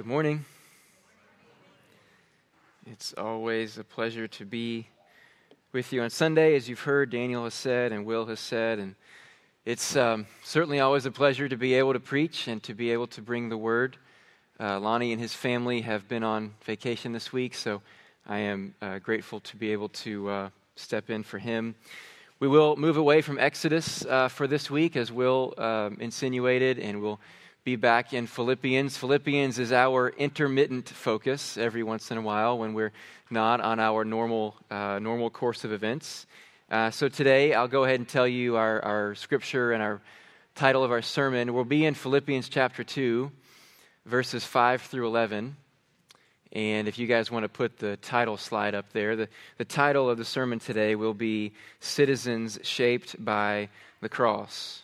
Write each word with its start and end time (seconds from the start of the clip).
Good 0.00 0.06
morning. 0.06 0.46
It's 2.86 3.12
always 3.18 3.76
a 3.76 3.84
pleasure 3.84 4.26
to 4.28 4.46
be 4.46 4.86
with 5.74 5.92
you 5.92 6.00
on 6.00 6.08
Sunday, 6.08 6.56
as 6.56 6.70
you've 6.70 6.80
heard, 6.80 7.10
Daniel 7.10 7.44
has 7.44 7.52
said 7.52 7.92
and 7.92 8.06
Will 8.06 8.24
has 8.24 8.40
said. 8.40 8.78
And 8.78 8.94
it's 9.66 9.96
um, 9.96 10.26
certainly 10.42 10.80
always 10.80 11.04
a 11.04 11.10
pleasure 11.10 11.50
to 11.50 11.56
be 11.58 11.74
able 11.74 11.92
to 11.92 12.00
preach 12.00 12.48
and 12.48 12.62
to 12.62 12.72
be 12.72 12.92
able 12.92 13.08
to 13.08 13.20
bring 13.20 13.50
the 13.50 13.58
word. 13.58 13.98
Uh, 14.58 14.80
Lonnie 14.80 15.12
and 15.12 15.20
his 15.20 15.34
family 15.34 15.82
have 15.82 16.08
been 16.08 16.24
on 16.24 16.54
vacation 16.64 17.12
this 17.12 17.30
week, 17.30 17.54
so 17.54 17.82
I 18.26 18.38
am 18.38 18.74
uh, 18.80 19.00
grateful 19.00 19.40
to 19.40 19.56
be 19.58 19.70
able 19.70 19.90
to 19.90 20.30
uh, 20.30 20.48
step 20.76 21.10
in 21.10 21.22
for 21.22 21.36
him. 21.36 21.74
We 22.38 22.48
will 22.48 22.74
move 22.74 22.96
away 22.96 23.20
from 23.20 23.38
Exodus 23.38 24.06
uh, 24.06 24.28
for 24.28 24.46
this 24.46 24.70
week, 24.70 24.96
as 24.96 25.12
Will 25.12 25.52
um, 25.58 25.98
insinuated, 26.00 26.78
and 26.78 27.02
we'll 27.02 27.20
be 27.70 27.76
back 27.76 28.12
in 28.12 28.26
Philippians. 28.26 28.96
Philippians 28.96 29.60
is 29.60 29.70
our 29.70 30.08
intermittent 30.08 30.88
focus 30.88 31.56
every 31.56 31.84
once 31.84 32.10
in 32.10 32.18
a 32.18 32.20
while 32.20 32.58
when 32.58 32.74
we're 32.74 32.90
not 33.30 33.60
on 33.60 33.78
our 33.78 34.04
normal, 34.04 34.56
uh, 34.72 34.98
normal 34.98 35.30
course 35.30 35.62
of 35.62 35.72
events. 35.72 36.26
Uh, 36.68 36.90
so 36.90 37.08
today 37.08 37.54
I'll 37.54 37.68
go 37.68 37.84
ahead 37.84 38.00
and 38.00 38.08
tell 38.08 38.26
you 38.26 38.56
our, 38.56 38.84
our 38.84 39.14
scripture 39.14 39.70
and 39.70 39.84
our 39.84 40.00
title 40.56 40.82
of 40.82 40.90
our 40.90 41.00
sermon. 41.00 41.54
We'll 41.54 41.62
be 41.62 41.86
in 41.86 41.94
Philippians 41.94 42.48
chapter 42.48 42.82
2, 42.82 43.30
verses 44.04 44.44
5 44.44 44.82
through 44.82 45.06
11. 45.06 45.54
And 46.50 46.88
if 46.88 46.98
you 46.98 47.06
guys 47.06 47.30
want 47.30 47.44
to 47.44 47.48
put 47.48 47.78
the 47.78 47.98
title 47.98 48.36
slide 48.36 48.74
up 48.74 48.92
there, 48.92 49.14
the, 49.14 49.28
the 49.58 49.64
title 49.64 50.10
of 50.10 50.18
the 50.18 50.24
sermon 50.24 50.58
today 50.58 50.96
will 50.96 51.14
be 51.14 51.52
Citizens 51.78 52.58
Shaped 52.64 53.24
by 53.24 53.68
the 54.00 54.08
Cross. 54.08 54.82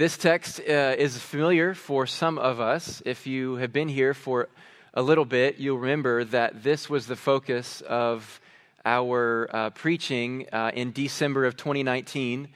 This 0.00 0.16
text 0.16 0.60
uh, 0.60 0.94
is 0.96 1.18
familiar 1.18 1.74
for 1.74 2.06
some 2.06 2.38
of 2.38 2.58
us. 2.58 3.02
If 3.04 3.26
you 3.26 3.56
have 3.56 3.70
been 3.70 3.88
here 3.88 4.14
for 4.14 4.48
a 4.94 5.02
little 5.02 5.26
bit, 5.26 5.58
you'll 5.58 5.76
remember 5.76 6.24
that 6.24 6.62
this 6.62 6.88
was 6.88 7.06
the 7.06 7.16
focus 7.16 7.82
of 7.82 8.40
our 8.82 9.50
uh, 9.52 9.68
preaching 9.68 10.46
uh, 10.54 10.70
in 10.72 10.92
December 10.92 11.44
of 11.44 11.58
2019 11.58 12.48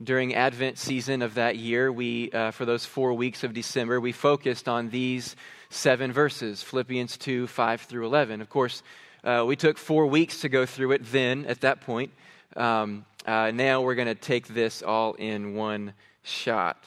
during 0.00 0.36
Advent 0.36 0.78
season 0.78 1.22
of 1.22 1.34
that 1.34 1.56
year. 1.56 1.90
We, 1.90 2.30
uh, 2.30 2.52
for 2.52 2.66
those 2.66 2.84
four 2.84 3.14
weeks 3.14 3.42
of 3.42 3.52
December, 3.52 4.00
we 4.00 4.12
focused 4.12 4.68
on 4.68 4.90
these 4.90 5.34
seven 5.70 6.12
verses 6.12 6.62
Philippians 6.62 7.16
2 7.16 7.48
5 7.48 7.80
through 7.80 8.06
11. 8.06 8.40
Of 8.40 8.48
course, 8.48 8.84
uh, 9.24 9.42
we 9.44 9.56
took 9.56 9.76
four 9.76 10.06
weeks 10.06 10.42
to 10.42 10.48
go 10.48 10.66
through 10.66 10.92
it 10.92 11.10
then 11.10 11.46
at 11.46 11.62
that 11.62 11.80
point. 11.80 12.12
Um, 12.54 13.06
uh, 13.26 13.50
now 13.50 13.80
we're 13.80 13.96
going 13.96 14.06
to 14.06 14.14
take 14.14 14.46
this 14.46 14.84
all 14.84 15.14
in 15.14 15.56
one 15.56 15.94
shot. 16.22 16.84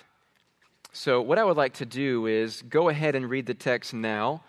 So, 0.91 1.21
what 1.21 1.37
I 1.37 1.43
would 1.43 1.57
like 1.57 1.73
to 1.75 1.85
do 1.85 2.25
is 2.25 2.61
go 2.61 2.89
ahead 2.89 3.15
and 3.15 3.29
read 3.29 3.45
the 3.45 3.53
text 3.53 3.93
now. 3.93 4.43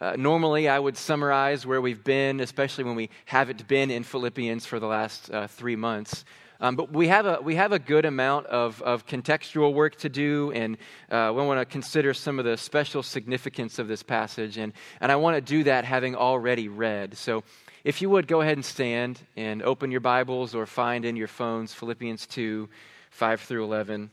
Uh, 0.00 0.14
normally, 0.16 0.66
I 0.66 0.78
would 0.78 0.96
summarize 0.96 1.66
where 1.66 1.80
we've 1.80 2.02
been, 2.02 2.40
especially 2.40 2.84
when 2.84 2.96
we 2.96 3.10
haven't 3.26 3.68
been 3.68 3.90
in 3.90 4.02
Philippians 4.02 4.64
for 4.64 4.80
the 4.80 4.86
last 4.86 5.30
uh, 5.30 5.46
three 5.46 5.76
months. 5.76 6.24
Um, 6.62 6.76
but 6.76 6.90
we 6.92 7.08
have, 7.08 7.26
a, 7.26 7.40
we 7.42 7.54
have 7.56 7.72
a 7.72 7.78
good 7.78 8.04
amount 8.06 8.46
of, 8.46 8.80
of 8.82 9.06
contextual 9.06 9.74
work 9.74 9.96
to 9.96 10.08
do, 10.08 10.52
and 10.52 10.78
uh, 11.10 11.32
we 11.34 11.42
want 11.42 11.60
to 11.60 11.66
consider 11.66 12.14
some 12.14 12.38
of 12.38 12.44
the 12.46 12.56
special 12.56 13.02
significance 13.02 13.78
of 13.78 13.88
this 13.88 14.02
passage. 14.02 14.56
And, 14.56 14.72
and 15.00 15.12
I 15.12 15.16
want 15.16 15.36
to 15.36 15.40
do 15.40 15.64
that 15.64 15.84
having 15.84 16.14
already 16.14 16.68
read. 16.68 17.16
So, 17.16 17.44
if 17.84 18.02
you 18.02 18.10
would 18.10 18.26
go 18.26 18.40
ahead 18.40 18.56
and 18.56 18.64
stand 18.64 19.20
and 19.36 19.62
open 19.62 19.90
your 19.90 20.00
Bibles 20.00 20.54
or 20.54 20.66
find 20.66 21.04
in 21.04 21.16
your 21.16 21.28
phones 21.28 21.74
Philippians 21.74 22.26
2 22.26 22.68
5 23.10 23.40
through 23.40 23.64
11. 23.64 24.10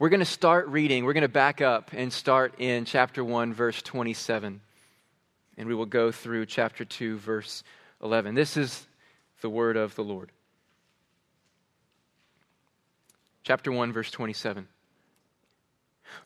We're 0.00 0.08
going 0.08 0.20
to 0.20 0.24
start 0.24 0.68
reading. 0.68 1.04
We're 1.04 1.12
going 1.12 1.22
to 1.22 1.28
back 1.28 1.60
up 1.60 1.90
and 1.92 2.10
start 2.10 2.54
in 2.56 2.86
chapter 2.86 3.22
1, 3.22 3.52
verse 3.52 3.82
27. 3.82 4.62
And 5.58 5.68
we 5.68 5.74
will 5.74 5.84
go 5.84 6.10
through 6.10 6.46
chapter 6.46 6.86
2, 6.86 7.18
verse 7.18 7.62
11. 8.02 8.34
This 8.34 8.56
is 8.56 8.86
the 9.42 9.50
word 9.50 9.76
of 9.76 9.94
the 9.96 10.02
Lord. 10.02 10.32
Chapter 13.42 13.70
1, 13.70 13.92
verse 13.92 14.10
27. 14.10 14.68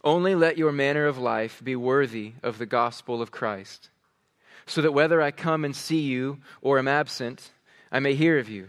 Only 0.04 0.36
let 0.36 0.56
your 0.56 0.70
manner 0.70 1.06
of 1.06 1.18
life 1.18 1.60
be 1.64 1.74
worthy 1.74 2.34
of 2.44 2.58
the 2.58 2.66
gospel 2.66 3.20
of 3.20 3.32
Christ, 3.32 3.90
so 4.66 4.82
that 4.82 4.92
whether 4.92 5.20
I 5.20 5.32
come 5.32 5.64
and 5.64 5.74
see 5.74 6.02
you 6.02 6.38
or 6.62 6.78
am 6.78 6.86
absent, 6.86 7.50
I 7.90 7.98
may 7.98 8.14
hear 8.14 8.38
of 8.38 8.48
you 8.48 8.68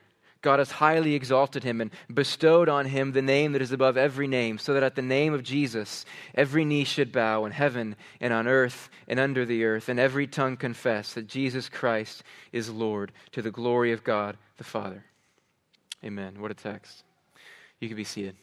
God 0.41 0.59
has 0.59 0.71
highly 0.71 1.13
exalted 1.13 1.63
him 1.63 1.81
and 1.81 1.91
bestowed 2.11 2.67
on 2.67 2.87
him 2.87 3.11
the 3.11 3.21
name 3.21 3.51
that 3.51 3.61
is 3.61 3.71
above 3.71 3.95
every 3.95 4.27
name, 4.27 4.57
so 4.57 4.73
that 4.73 4.83
at 4.83 4.95
the 4.95 5.01
name 5.01 5.33
of 5.33 5.43
Jesus 5.43 6.05
every 6.33 6.65
knee 6.65 6.83
should 6.83 7.11
bow 7.11 7.45
in 7.45 7.51
heaven 7.51 7.95
and 8.19 8.33
on 8.33 8.47
earth 8.47 8.89
and 9.07 9.19
under 9.19 9.45
the 9.45 9.63
earth, 9.63 9.87
and 9.87 9.99
every 9.99 10.25
tongue 10.25 10.57
confess 10.57 11.13
that 11.13 11.27
Jesus 11.27 11.69
Christ 11.69 12.23
is 12.51 12.69
Lord 12.69 13.11
to 13.33 13.41
the 13.41 13.51
glory 13.51 13.91
of 13.91 14.03
God 14.03 14.37
the 14.57 14.63
Father. 14.63 15.05
Amen. 16.03 16.41
What 16.41 16.49
a 16.49 16.55
text. 16.55 17.03
You 17.79 17.87
can 17.87 17.97
be 17.97 18.03
seated. 18.03 18.35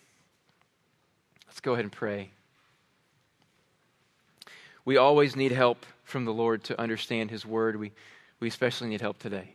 Let's 1.47 1.61
go 1.61 1.73
ahead 1.73 1.85
and 1.85 1.93
pray. 1.93 2.31
We 4.85 4.97
always 4.97 5.35
need 5.35 5.53
help 5.53 5.85
from 6.05 6.25
the 6.25 6.33
Lord 6.33 6.63
to 6.65 6.81
understand 6.81 7.31
his 7.31 7.45
word. 7.45 7.77
We, 7.77 7.93
we 8.41 8.49
especially 8.49 8.89
need 8.89 9.01
help 9.01 9.19
today. 9.19 9.55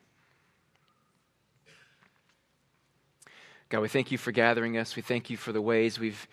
God, 3.73 3.81
we 3.81 3.87
thank 3.87 4.11
you 4.11 4.19
for 4.19 4.31
gathering 4.31 4.77
us. 4.77 4.95
We 4.95 5.01
thank 5.01 5.31
you 5.31 5.35
for 5.35 5.51
the 5.51 5.59
ways 5.59 5.97
we've 5.97 6.27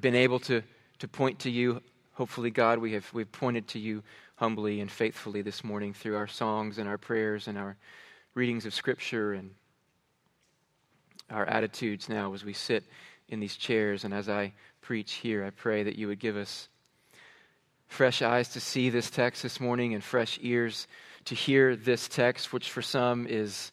been 0.00 0.16
able 0.16 0.40
to, 0.40 0.64
to 0.98 1.06
point 1.06 1.38
to 1.38 1.48
you. 1.48 1.80
Hopefully, 2.14 2.50
God, 2.50 2.80
we 2.80 2.94
have 2.94 3.08
we've 3.14 3.30
pointed 3.30 3.68
to 3.68 3.78
you 3.78 4.02
humbly 4.34 4.80
and 4.80 4.90
faithfully 4.90 5.42
this 5.42 5.62
morning 5.62 5.94
through 5.94 6.16
our 6.16 6.26
songs 6.26 6.78
and 6.78 6.88
our 6.88 6.98
prayers 6.98 7.46
and 7.46 7.56
our 7.56 7.76
readings 8.34 8.66
of 8.66 8.74
Scripture 8.74 9.32
and 9.32 9.52
our 11.30 11.46
attitudes 11.46 12.08
now 12.08 12.34
as 12.34 12.44
we 12.44 12.52
sit 12.52 12.82
in 13.28 13.38
these 13.38 13.54
chairs 13.54 14.02
and 14.02 14.12
as 14.12 14.28
I 14.28 14.54
preach 14.80 15.12
here. 15.12 15.44
I 15.44 15.50
pray 15.50 15.84
that 15.84 15.94
you 15.94 16.08
would 16.08 16.18
give 16.18 16.36
us 16.36 16.68
fresh 17.86 18.22
eyes 18.22 18.48
to 18.54 18.60
see 18.60 18.90
this 18.90 19.08
text 19.08 19.44
this 19.44 19.60
morning 19.60 19.94
and 19.94 20.02
fresh 20.02 20.40
ears 20.42 20.88
to 21.26 21.36
hear 21.36 21.76
this 21.76 22.08
text, 22.08 22.52
which 22.52 22.70
for 22.70 22.82
some 22.82 23.24
is, 23.28 23.70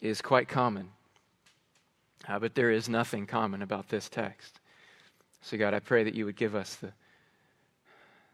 is 0.00 0.22
quite 0.22 0.46
common. 0.46 0.90
Uh, 2.28 2.38
but 2.38 2.54
there 2.54 2.70
is 2.70 2.88
nothing 2.88 3.26
common 3.26 3.62
about 3.62 3.88
this 3.88 4.08
text. 4.08 4.60
So, 5.40 5.56
God, 5.56 5.72
I 5.72 5.78
pray 5.78 6.04
that 6.04 6.14
you 6.14 6.26
would 6.26 6.36
give 6.36 6.54
us 6.54 6.74
the, 6.76 6.92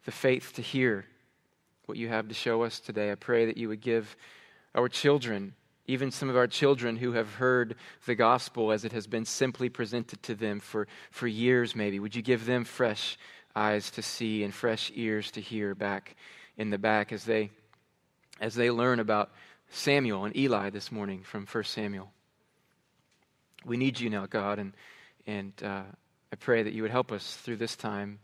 the 0.04 0.10
faith 0.10 0.52
to 0.56 0.62
hear 0.62 1.04
what 1.86 1.96
you 1.96 2.08
have 2.08 2.28
to 2.28 2.34
show 2.34 2.62
us 2.62 2.80
today. 2.80 3.12
I 3.12 3.14
pray 3.14 3.46
that 3.46 3.56
you 3.56 3.68
would 3.68 3.80
give 3.80 4.16
our 4.74 4.88
children, 4.88 5.54
even 5.86 6.10
some 6.10 6.28
of 6.28 6.36
our 6.36 6.46
children 6.46 6.96
who 6.96 7.12
have 7.12 7.34
heard 7.34 7.76
the 8.06 8.14
gospel 8.14 8.72
as 8.72 8.84
it 8.84 8.92
has 8.92 9.06
been 9.06 9.24
simply 9.24 9.68
presented 9.68 10.22
to 10.24 10.34
them 10.34 10.58
for, 10.58 10.88
for 11.10 11.28
years, 11.28 11.76
maybe, 11.76 12.00
would 12.00 12.16
you 12.16 12.22
give 12.22 12.46
them 12.46 12.64
fresh 12.64 13.16
eyes 13.54 13.90
to 13.92 14.02
see 14.02 14.42
and 14.42 14.52
fresh 14.52 14.90
ears 14.94 15.30
to 15.30 15.40
hear 15.40 15.74
back 15.74 16.16
in 16.56 16.70
the 16.70 16.78
back 16.78 17.12
as 17.12 17.24
they, 17.24 17.50
as 18.40 18.54
they 18.54 18.70
learn 18.70 18.98
about 18.98 19.30
Samuel 19.70 20.24
and 20.24 20.36
Eli 20.36 20.70
this 20.70 20.90
morning 20.90 21.22
from 21.22 21.46
1 21.46 21.64
Samuel? 21.64 22.13
We 23.64 23.76
need 23.76 23.98
you 23.98 24.10
now, 24.10 24.26
God, 24.26 24.58
and, 24.58 24.72
and 25.26 25.52
uh, 25.62 25.82
I 26.32 26.36
pray 26.36 26.62
that 26.62 26.72
you 26.72 26.82
would 26.82 26.90
help 26.90 27.12
us 27.12 27.36
through 27.36 27.56
this 27.56 27.76
time 27.76 28.18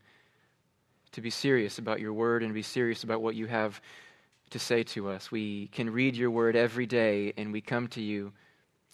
to 1.13 1.21
be 1.21 1.31
serious 1.31 1.79
about 1.79 2.01
your 2.01 2.13
word 2.13 2.43
and 2.43 2.55
be 2.55 2.63
serious 2.63 3.05
about 3.05 3.23
what 3.23 3.35
you 3.35 3.47
have 3.47 3.81
to 4.51 4.59
say 4.59 4.83
to 4.83 5.09
us. 5.09 5.31
We 5.31 5.69
can 5.69 5.91
read 5.91 6.17
your 6.17 6.31
word 6.31 6.57
every 6.57 6.87
day, 6.87 7.33
and 7.37 7.53
we 7.53 7.61
come 7.61 7.89
to 7.89 8.03
you 8.03 8.33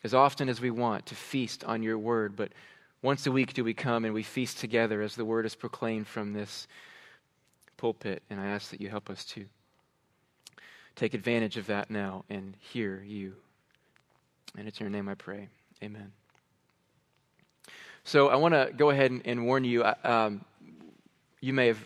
as 0.04 0.14
often 0.14 0.48
as 0.48 0.60
we 0.60 0.70
want 0.70 1.06
to 1.06 1.14
feast 1.14 1.64
on 1.64 1.82
your 1.82 1.98
word. 1.98 2.36
But 2.36 2.52
once 3.02 3.26
a 3.26 3.32
week 3.32 3.54
do 3.54 3.64
we 3.64 3.74
come 3.74 4.04
and 4.04 4.14
we 4.14 4.22
feast 4.22 4.58
together 4.58 5.02
as 5.02 5.14
the 5.14 5.24
word 5.24 5.46
is 5.46 5.54
proclaimed 5.54 6.06
from 6.06 6.32
this 6.32 6.68
pulpit. 7.76 8.22
And 8.30 8.40
I 8.40 8.46
ask 8.46 8.70
that 8.70 8.80
you 8.80 8.88
help 8.88 9.10
us 9.10 9.24
to 9.26 9.46
take 10.94 11.14
advantage 11.14 11.56
of 11.56 11.66
that 11.66 11.90
now 11.90 12.24
and 12.30 12.54
hear 12.58 13.02
you. 13.04 13.34
And 14.56 14.66
it's 14.66 14.80
your 14.80 14.90
name 14.90 15.08
I 15.08 15.14
pray. 15.14 15.48
Amen. 15.82 16.12
So 18.06 18.28
I 18.28 18.36
want 18.36 18.54
to 18.54 18.72
go 18.74 18.90
ahead 18.90 19.10
and, 19.10 19.22
and 19.24 19.44
warn 19.44 19.64
you. 19.64 19.84
Um, 20.04 20.44
you 21.40 21.52
may 21.52 21.68
have 21.68 21.78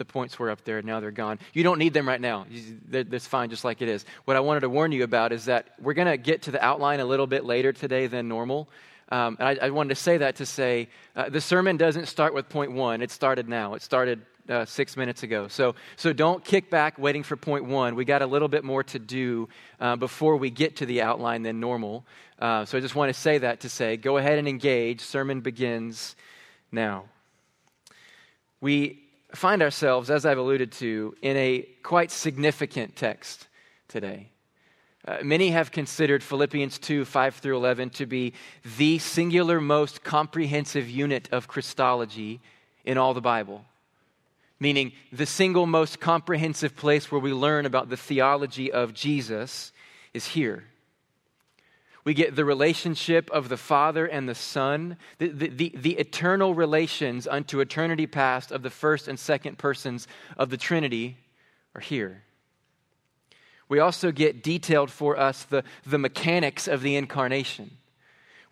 the 0.00 0.04
points 0.06 0.38
were 0.38 0.48
up 0.48 0.64
there, 0.64 0.80
now 0.80 0.98
they're 1.00 1.10
gone. 1.10 1.38
You 1.52 1.62
don't 1.62 1.78
need 1.78 1.92
them 1.92 2.08
right 2.08 2.20
now. 2.20 2.46
That's 2.88 3.26
fine, 3.26 3.50
just 3.50 3.66
like 3.66 3.82
it 3.82 3.88
is. 3.88 4.06
What 4.24 4.34
I 4.34 4.40
wanted 4.40 4.60
to 4.60 4.70
warn 4.70 4.92
you 4.92 5.04
about 5.04 5.30
is 5.30 5.44
that 5.44 5.74
we're 5.78 5.92
going 5.92 6.08
to 6.08 6.16
get 6.16 6.42
to 6.42 6.50
the 6.50 6.64
outline 6.64 7.00
a 7.00 7.04
little 7.04 7.26
bit 7.26 7.44
later 7.44 7.74
today 7.74 8.06
than 8.06 8.26
normal. 8.26 8.70
Um, 9.10 9.36
and 9.38 9.46
I, 9.60 9.66
I, 9.66 9.70
wanted 9.70 9.90
to 9.90 9.96
say 9.96 10.16
that 10.16 10.36
to 10.36 10.46
say 10.46 10.88
uh, 11.14 11.28
the 11.28 11.40
sermon 11.42 11.76
doesn't 11.76 12.06
start 12.06 12.32
with 12.32 12.48
point 12.48 12.72
one. 12.72 13.02
It 13.02 13.10
started 13.10 13.46
now. 13.46 13.74
It 13.74 13.82
started 13.82 14.22
uh, 14.50 14.64
six 14.64 14.96
minutes 14.96 15.22
ago. 15.22 15.48
So, 15.48 15.74
so 15.96 16.12
don't 16.12 16.44
kick 16.44 16.70
back 16.70 16.98
waiting 16.98 17.22
for 17.22 17.36
point 17.36 17.64
one. 17.64 17.94
We 17.94 18.04
got 18.04 18.20
a 18.20 18.26
little 18.26 18.48
bit 18.48 18.64
more 18.64 18.82
to 18.84 18.98
do 18.98 19.48
uh, 19.80 19.96
before 19.96 20.36
we 20.36 20.50
get 20.50 20.76
to 20.76 20.86
the 20.86 21.02
outline 21.02 21.42
than 21.42 21.60
normal. 21.60 22.04
Uh, 22.38 22.64
so 22.64 22.76
I 22.76 22.80
just 22.80 22.94
want 22.94 23.14
to 23.14 23.18
say 23.18 23.38
that 23.38 23.60
to 23.60 23.68
say 23.68 23.96
go 23.96 24.16
ahead 24.16 24.38
and 24.38 24.48
engage. 24.48 25.00
Sermon 25.00 25.40
begins 25.40 26.16
now. 26.72 27.04
We 28.60 29.00
find 29.34 29.62
ourselves, 29.62 30.10
as 30.10 30.26
I've 30.26 30.38
alluded 30.38 30.72
to, 30.72 31.14
in 31.22 31.36
a 31.36 31.66
quite 31.82 32.10
significant 32.10 32.96
text 32.96 33.48
today. 33.88 34.30
Uh, 35.06 35.18
many 35.22 35.50
have 35.50 35.70
considered 35.70 36.22
Philippians 36.22 36.78
2 36.78 37.06
5 37.06 37.36
through 37.36 37.56
11 37.56 37.90
to 37.90 38.06
be 38.06 38.34
the 38.76 38.98
singular 38.98 39.60
most 39.60 40.04
comprehensive 40.04 40.90
unit 40.90 41.28
of 41.32 41.48
Christology 41.48 42.40
in 42.84 42.98
all 42.98 43.14
the 43.14 43.20
Bible, 43.20 43.64
meaning 44.60 44.92
the 45.10 45.26
single 45.26 45.66
most 45.66 45.98
comprehensive 45.98 46.76
place 46.76 47.10
where 47.10 47.20
we 47.20 47.32
learn 47.32 47.66
about 47.66 47.88
the 47.88 47.96
theology 47.96 48.70
of 48.70 48.92
Jesus 48.92 49.72
is 50.12 50.26
here. 50.26 50.64
We 52.04 52.14
get 52.14 52.36
the 52.36 52.44
relationship 52.44 53.30
of 53.30 53.48
the 53.48 53.56
Father 53.56 54.06
and 54.06 54.28
the 54.28 54.34
Son, 54.34 54.96
the, 55.18 55.28
the, 55.28 55.48
the, 55.48 55.74
the, 55.76 55.92
eternal 55.98 56.54
relations 56.54 57.26
unto 57.26 57.60
eternity 57.60 58.06
past 58.06 58.52
of 58.52 58.62
the 58.62 58.70
first 58.70 59.06
and 59.06 59.18
second 59.18 59.58
persons 59.58 60.08
of 60.36 60.50
the 60.50 60.56
Trinity 60.56 61.18
are 61.74 61.80
here. 61.80 62.22
We 63.68 63.78
also 63.78 64.12
get 64.12 64.42
detailed 64.42 64.90
for 64.90 65.18
us 65.18 65.44
the, 65.44 65.62
the 65.86 65.98
mechanics 65.98 66.66
of 66.66 66.82
the 66.82 66.96
incarnation. 66.96 67.70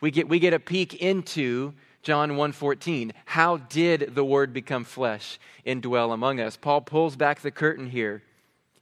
We 0.01 0.11
get, 0.11 0.29
we 0.29 0.39
get 0.39 0.55
a 0.55 0.61
peek 0.61 0.95
into 0.95 1.75
John 2.03 2.37
1:14. 2.37 3.13
How 3.27 3.57
did 3.57 4.15
the 4.15 4.25
word 4.25 4.53
become 4.53 4.85
flesh 4.85 5.39
and 5.67 5.83
dwell 5.83 6.13
among 6.13 6.41
us? 6.41 6.57
Paul 6.57 6.81
pulls 6.81 7.17
back 7.17 7.41
the 7.41 7.51
curtain 7.51 7.91
here 7.91 8.23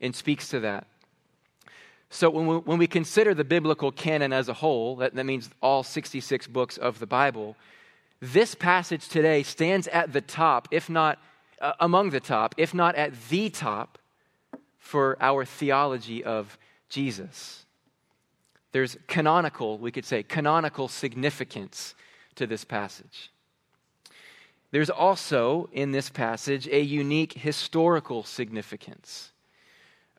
and 0.01 0.15
speaks 0.15 0.49
to 0.49 0.61
that. 0.61 0.87
So, 2.09 2.31
when 2.31 2.47
we, 2.47 2.57
when 2.59 2.79
we 2.79 2.87
consider 2.87 3.35
the 3.35 3.45
biblical 3.45 3.91
canon 3.91 4.33
as 4.33 4.49
a 4.49 4.55
whole, 4.55 4.97
that, 4.97 5.15
that 5.15 5.27
means 5.27 5.51
all 5.61 5.83
66 5.83 6.47
books 6.47 6.77
of 6.77 6.99
the 6.99 7.07
Bible, 7.07 7.57
this 8.21 8.55
passage 8.55 9.09
today 9.09 9.43
stands 9.43 9.89
at 9.89 10.13
the 10.13 10.21
top, 10.21 10.69
if 10.71 10.89
not 10.89 11.19
uh, 11.61 11.73
among 11.81 12.11
the 12.11 12.21
top, 12.21 12.55
if 12.57 12.73
not 12.73 12.95
at 12.95 13.13
the 13.29 13.51
top, 13.51 13.99
for 14.79 15.17
our 15.21 15.45
theology 15.45 16.23
of 16.23 16.57
Jesus. 16.89 17.67
There's 18.71 18.97
canonical, 19.09 19.79
we 19.79 19.91
could 19.91 20.05
say, 20.05 20.23
canonical 20.23 20.87
significance 20.87 21.95
to 22.37 22.47
this 22.47 22.65
passage. 22.65 23.31
There's 24.71 24.91
also 24.91 25.69
in 25.73 25.93
this 25.93 26.11
passage 26.11 26.69
a 26.69 26.81
unique 26.81 27.33
historical 27.33 28.25
significance 28.25 29.33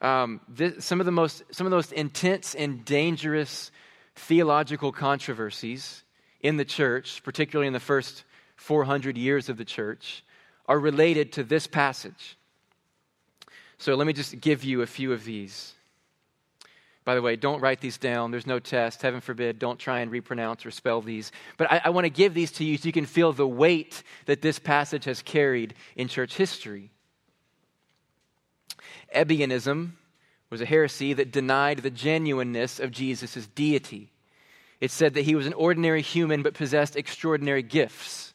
um, 0.01 0.41
this, 0.47 0.85
some, 0.85 0.99
of 0.99 1.05
the 1.05 1.11
most, 1.11 1.43
some 1.51 1.65
of 1.65 1.71
the 1.71 1.77
most 1.77 1.91
intense 1.91 2.53
and 2.55 2.85
dangerous 2.85 3.71
theological 4.15 4.91
controversies 4.91 6.03
in 6.41 6.57
the 6.57 6.65
church, 6.65 7.23
particularly 7.23 7.67
in 7.67 7.73
the 7.73 7.79
first 7.79 8.23
400 8.57 9.17
years 9.17 9.49
of 9.49 9.57
the 9.57 9.65
church, 9.65 10.23
are 10.67 10.79
related 10.79 11.33
to 11.33 11.43
this 11.43 11.65
passage. 11.65 12.37
So 13.79 13.95
let 13.95 14.05
me 14.05 14.13
just 14.13 14.39
give 14.39 14.63
you 14.63 14.81
a 14.81 14.87
few 14.87 15.13
of 15.13 15.23
these. 15.23 15.73
By 17.07 17.15
the 17.15 17.21
way, 17.21 17.37
don't 17.37 17.61
write 17.61 17.79
these 17.79 17.97
down. 17.97 18.31
There's 18.31 18.45
no 18.45 18.59
test. 18.59 19.01
Heaven 19.01 19.21
forbid, 19.21 19.59
don't 19.59 19.79
try 19.79 20.01
and 20.01 20.11
repronounce 20.11 20.65
or 20.65 20.71
spell 20.71 21.01
these. 21.01 21.31
But 21.55 21.71
I, 21.71 21.81
I 21.85 21.89
want 21.91 22.03
to 22.03 22.09
give 22.09 22.33
these 22.33 22.51
to 22.51 22.65
you 22.65 22.77
so 22.77 22.85
you 22.85 22.91
can 22.91 23.05
feel 23.05 23.31
the 23.31 23.47
weight 23.47 24.03
that 24.25 24.41
this 24.41 24.59
passage 24.59 25.05
has 25.05 25.21
carried 25.21 25.73
in 25.95 26.09
church 26.09 26.35
history. 26.35 26.91
Ebionism 29.15 29.91
was 30.49 30.59
a 30.59 30.65
heresy 30.65 31.13
that 31.13 31.31
denied 31.31 31.77
the 31.77 31.89
genuineness 31.89 32.77
of 32.77 32.91
Jesus' 32.91 33.47
deity. 33.55 34.11
It 34.81 34.91
said 34.91 35.13
that 35.13 35.23
he 35.23 35.35
was 35.35 35.47
an 35.47 35.53
ordinary 35.53 36.01
human 36.01 36.43
but 36.43 36.55
possessed 36.55 36.97
extraordinary 36.97 37.63
gifts. 37.63 38.33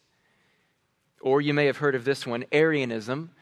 Or 1.20 1.42
you 1.42 1.52
may 1.52 1.66
have 1.66 1.76
heard 1.76 1.94
of 1.94 2.06
this 2.06 2.26
one, 2.26 2.46
Arianism, 2.50 3.32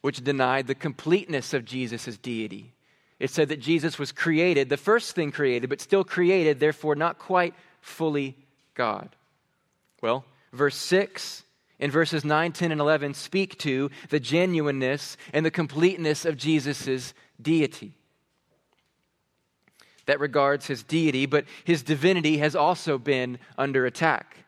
which 0.00 0.24
denied 0.24 0.68
the 0.68 0.74
completeness 0.74 1.52
of 1.52 1.66
Jesus' 1.66 2.16
deity. 2.16 2.72
It 3.20 3.28
said 3.30 3.50
that 3.50 3.60
Jesus 3.60 3.98
was 3.98 4.12
created, 4.12 4.70
the 4.70 4.78
first 4.78 5.14
thing 5.14 5.30
created, 5.30 5.68
but 5.68 5.82
still 5.82 6.04
created, 6.04 6.58
therefore 6.58 6.96
not 6.96 7.18
quite 7.18 7.54
fully 7.82 8.34
God. 8.74 9.10
Well, 10.00 10.24
verse 10.54 10.76
6 10.76 11.44
and 11.78 11.92
verses 11.92 12.24
9, 12.24 12.52
10, 12.52 12.72
and 12.72 12.80
11 12.80 13.12
speak 13.12 13.58
to 13.58 13.90
the 14.08 14.20
genuineness 14.20 15.18
and 15.34 15.44
the 15.44 15.50
completeness 15.50 16.24
of 16.24 16.38
Jesus' 16.38 17.12
deity. 17.40 17.92
That 20.06 20.18
regards 20.18 20.66
his 20.66 20.82
deity, 20.82 21.26
but 21.26 21.44
his 21.64 21.82
divinity 21.82 22.38
has 22.38 22.56
also 22.56 22.96
been 22.96 23.38
under 23.58 23.84
attack. 23.84 24.38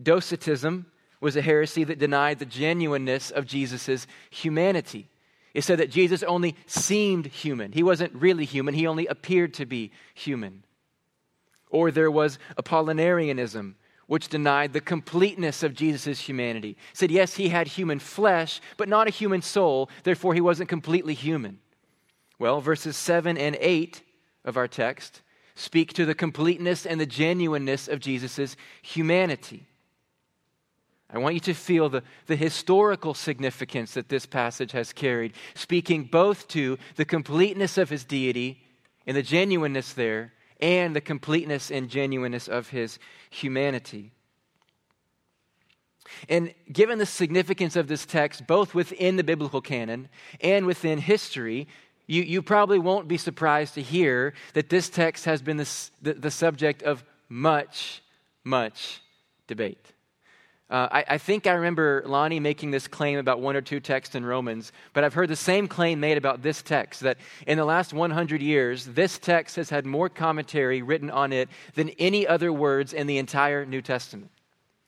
Docetism 0.00 0.86
was 1.22 1.36
a 1.36 1.42
heresy 1.42 1.84
that 1.84 1.98
denied 1.98 2.38
the 2.38 2.44
genuineness 2.44 3.30
of 3.30 3.46
Jesus' 3.46 4.06
humanity. 4.30 5.08
It 5.58 5.64
said 5.64 5.80
that 5.80 5.90
Jesus 5.90 6.22
only 6.22 6.54
seemed 6.66 7.26
human. 7.26 7.72
He 7.72 7.82
wasn't 7.82 8.14
really 8.14 8.44
human, 8.44 8.74
he 8.74 8.86
only 8.86 9.08
appeared 9.08 9.54
to 9.54 9.66
be 9.66 9.90
human. 10.14 10.62
Or 11.68 11.90
there 11.90 12.12
was 12.12 12.38
Apollinarianism, 12.56 13.74
which 14.06 14.28
denied 14.28 14.72
the 14.72 14.80
completeness 14.80 15.64
of 15.64 15.74
Jesus' 15.74 16.20
humanity. 16.20 16.76
Said, 16.92 17.10
yes, 17.10 17.34
he 17.34 17.48
had 17.48 17.66
human 17.66 17.98
flesh, 17.98 18.60
but 18.76 18.88
not 18.88 19.08
a 19.08 19.10
human 19.10 19.42
soul, 19.42 19.90
therefore 20.04 20.32
he 20.32 20.40
wasn't 20.40 20.68
completely 20.68 21.14
human. 21.14 21.58
Well, 22.38 22.60
verses 22.60 22.96
7 22.96 23.36
and 23.36 23.56
8 23.60 24.00
of 24.44 24.56
our 24.56 24.68
text 24.68 25.22
speak 25.56 25.92
to 25.94 26.06
the 26.06 26.14
completeness 26.14 26.86
and 26.86 27.00
the 27.00 27.04
genuineness 27.04 27.88
of 27.88 27.98
Jesus' 27.98 28.54
humanity. 28.80 29.66
I 31.10 31.18
want 31.18 31.34
you 31.34 31.40
to 31.40 31.54
feel 31.54 31.88
the, 31.88 32.02
the 32.26 32.36
historical 32.36 33.14
significance 33.14 33.94
that 33.94 34.10
this 34.10 34.26
passage 34.26 34.72
has 34.72 34.92
carried, 34.92 35.32
speaking 35.54 36.04
both 36.04 36.48
to 36.48 36.78
the 36.96 37.06
completeness 37.06 37.78
of 37.78 37.88
his 37.88 38.04
deity 38.04 38.62
and 39.06 39.16
the 39.16 39.22
genuineness 39.22 39.94
there, 39.94 40.34
and 40.60 40.94
the 40.94 41.00
completeness 41.00 41.70
and 41.70 41.88
genuineness 41.88 42.46
of 42.46 42.68
his 42.68 42.98
humanity. 43.30 44.12
And 46.28 46.52
given 46.70 46.98
the 46.98 47.06
significance 47.06 47.76
of 47.76 47.86
this 47.86 48.04
text, 48.04 48.46
both 48.46 48.74
within 48.74 49.16
the 49.16 49.24
biblical 49.24 49.60
canon 49.60 50.08
and 50.40 50.66
within 50.66 50.98
history, 50.98 51.68
you, 52.06 52.22
you 52.22 52.42
probably 52.42 52.78
won't 52.78 53.08
be 53.08 53.18
surprised 53.18 53.74
to 53.74 53.82
hear 53.82 54.34
that 54.54 54.68
this 54.68 54.88
text 54.88 55.26
has 55.26 55.40
been 55.42 55.58
the, 55.58 55.90
the, 56.02 56.14
the 56.14 56.30
subject 56.30 56.82
of 56.82 57.04
much, 57.28 58.02
much 58.44 59.00
debate. 59.46 59.92
Uh, 60.70 60.86
I, 60.90 61.04
I, 61.08 61.18
think 61.18 61.46
I 61.46 61.52
remember 61.52 62.02
Lonnie 62.04 62.40
making 62.40 62.72
this 62.72 62.86
claim 62.86 63.18
about 63.18 63.40
one 63.40 63.56
or 63.56 63.62
two 63.62 63.80
texts 63.80 64.14
in 64.14 64.24
Romans, 64.24 64.70
but 64.92 65.02
I've 65.02 65.14
heard 65.14 65.30
the 65.30 65.36
same 65.36 65.66
claim 65.66 65.98
made 65.98 66.18
about 66.18 66.42
this 66.42 66.60
text 66.60 67.00
that 67.00 67.16
in 67.46 67.56
the 67.56 67.64
last 67.64 67.94
100 67.94 68.42
years, 68.42 68.84
this 68.84 69.18
text 69.18 69.56
has 69.56 69.70
had 69.70 69.86
more 69.86 70.10
commentary 70.10 70.82
written 70.82 71.10
on 71.10 71.32
it 71.32 71.48
than 71.74 71.88
any 71.98 72.26
other 72.26 72.52
words 72.52 72.92
in 72.92 73.06
the 73.06 73.16
entire 73.16 73.64
New 73.64 73.80
Testament. 73.80 74.30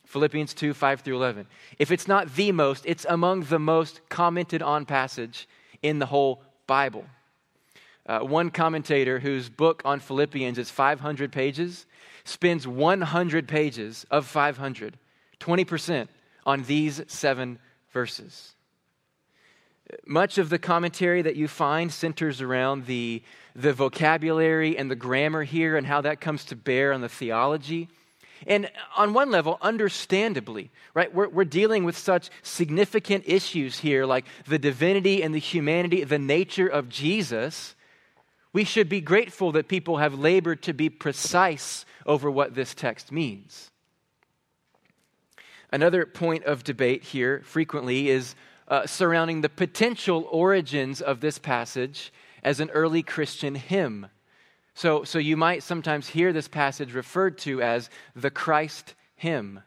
Philippians 0.04 0.52
2 0.52 0.74
5 0.74 1.00
through 1.00 1.16
11. 1.16 1.46
If 1.78 1.90
it's 1.90 2.06
not 2.06 2.34
the 2.34 2.52
most, 2.52 2.84
it's 2.84 3.06
among 3.08 3.44
the 3.44 3.58
most 3.58 4.02
commented 4.10 4.60
on 4.60 4.84
passage 4.84 5.48
in 5.80 5.98
the 5.98 6.06
whole 6.06 6.42
Bible. 6.66 7.06
Uh, 8.04 8.18
one 8.20 8.50
commentator 8.50 9.20
whose 9.20 9.48
book 9.48 9.80
on 9.86 10.00
Philippians 10.00 10.58
is 10.58 10.68
500 10.68 11.32
pages 11.32 11.86
spends 12.24 12.66
100 12.66 13.48
pages 13.48 14.04
of 14.10 14.26
500 14.26 14.98
20% 15.40 16.08
on 16.46 16.62
these 16.62 17.02
seven 17.08 17.58
verses. 17.92 18.54
Much 20.06 20.38
of 20.38 20.50
the 20.50 20.58
commentary 20.58 21.22
that 21.22 21.36
you 21.36 21.48
find 21.48 21.92
centers 21.92 22.40
around 22.40 22.86
the, 22.86 23.22
the 23.56 23.72
vocabulary 23.72 24.78
and 24.78 24.90
the 24.90 24.94
grammar 24.96 25.42
here 25.42 25.76
and 25.76 25.86
how 25.86 26.00
that 26.00 26.20
comes 26.20 26.44
to 26.44 26.56
bear 26.56 26.92
on 26.92 27.00
the 27.00 27.08
theology. 27.08 27.88
And 28.46 28.70
on 28.96 29.12
one 29.12 29.30
level, 29.30 29.58
understandably, 29.60 30.70
right, 30.94 31.12
we're, 31.12 31.28
we're 31.28 31.44
dealing 31.44 31.84
with 31.84 31.98
such 31.98 32.30
significant 32.42 33.24
issues 33.26 33.80
here 33.80 34.06
like 34.06 34.24
the 34.46 34.58
divinity 34.58 35.22
and 35.22 35.34
the 35.34 35.40
humanity, 35.40 36.04
the 36.04 36.18
nature 36.18 36.68
of 36.68 36.88
Jesus. 36.88 37.74
We 38.52 38.64
should 38.64 38.88
be 38.88 39.00
grateful 39.00 39.52
that 39.52 39.68
people 39.68 39.98
have 39.98 40.18
labored 40.18 40.62
to 40.62 40.72
be 40.72 40.88
precise 40.88 41.84
over 42.06 42.30
what 42.30 42.54
this 42.54 42.74
text 42.74 43.12
means. 43.12 43.69
Another 45.72 46.04
point 46.04 46.44
of 46.44 46.64
debate 46.64 47.04
here 47.04 47.42
frequently 47.44 48.08
is 48.08 48.34
uh, 48.66 48.86
surrounding 48.86 49.40
the 49.40 49.48
potential 49.48 50.26
origins 50.30 51.00
of 51.00 51.20
this 51.20 51.38
passage 51.38 52.12
as 52.42 52.60
an 52.60 52.70
early 52.70 53.02
Christian 53.02 53.54
hymn. 53.54 54.08
So, 54.74 55.04
so 55.04 55.18
you 55.18 55.36
might 55.36 55.62
sometimes 55.62 56.08
hear 56.08 56.32
this 56.32 56.48
passage 56.48 56.94
referred 56.94 57.38
to 57.38 57.62
as 57.62 57.90
the 58.16 58.30
Christ 58.30 58.94
hymn. 59.14 59.60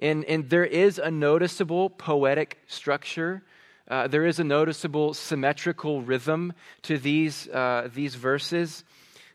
And, 0.00 0.24
and 0.24 0.48
there 0.50 0.64
is 0.64 0.98
a 0.98 1.10
noticeable 1.10 1.90
poetic 1.90 2.58
structure. 2.66 3.42
Uh, 3.86 4.08
there 4.08 4.26
is 4.26 4.38
a 4.38 4.44
noticeable 4.44 5.14
symmetrical 5.14 6.02
rhythm 6.02 6.54
to 6.82 6.98
these, 6.98 7.48
uh, 7.48 7.88
these 7.94 8.14
verses. 8.14 8.82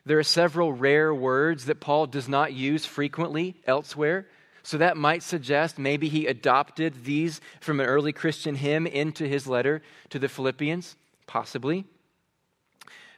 There 0.04 0.18
are 0.18 0.24
several 0.24 0.72
rare 0.72 1.14
words 1.14 1.66
that 1.66 1.80
Paul 1.80 2.06
does 2.06 2.28
not 2.28 2.52
use 2.52 2.84
frequently 2.84 3.56
elsewhere. 3.66 4.26
So 4.62 4.78
that 4.78 4.96
might 4.96 5.22
suggest 5.22 5.78
maybe 5.78 6.08
he 6.08 6.26
adopted 6.26 7.04
these 7.04 7.40
from 7.60 7.80
an 7.80 7.86
early 7.86 8.12
Christian 8.12 8.54
hymn 8.56 8.86
into 8.86 9.26
his 9.26 9.46
letter 9.46 9.82
to 10.10 10.18
the 10.18 10.28
Philippians, 10.28 10.96
possibly. 11.26 11.84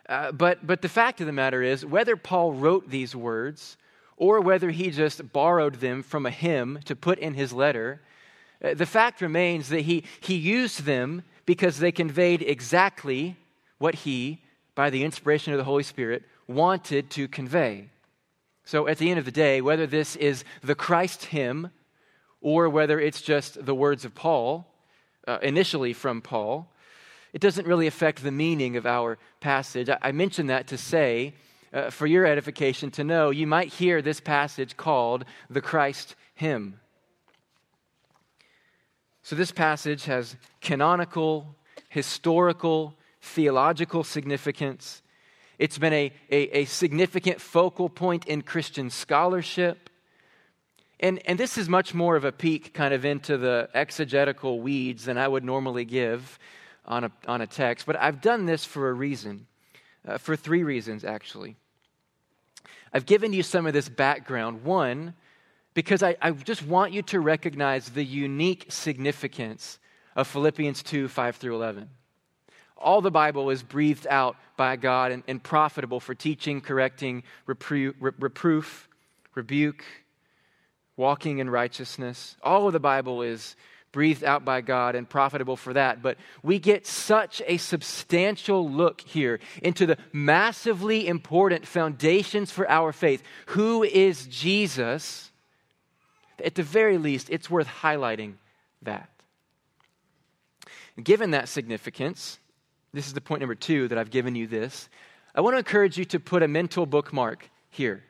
Uh, 0.09 0.33
but, 0.33 0.67
but 0.67 0.83
the 0.83 0.89
fact 0.89 1.21
of 1.21 1.27
the 1.27 1.33
matter 1.33 1.63
is, 1.63 1.87
whether 1.87 2.17
Paul 2.17 2.53
wrote 2.53 2.91
these 2.91 3.15
words 3.17 3.77
or 4.17 4.41
whether 4.41 4.71
he 4.71 4.91
just 4.91 5.33
borrowed 5.33 5.77
them 5.77 6.03
from 6.03 6.27
a 6.27 6.31
hymn 6.31 6.81
to 6.85 6.95
put 6.95 7.19
in 7.19 7.35
his 7.35 7.53
letter, 7.53 8.01
uh, 8.63 8.75
the 8.75 8.87
fact 8.87 9.21
remains 9.21 9.69
that 9.69 9.83
he, 9.83 10.05
he 10.21 10.35
used 10.35 10.85
them 10.85 11.23
because 11.47 11.79
they 11.79 11.93
conveyed 11.93 12.43
exactly 12.43 13.37
what 13.79 13.97
he, 13.97 14.41
by 14.75 14.91
the 14.91 15.03
inspiration 15.03 15.53
of 15.53 15.59
the 15.59 15.65
Holy 15.65 15.83
Spirit, 15.83 16.23
wanted 16.47 17.11
to 17.11 17.27
convey. 17.29 17.89
So 18.65 18.87
at 18.87 18.99
the 18.99 19.11
end 19.11 19.19
of 19.19 19.25
the 19.25 19.33
day, 19.33 19.61
whether 19.61 19.87
this 19.87 20.17
is 20.17 20.45
the 20.63 20.75
Christ 20.75 21.27
hymn 21.27 21.71
or 22.41 22.69
whether 22.69 23.01
it's 23.01 23.21
just 23.21 23.65
the 23.65 23.75
words 23.75 24.05
of 24.05 24.15
Paul, 24.15 24.67
uh, 25.27 25.39
initially 25.43 25.93
from 25.93 26.21
Paul, 26.21 26.69
it 27.33 27.41
doesn't 27.41 27.67
really 27.67 27.87
affect 27.87 28.23
the 28.23 28.33
meaning 28.33 28.77
of 28.77 28.87
our 28.87 29.19
passage. 29.41 29.89
I, 29.89 29.99
I 30.03 30.13
mention 30.13 30.47
that 30.49 30.67
to 30.69 30.79
say, 30.79 31.35
uh, 31.73 31.91
for 31.91 32.07
your 32.07 32.27
edification, 32.27 32.91
to 32.93 33.05
know 33.05 33.31
you 33.31 33.47
might 33.47 33.73
hear 33.73 34.03
this 34.03 34.21
passage 34.21 34.77
called 34.77 35.25
the 35.49 35.61
Christ 35.61 36.15
hymn. 36.35 36.79
So 39.23 39.37
this 39.37 39.53
passage 39.53 40.05
has 40.05 40.37
canonical, 40.61 41.55
historical, 41.89 42.95
theological 43.21 44.05
significance. 44.05 45.02
It's 45.59 45.79
been 45.79 45.93
a, 45.93 46.13
a, 46.31 46.59
a 46.59 46.65
significant 46.65 47.41
focal 47.41 47.89
point 47.89 48.27
in 48.27 48.43
Christian 48.43 48.91
scholarship. 48.91 49.91
And, 51.01 51.21
and 51.27 51.39
this 51.39 51.59
is 51.59 51.69
much 51.69 51.95
more 51.95 52.17
of 52.17 52.25
a 52.25 52.33
peek 52.33 52.75
kind 52.75 52.95
of 52.95 53.05
into 53.05 53.37
the 53.37 53.69
exegetical 53.75 54.61
weeds 54.61 55.05
than 55.05 55.19
I 55.19 55.27
would 55.27 55.45
normally 55.45 55.85
give 55.85 56.39
on 56.85 57.05
a, 57.05 57.13
on 57.27 57.41
a 57.41 57.47
text. 57.47 57.87
But 57.87 57.97
I've 57.97 58.21
done 58.21 58.47
this 58.47 58.65
for 58.65 58.89
a 58.89 58.93
reason, 58.93 59.47
uh, 60.07 60.19
for 60.19 60.37
three 60.37 60.63
reasons, 60.63 61.05
actually. 61.05 61.57
I've 62.93 63.07
given 63.07 63.33
you 63.33 63.43
some 63.43 63.67
of 63.67 63.73
this 63.73 63.89
background. 63.89 64.65
One, 64.65 65.15
because 65.75 66.03
I, 66.03 66.17
I 66.21 66.31
just 66.31 66.65
want 66.65 66.93
you 66.93 67.03
to 67.03 67.21
recognize 67.21 67.91
the 67.91 68.05
unique 68.05 68.67
significance 68.69 69.79
of 70.15 70.29
Philippians 70.29 70.83
2 70.83 71.09
5 71.09 71.37
through 71.37 71.55
11 71.55 71.89
all 72.83 73.01
the 73.01 73.11
Bible 73.11 73.51
is 73.51 73.63
breathed 73.63 74.07
out 74.09 74.37
by 74.57 74.77
God 74.77 75.13
and, 75.13 75.23
and 75.27 75.43
profitable 75.43 76.01
for 76.01 76.15
teaching, 76.15 76.61
correcting, 76.61 77.23
repro- 77.47 77.95
reproof, 78.01 78.89
rebuke, 79.35 79.85
walking 80.97 81.39
in 81.39 81.49
righteousness. 81.49 82.37
All 82.43 82.67
of 82.67 82.73
the 82.73 82.81
Bible 82.81 83.23
is 83.23 83.57
breathed 83.93 84.25
out 84.25 84.45
by 84.45 84.63
God 84.63 84.95
and 84.95 85.09
profitable 85.09 85.57
for 85.57 85.75
that. 85.75 86.03
But 86.03 86.17
we 86.43 86.59
get 86.59 86.87
such 86.87 87.43
a 87.47 87.59
substantial 87.59 88.69
look 88.69 89.03
here 89.03 89.39
into 89.63 89.87
the 89.87 89.99
massively 90.13 91.07
important 91.07 91.67
foundations 91.67 92.51
for 92.51 92.69
our 92.71 92.93
faith. 92.93 93.23
Who 93.47 93.83
is 93.83 94.27
Jesus? 94.27 95.31
At 96.43 96.55
the 96.55 96.63
very 96.63 96.99
least, 96.99 97.29
it's 97.31 97.51
worth 97.51 97.69
highlighting 97.69 98.35
that. 98.81 99.11
Given 101.03 101.31
that 101.31 101.49
significance, 101.49 102.39
this 102.93 103.07
is 103.07 103.15
the 103.15 103.21
point 103.21 103.41
number 103.41 103.55
two 103.55 103.89
that 103.89 103.99
I've 103.99 104.11
given 104.11 104.35
you 104.35 104.47
this. 104.47 104.89
I 105.35 105.41
want 105.41 105.55
to 105.55 105.59
encourage 105.59 105.97
you 105.97 106.05
to 106.07 106.21
put 106.21 106.43
a 106.43 106.49
mental 106.49 106.85
bookmark 106.85 107.49
here. 107.71 108.05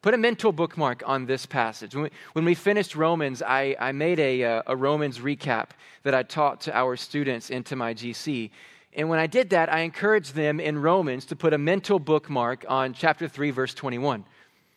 Put 0.00 0.14
a 0.14 0.18
mental 0.18 0.52
bookmark 0.52 1.02
on 1.06 1.26
this 1.26 1.46
passage. 1.46 1.94
When 1.94 2.04
we, 2.04 2.10
when 2.32 2.44
we 2.44 2.54
finished 2.54 2.94
Romans, 2.94 3.42
I, 3.42 3.76
I 3.78 3.92
made 3.92 4.18
a, 4.18 4.44
uh, 4.44 4.62
a 4.66 4.76
Romans 4.76 5.18
recap 5.18 5.70
that 6.02 6.14
I 6.14 6.22
taught 6.22 6.62
to 6.62 6.76
our 6.76 6.96
students 6.96 7.50
into 7.50 7.76
my 7.76 7.94
GC. 7.94 8.50
And 8.94 9.08
when 9.08 9.18
I 9.18 9.26
did 9.26 9.50
that, 9.50 9.72
I 9.72 9.80
encouraged 9.80 10.34
them 10.34 10.60
in 10.60 10.78
Romans 10.80 11.24
to 11.26 11.36
put 11.36 11.52
a 11.52 11.58
mental 11.58 11.98
bookmark 11.98 12.64
on 12.68 12.92
chapter 12.92 13.28
3, 13.28 13.50
verse 13.50 13.74
21. 13.74 14.24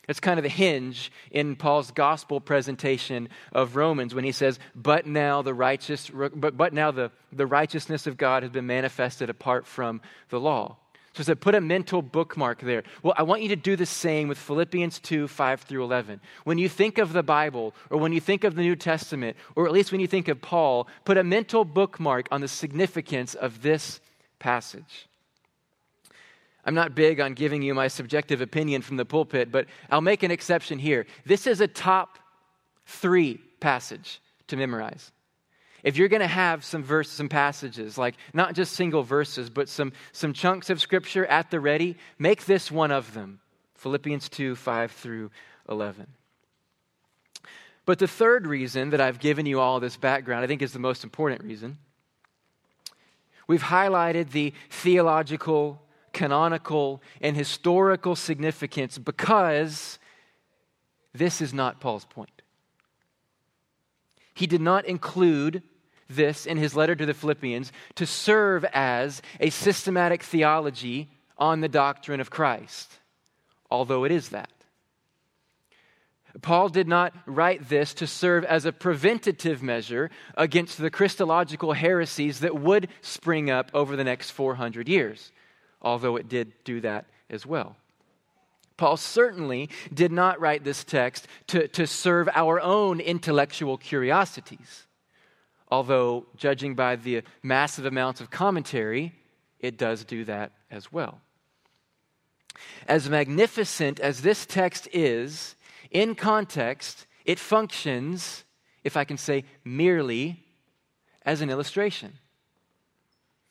It's 0.07 0.19
kind 0.19 0.39
of 0.39 0.43
the 0.43 0.49
hinge 0.49 1.11
in 1.31 1.55
Paul's 1.55 1.91
gospel 1.91 2.39
presentation 2.39 3.29
of 3.51 3.75
Romans 3.75 4.15
when 4.15 4.23
he 4.23 4.31
says, 4.31 4.59
"But 4.75 5.05
now 5.05 5.41
the 5.41 5.53
righteous, 5.53 6.09
but, 6.09 6.55
but 6.55 6.73
now 6.73 6.91
the, 6.91 7.11
the 7.31 7.45
righteousness 7.45 8.07
of 8.07 8.17
God 8.17 8.43
has 8.43 8.51
been 8.51 8.67
manifested 8.67 9.29
apart 9.29 9.67
from 9.67 10.01
the 10.29 10.39
law." 10.39 10.77
So 11.17 11.23
said, 11.23 11.41
put 11.41 11.55
a 11.55 11.61
mental 11.61 12.03
bookmark 12.03 12.61
there. 12.61 12.83
Well, 13.01 13.15
I 13.17 13.23
want 13.23 13.41
you 13.41 13.49
to 13.49 13.55
do 13.55 13.75
the 13.75 13.87
same 13.87 14.27
with 14.27 14.37
Philippians 14.37 14.99
2, 14.99 15.27
5 15.27 15.61
through 15.61 15.83
11. 15.83 16.21
When 16.43 16.59
you 16.59 16.69
think 16.69 16.99
of 16.99 17.11
the 17.11 17.23
Bible, 17.23 17.73
or 17.89 17.97
when 17.97 18.13
you 18.13 18.21
think 18.21 18.43
of 18.43 18.53
the 18.53 18.61
New 18.61 18.75
Testament, 18.75 19.35
or 19.55 19.65
at 19.65 19.71
least 19.71 19.91
when 19.91 19.99
you 19.99 20.05
think 20.05 20.27
of 20.27 20.43
Paul, 20.43 20.87
put 21.05 21.17
a 21.17 21.23
mental 21.23 21.65
bookmark 21.65 22.27
on 22.29 22.41
the 22.41 22.47
significance 22.47 23.33
of 23.33 23.63
this 23.63 23.99
passage. 24.37 25.07
I'm 26.67 26.75
not 26.75 26.95
big 26.95 27.21
on 27.21 27.33
giving 27.33 27.62
you 27.62 27.74
my 27.74 27.88
subjective 27.88 28.41
opinion 28.41 28.81
from 28.81 28.97
the 28.97 29.05
pulpit, 29.05 29.53
but 29.53 29.67
I'll 29.89 30.01
make 30.01 30.21
an 30.24 30.31
exception 30.31 30.77
here. 30.77 31.05
This 31.25 31.47
is 31.47 31.62
a 31.62 31.67
top 31.67 32.19
three 32.86 33.39
passage 33.62 34.21
to 34.47 34.57
memorize. 34.57 35.13
If 35.81 35.95
you're 35.95 36.09
going 36.09 36.21
to 36.21 36.27
have 36.27 36.65
some 36.65 36.83
verses, 36.83 37.13
some 37.13 37.29
passages, 37.29 37.97
like 37.97 38.15
not 38.33 38.53
just 38.53 38.74
single 38.74 39.01
verses, 39.01 39.50
but 39.50 39.69
some, 39.69 39.93
some 40.12 40.33
chunks 40.33 40.69
of 40.69 40.81
scripture 40.81 41.25
at 41.27 41.50
the 41.51 41.62
ready, 41.62 41.95
make 42.19 42.45
this 42.45 42.69
one 42.69 42.91
of 42.91 43.13
them 43.13 43.39
Philippians 43.75 44.27
2 44.27 44.55
5 44.57 44.91
through 44.91 45.31
11. 45.69 46.05
But 47.86 48.00
the 48.00 48.07
third 48.07 48.45
reason 48.45 48.89
that 48.89 49.00
I've 49.00 49.19
given 49.19 49.45
you 49.45 49.62
all 49.62 49.79
this 49.79 49.95
background, 49.95 50.43
I 50.43 50.47
think 50.47 50.62
is 50.62 50.74
the 50.74 50.79
most 50.79 51.05
important 51.05 51.43
reason. 51.45 51.77
We've 53.47 53.63
highlighted 53.63 54.31
the 54.31 54.53
theological 54.69 55.81
canonical 56.17 57.00
and 57.21 57.38
historical 57.38 58.15
significance 58.15 58.97
because 58.97 60.00
this 61.13 61.41
is 61.41 61.53
not 61.53 61.79
Paul's 61.79 62.05
point. 62.05 62.41
He 64.33 64.47
did 64.47 64.62
not 64.62 64.86
include 64.86 65.62
this 66.09 66.47
in 66.47 66.57
his 66.57 66.75
letter 66.75 66.95
to 66.95 67.05
the 67.05 67.13
Philippians 67.13 67.71
to 67.95 68.07
serve 68.07 68.65
as 68.74 69.21
a 69.39 69.51
systematic 69.51 70.24
theology 70.24 71.09
on 71.38 71.62
the 71.62 71.69
doctrine 71.69 72.19
of 72.19 72.31
Christ, 72.31 72.91
although 73.69 74.03
it 74.03 74.12
is 74.12 74.29
that. 74.29 74.50
Paul 76.41 76.69
did 76.69 76.88
not 76.88 77.13
write 77.27 77.69
this 77.69 77.93
to 77.95 78.07
serve 78.07 78.43
as 78.43 78.65
a 78.65 78.71
preventative 78.71 79.62
measure 79.62 80.09
against 80.36 80.79
the 80.79 80.89
Christological 80.89 81.74
heresies 81.74 82.39
that 82.39 82.59
would 82.59 82.88
spring 83.01 83.51
up 83.51 83.69
over 83.74 83.95
the 83.95 84.03
next 84.03 84.31
400 84.31 84.88
years, 84.88 85.31
although 85.81 86.15
it 86.15 86.29
did 86.29 86.53
do 86.63 86.81
that 86.81 87.05
as 87.29 87.46
well. 87.46 87.75
Paul 88.77 88.98
certainly 88.98 89.69
did 89.91 90.12
not 90.12 90.39
write 90.39 90.63
this 90.63 90.84
text 90.84 91.27
to, 91.48 91.67
to 91.69 91.88
serve 91.88 92.29
our 92.34 92.62
own 92.62 93.00
intellectual 93.00 93.77
curiosities, 93.77 94.86
although, 95.69 96.27
judging 96.38 96.75
by 96.75 96.96
the 96.96 97.24
massive 97.41 97.86
amounts 97.86 98.22
of 98.22 98.29
commentary, 98.29 99.13
it 99.60 99.77
does 99.77 100.05
do 100.05 100.24
that 100.25 100.51
as 100.69 100.91
well. 100.91 101.22
As 102.88 103.10
magnificent 103.10 104.00
as 104.00 104.22
this 104.22 104.46
text 104.46 104.88
is, 104.93 105.55
in 105.89 106.15
context, 106.15 107.07
it 107.25 107.39
functions, 107.39 108.43
if 108.84 108.96
I 108.96 109.03
can 109.03 109.17
say, 109.17 109.43
merely 109.63 110.43
as 111.24 111.41
an 111.41 111.50
illustration. 111.50 112.13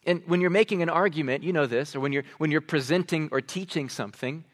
And 0.07 0.23
when 0.27 0.41
you're 0.41 0.51
making 0.51 0.83
an 0.83 0.89
argument, 0.89 1.43
you 1.43 1.53
know 1.53 1.67
this, 1.67 1.95
or 1.95 2.01
when 2.01 2.13
you're, 2.13 2.25
when 2.39 2.51
you're 2.51 2.61
presenting 2.61 3.29
or 3.33 3.41
teaching 3.41 3.89
something, 3.89 4.45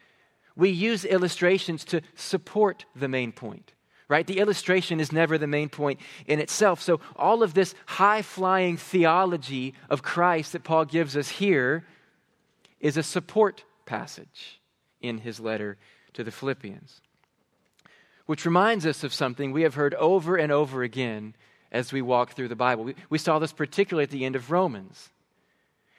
we 0.55 0.69
use 0.69 1.05
illustrations 1.05 1.85
to 1.85 2.01
support 2.15 2.85
the 2.95 3.07
main 3.07 3.31
point, 3.31 3.71
right? 4.09 4.27
The 4.27 4.39
illustration 4.39 4.99
is 4.99 5.11
never 5.11 5.37
the 5.37 5.47
main 5.47 5.69
point 5.69 5.99
in 6.25 6.39
itself. 6.39 6.81
So, 6.81 6.99
all 7.15 7.43
of 7.43 7.53
this 7.53 7.75
high 7.85 8.21
flying 8.21 8.77
theology 8.77 9.73
of 9.89 10.03
Christ 10.03 10.51
that 10.51 10.63
Paul 10.63 10.85
gives 10.85 11.15
us 11.15 11.29
here 11.29 11.85
is 12.79 12.97
a 12.97 13.03
support 13.03 13.63
passage 13.85 14.59
in 15.01 15.19
his 15.19 15.39
letter 15.39 15.77
to 16.13 16.23
the 16.23 16.31
Philippians 16.31 17.01
which 18.25 18.45
reminds 18.45 18.85
us 18.85 19.03
of 19.03 19.13
something 19.13 19.51
we 19.51 19.63
have 19.63 19.75
heard 19.75 19.93
over 19.95 20.35
and 20.35 20.51
over 20.51 20.83
again 20.83 21.35
as 21.71 21.91
we 21.91 22.01
walk 22.01 22.33
through 22.33 22.47
the 22.47 22.55
Bible. 22.55 22.83
We, 22.83 22.95
we 23.09 23.17
saw 23.17 23.39
this 23.39 23.51
particularly 23.51 24.03
at 24.03 24.11
the 24.11 24.25
end 24.25 24.35
of 24.35 24.51
Romans. 24.51 25.09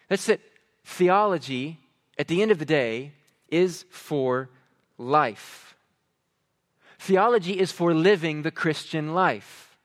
That's 0.09 0.27
that 0.27 0.41
theology, 0.85 1.81
at 2.19 2.29
the 2.29 2.43
end 2.43 2.51
of 2.51 2.59
the 2.59 2.65
day, 2.65 3.13
is 3.49 3.85
for 3.91 4.51
life. 4.99 5.77
Theology 6.99 7.59
is 7.59 7.73
for 7.73 7.93
living 7.95 8.43
the 8.43 8.51
Christian 8.51 9.15
life. 9.15 9.77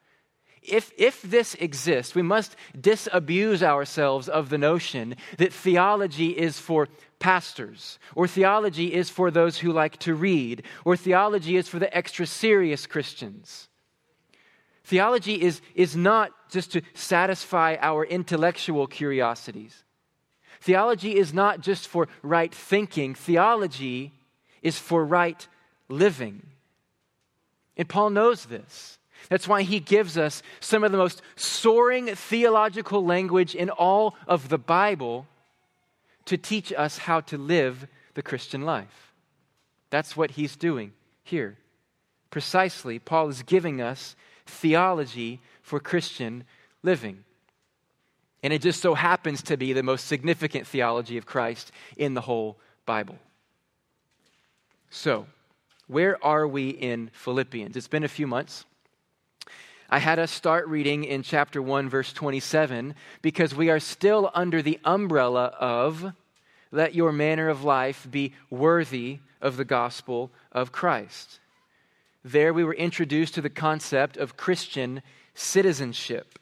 If, 0.61 0.91
if 0.97 1.21
this 1.21 1.55
exists, 1.55 2.13
we 2.13 2.21
must 2.21 2.55
disabuse 2.79 3.63
ourselves 3.63 4.29
of 4.29 4.49
the 4.49 4.57
notion 4.57 5.15
that 5.37 5.53
theology 5.53 6.29
is 6.29 6.59
for 6.59 6.87
pastors, 7.17 7.97
or 8.15 8.27
theology 8.27 8.93
is 8.93 9.09
for 9.09 9.31
those 9.31 9.57
who 9.57 9.71
like 9.71 9.97
to 9.99 10.15
read, 10.15 10.63
or 10.85 10.95
theology 10.95 11.57
is 11.57 11.67
for 11.67 11.79
the 11.79 11.95
extra 11.95 12.25
serious 12.25 12.85
Christians. 12.85 13.67
Theology 14.83 15.41
is, 15.41 15.61
is 15.75 15.95
not 15.95 16.31
just 16.49 16.71
to 16.73 16.81
satisfy 16.93 17.77
our 17.81 18.05
intellectual 18.05 18.87
curiosities. 18.87 19.83
Theology 20.61 21.15
is 21.15 21.33
not 21.33 21.61
just 21.61 21.87
for 21.87 22.07
right 22.21 22.53
thinking, 22.53 23.15
theology 23.15 24.13
is 24.61 24.77
for 24.77 25.05
right 25.05 25.47
living. 25.87 26.45
And 27.77 27.87
Paul 27.87 28.09
knows 28.09 28.45
this. 28.45 28.97
That's 29.29 29.47
why 29.47 29.63
he 29.63 29.79
gives 29.79 30.17
us 30.17 30.41
some 30.59 30.83
of 30.83 30.91
the 30.91 30.97
most 30.97 31.21
soaring 31.35 32.07
theological 32.07 33.05
language 33.05 33.55
in 33.55 33.69
all 33.69 34.15
of 34.27 34.49
the 34.49 34.57
Bible 34.57 35.27
to 36.25 36.37
teach 36.37 36.71
us 36.73 36.99
how 36.99 37.21
to 37.21 37.37
live 37.37 37.87
the 38.13 38.21
Christian 38.21 38.63
life. 38.63 39.13
That's 39.89 40.15
what 40.15 40.31
he's 40.31 40.55
doing 40.55 40.93
here. 41.23 41.57
Precisely, 42.31 42.99
Paul 42.99 43.29
is 43.29 43.43
giving 43.43 43.81
us 43.81 44.15
theology 44.45 45.41
for 45.61 45.79
Christian 45.79 46.43
living. 46.83 47.23
And 48.41 48.53
it 48.53 48.61
just 48.61 48.81
so 48.81 48.93
happens 48.93 49.41
to 49.43 49.57
be 49.57 49.73
the 49.73 49.83
most 49.83 50.07
significant 50.07 50.65
theology 50.65 51.17
of 51.17 51.25
Christ 51.25 51.71
in 51.97 52.13
the 52.13 52.21
whole 52.21 52.57
Bible. 52.85 53.17
So, 54.89 55.27
where 55.87 56.23
are 56.23 56.47
we 56.47 56.69
in 56.69 57.09
Philippians? 57.13 57.75
It's 57.75 57.87
been 57.87 58.03
a 58.03 58.07
few 58.07 58.27
months. 58.27 58.65
I 59.89 59.97
had 59.97 60.19
us 60.19 60.31
start 60.31 60.67
reading 60.67 61.03
in 61.03 61.23
chapter 61.23 61.61
1, 61.61 61.89
verse 61.89 62.13
27, 62.13 62.93
because 63.23 63.55
we 63.55 63.69
are 63.71 63.79
still 63.79 64.29
under 64.35 64.61
the 64.61 64.79
umbrella 64.85 65.45
of 65.59 66.13
let 66.71 66.93
your 66.93 67.11
manner 67.11 67.49
of 67.49 67.63
life 67.63 68.07
be 68.09 68.33
worthy 68.51 69.19
of 69.41 69.57
the 69.57 69.65
gospel 69.65 70.29
of 70.51 70.71
Christ. 70.71 71.39
There 72.23 72.53
we 72.53 72.63
were 72.63 72.75
introduced 72.75 73.33
to 73.35 73.41
the 73.41 73.49
concept 73.49 74.17
of 74.17 74.37
Christian 74.37 75.01
citizenship. 75.33 76.37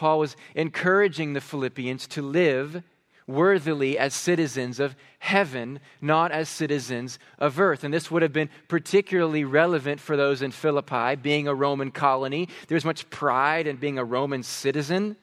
Paul 0.00 0.20
was 0.20 0.34
encouraging 0.54 1.34
the 1.34 1.42
Philippians 1.42 2.06
to 2.06 2.22
live 2.22 2.82
worthily 3.26 3.98
as 3.98 4.14
citizens 4.14 4.80
of 4.80 4.96
heaven, 5.18 5.78
not 6.00 6.32
as 6.32 6.48
citizens 6.48 7.18
of 7.38 7.60
earth. 7.60 7.84
And 7.84 7.92
this 7.92 8.10
would 8.10 8.22
have 8.22 8.32
been 8.32 8.48
particularly 8.66 9.44
relevant 9.44 10.00
for 10.00 10.16
those 10.16 10.40
in 10.40 10.52
Philippi, 10.52 11.16
being 11.16 11.48
a 11.48 11.54
Roman 11.54 11.90
colony. 11.90 12.48
There's 12.68 12.86
much 12.86 13.10
pride 13.10 13.66
in 13.66 13.76
being 13.76 13.98
a 13.98 14.04
Roman 14.04 14.42
citizen. 14.42 15.16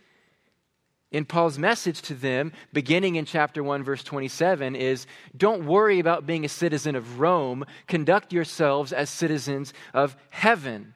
In 1.11 1.25
Paul's 1.25 1.57
message 1.57 2.03
to 2.03 2.13
them, 2.13 2.51
beginning 2.71 3.15
in 3.15 3.25
chapter 3.25 3.63
1, 3.63 3.81
verse 3.81 4.03
27, 4.03 4.75
is 4.75 5.07
don't 5.35 5.65
worry 5.65 5.97
about 5.97 6.27
being 6.27 6.45
a 6.45 6.49
citizen 6.49 6.95
of 6.95 7.19
Rome. 7.19 7.65
Conduct 7.87 8.31
yourselves 8.31 8.93
as 8.93 9.09
citizens 9.09 9.73
of 9.95 10.15
heaven, 10.29 10.93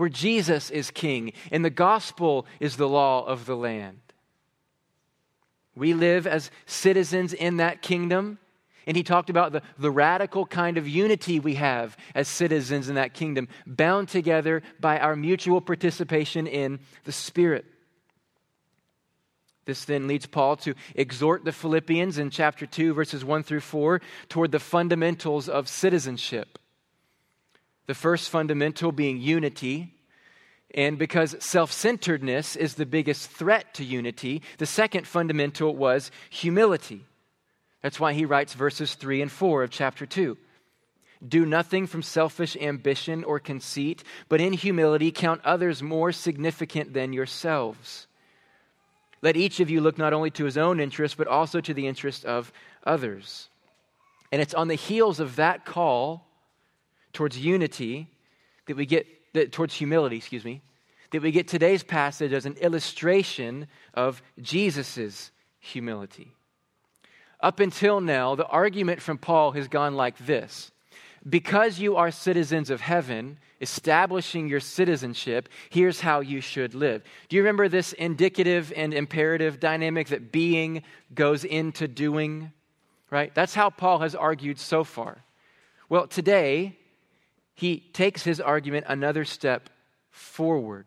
where 0.00 0.08
Jesus 0.08 0.70
is 0.70 0.90
king 0.90 1.34
and 1.52 1.62
the 1.62 1.68
gospel 1.68 2.46
is 2.58 2.78
the 2.78 2.88
law 2.88 3.22
of 3.22 3.44
the 3.44 3.54
land. 3.54 4.00
We 5.74 5.92
live 5.92 6.26
as 6.26 6.50
citizens 6.64 7.34
in 7.34 7.58
that 7.58 7.82
kingdom. 7.82 8.38
And 8.86 8.96
he 8.96 9.02
talked 9.02 9.28
about 9.28 9.52
the, 9.52 9.60
the 9.78 9.90
radical 9.90 10.46
kind 10.46 10.78
of 10.78 10.88
unity 10.88 11.38
we 11.38 11.56
have 11.56 11.98
as 12.14 12.28
citizens 12.28 12.88
in 12.88 12.94
that 12.94 13.12
kingdom, 13.12 13.48
bound 13.66 14.08
together 14.08 14.62
by 14.80 14.98
our 14.98 15.14
mutual 15.14 15.60
participation 15.60 16.46
in 16.46 16.80
the 17.04 17.12
Spirit. 17.12 17.66
This 19.66 19.84
then 19.84 20.08
leads 20.08 20.24
Paul 20.24 20.56
to 20.56 20.74
exhort 20.94 21.44
the 21.44 21.52
Philippians 21.52 22.16
in 22.16 22.30
chapter 22.30 22.64
2, 22.64 22.94
verses 22.94 23.22
1 23.22 23.42
through 23.42 23.60
4, 23.60 24.00
toward 24.30 24.50
the 24.50 24.58
fundamentals 24.58 25.46
of 25.46 25.68
citizenship. 25.68 26.58
The 27.86 27.94
first 27.94 28.30
fundamental 28.30 28.92
being 28.92 29.18
unity, 29.20 29.94
and 30.74 30.98
because 30.98 31.36
self 31.40 31.72
centeredness 31.72 32.56
is 32.56 32.74
the 32.74 32.86
biggest 32.86 33.30
threat 33.30 33.74
to 33.74 33.84
unity, 33.84 34.42
the 34.58 34.66
second 34.66 35.06
fundamental 35.06 35.74
was 35.74 36.10
humility. 36.30 37.04
That's 37.82 37.98
why 37.98 38.12
he 38.12 38.26
writes 38.26 38.54
verses 38.54 38.94
3 38.94 39.22
and 39.22 39.32
4 39.32 39.64
of 39.64 39.70
chapter 39.70 40.06
2. 40.06 40.36
Do 41.26 41.44
nothing 41.44 41.86
from 41.86 42.02
selfish 42.02 42.56
ambition 42.56 43.24
or 43.24 43.38
conceit, 43.38 44.04
but 44.28 44.40
in 44.40 44.52
humility 44.52 45.10
count 45.12 45.40
others 45.44 45.82
more 45.82 46.12
significant 46.12 46.94
than 46.94 47.12
yourselves. 47.12 48.06
Let 49.22 49.36
each 49.36 49.60
of 49.60 49.68
you 49.68 49.80
look 49.82 49.98
not 49.98 50.14
only 50.14 50.30
to 50.32 50.44
his 50.44 50.56
own 50.56 50.80
interest, 50.80 51.18
but 51.18 51.26
also 51.26 51.60
to 51.60 51.74
the 51.74 51.86
interest 51.86 52.24
of 52.24 52.52
others. 52.84 53.48
And 54.32 54.40
it's 54.40 54.54
on 54.54 54.68
the 54.68 54.76
heels 54.76 55.20
of 55.20 55.36
that 55.36 55.66
call 55.66 56.26
towards 57.12 57.38
unity 57.38 58.08
that 58.66 58.76
we 58.76 58.86
get 58.86 59.06
that, 59.32 59.52
towards 59.52 59.74
humility, 59.74 60.16
excuse 60.16 60.44
me, 60.44 60.62
that 61.10 61.22
we 61.22 61.30
get 61.30 61.48
today's 61.48 61.82
passage 61.82 62.32
as 62.32 62.46
an 62.46 62.54
illustration 62.54 63.66
of 63.94 64.22
Jesus' 64.40 65.30
humility. 65.58 66.32
Up 67.40 67.60
until 67.60 68.00
now, 68.00 68.34
the 68.34 68.46
argument 68.46 69.00
from 69.00 69.18
Paul 69.18 69.52
has 69.52 69.68
gone 69.68 69.94
like 69.94 70.18
this 70.18 70.70
Because 71.28 71.78
you 71.78 71.96
are 71.96 72.10
citizens 72.10 72.70
of 72.70 72.80
heaven, 72.80 73.38
establishing 73.60 74.48
your 74.48 74.60
citizenship, 74.60 75.48
here's 75.70 76.00
how 76.00 76.20
you 76.20 76.40
should 76.40 76.74
live. 76.74 77.02
Do 77.28 77.36
you 77.36 77.42
remember 77.42 77.68
this 77.68 77.92
indicative 77.92 78.72
and 78.76 78.94
imperative 78.94 79.60
dynamic 79.60 80.08
that 80.08 80.32
being 80.32 80.82
goes 81.14 81.44
into 81.44 81.88
doing? 81.88 82.52
Right? 83.10 83.34
That's 83.34 83.54
how 83.54 83.70
Paul 83.70 84.00
has 84.00 84.14
argued 84.14 84.58
so 84.58 84.84
far. 84.84 85.24
Well, 85.88 86.06
today, 86.06 86.78
he 87.60 87.80
takes 87.92 88.22
his 88.22 88.40
argument 88.40 88.86
another 88.88 89.22
step 89.26 89.68
forward. 90.10 90.86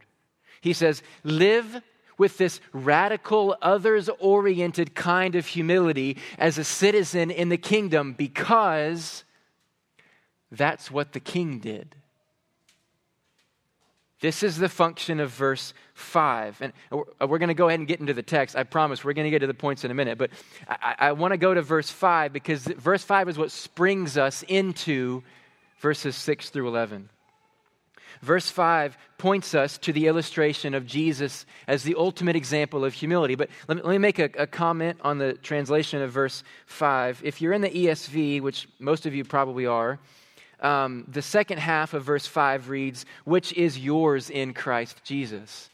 He 0.60 0.74
says, 0.74 1.04
Live 1.24 1.84
with 2.18 2.40
this 2.40 2.62
radical, 2.72 3.56
others 3.62 4.10
oriented 4.18 4.96
kind 4.96 5.36
of 5.36 5.46
humility 5.46 6.18
as 6.40 6.58
a 6.58 6.64
citizen 6.64 7.30
in 7.30 7.50
the 7.50 7.58
kingdom 7.58 8.14
because 8.14 9.24
that's 10.52 10.90
what 10.90 11.14
the 11.14 11.20
king 11.20 11.60
did. 11.60 11.96
This 14.20 14.42
is 14.42 14.58
the 14.58 14.70
function 14.70 15.20
of 15.20 15.30
verse 15.30 15.76
5. 15.94 16.60
And 16.60 16.74
we're 16.90 17.04
uh, 17.22 17.28
going 17.28 17.50
to 17.50 17.54
go 17.54 17.68
ahead 17.68 17.82
and 17.82 17.88
get 17.88 18.00
into 18.00 18.16
the 18.16 18.24
text. 18.24 18.56
I 18.56 18.64
promise 18.64 19.04
we're 19.04 19.14
going 19.14 19.26
to 19.26 19.32
get 19.32 19.40
to 19.40 19.48
the 19.48 19.54
points 19.54 19.84
in 19.84 19.92
a 19.92 19.94
minute. 19.94 20.18
But 20.18 20.32
I, 20.68 20.96
I 20.98 21.12
want 21.12 21.34
to 21.34 21.38
go 21.38 21.54
to 21.54 21.62
verse 21.62 21.92
5 21.92 22.34
because 22.34 22.64
verse 22.64 23.04
5 23.04 23.30
is 23.30 23.38
what 23.38 23.52
springs 23.52 24.18
us 24.18 24.44
into 24.48 25.22
verses 25.84 26.16
6 26.16 26.50
through 26.50 26.70
11. 26.70 27.10
verse 28.22 28.50
5 28.50 28.98
points 29.18 29.54
us 29.54 29.78
to 29.80 29.92
the 29.92 30.08
illustration 30.08 30.74
of 30.74 30.86
Jesus 30.86 31.46
as 31.68 31.84
the 31.84 31.96
ultimate 31.98 32.38
example 32.38 32.86
of 32.86 32.94
humility. 32.94 33.36
But 33.36 33.50
let 33.68 33.76
me, 33.76 33.84
let 33.84 33.92
me 33.92 33.98
make 33.98 34.18
a, 34.18 34.30
a 34.38 34.48
comment 34.48 35.00
on 35.02 35.18
the 35.18 35.34
translation 35.34 36.02
of 36.02 36.10
verse 36.10 36.42
5. 36.68 37.22
If 37.26 37.42
you're 37.42 37.52
in 37.52 37.60
the 37.60 37.70
ESV, 37.70 38.42
which 38.42 38.70
most 38.80 39.06
of 39.06 39.14
you 39.14 39.26
probably 39.26 39.66
are, 39.66 40.00
um, 40.62 41.04
the 41.10 41.22
second 41.22 41.58
half 41.58 41.94
of 41.94 42.06
verse 42.06 42.26
5 42.26 42.70
reads, 42.70 43.06
Which 43.26 43.52
is 43.52 43.78
yours 43.78 44.30
in 44.30 44.54
Christ 44.54 45.04
Jesus. 45.04 45.70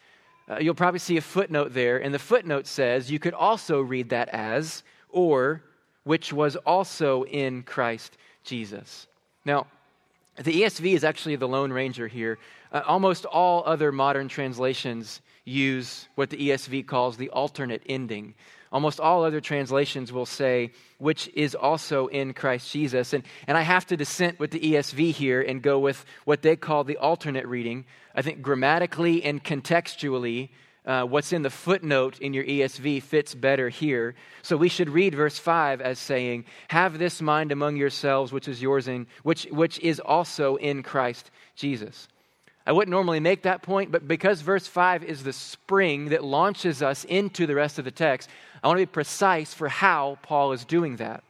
Uh, 0.50 0.58
you'll 0.60 0.74
probably 0.74 1.00
see 1.00 1.18
a 1.18 1.22
footnote 1.22 1.76
there, 1.76 2.02
and 2.02 2.12
the 2.12 2.18
footnote 2.18 2.66
says 2.66 3.12
you 3.12 3.20
could 3.20 3.36
also 3.36 3.80
read 3.80 4.10
that 4.10 4.30
as, 4.30 4.82
or, 5.10 5.62
which 6.04 6.34
was 6.34 6.56
also 6.56 7.26
in 7.26 7.62
Christ 7.62 8.18
Jesus. 8.44 9.06
Now, 9.46 9.68
the 10.44 10.62
ESV 10.62 10.94
is 10.94 11.04
actually 11.04 11.36
the 11.36 11.48
Lone 11.48 11.72
Ranger 11.72 12.08
here. 12.08 12.38
Uh, 12.72 12.82
almost 12.86 13.26
all 13.26 13.64
other 13.66 13.92
modern 13.92 14.28
translations 14.28 15.22
use 15.44 16.08
what 16.16 16.30
the 16.30 16.38
ESV 16.38 16.88
calls 16.88 17.18
the 17.18 17.30
alternate 17.30 17.82
ending. 17.88 18.36
Almost 18.72 19.00
all 19.00 19.24
other 19.24 19.42
translations 19.42 20.14
will 20.14 20.28
say, 20.28 20.72
which 21.00 21.28
is 21.34 21.56
also 21.56 22.08
in 22.08 22.34
Christ 22.34 22.72
Jesus. 22.72 23.14
And, 23.14 23.24
and 23.48 23.58
I 23.58 23.62
have 23.62 23.86
to 23.88 23.98
dissent 23.98 24.40
with 24.40 24.52
the 24.52 24.60
ESV 24.60 25.12
here 25.12 25.42
and 25.42 25.62
go 25.62 25.80
with 25.80 26.06
what 26.26 26.44
they 26.44 26.56
call 26.56 26.84
the 26.84 26.98
alternate 26.98 27.48
reading. 27.48 27.86
I 28.16 28.22
think 28.22 28.42
grammatically 28.42 29.24
and 29.24 29.44
contextually, 29.44 30.50
uh, 30.90 31.04
what's 31.04 31.34
in 31.34 31.44
the 31.44 31.52
footnote 31.52 32.18
in 32.18 32.34
your 32.34 32.44
ESV 32.44 33.04
fits 33.04 33.36
better 33.36 33.70
here. 33.70 34.16
So 34.42 34.58
we 34.58 34.70
should 34.70 34.90
read 34.90 35.14
verse 35.14 35.38
5 35.38 35.82
as 35.82 36.00
saying, 36.00 36.46
Have 36.70 36.98
this 36.98 37.22
mind 37.22 37.52
among 37.52 37.78
yourselves, 37.78 38.34
which 38.34 38.48
is 38.48 38.60
yours 38.60 38.88
in, 38.88 39.06
which, 39.22 39.46
which 39.52 39.78
is 39.82 40.00
also 40.00 40.56
in 40.56 40.82
Christ 40.82 41.30
Jesus. 41.56 42.08
I 42.66 42.72
wouldn't 42.72 42.90
normally 42.90 43.20
make 43.20 43.44
that 43.44 43.62
point, 43.62 43.92
but 43.92 44.08
because 44.08 44.42
verse 44.42 44.66
5 44.66 45.04
is 45.04 45.24
the 45.24 45.32
spring 45.32 46.10
that 46.10 46.24
launches 46.24 46.82
us 46.82 47.04
into 47.04 47.46
the 47.46 47.56
rest 47.56 47.78
of 47.78 47.86
the 47.86 47.92
text, 47.92 48.28
I 48.64 48.68
want 48.68 48.80
to 48.80 48.88
be 48.88 48.92
precise 48.92 49.54
for 49.54 49.70
how 49.70 50.18
Paul 50.24 50.54
is 50.54 50.66
doing 50.66 50.96
that. 50.96 51.24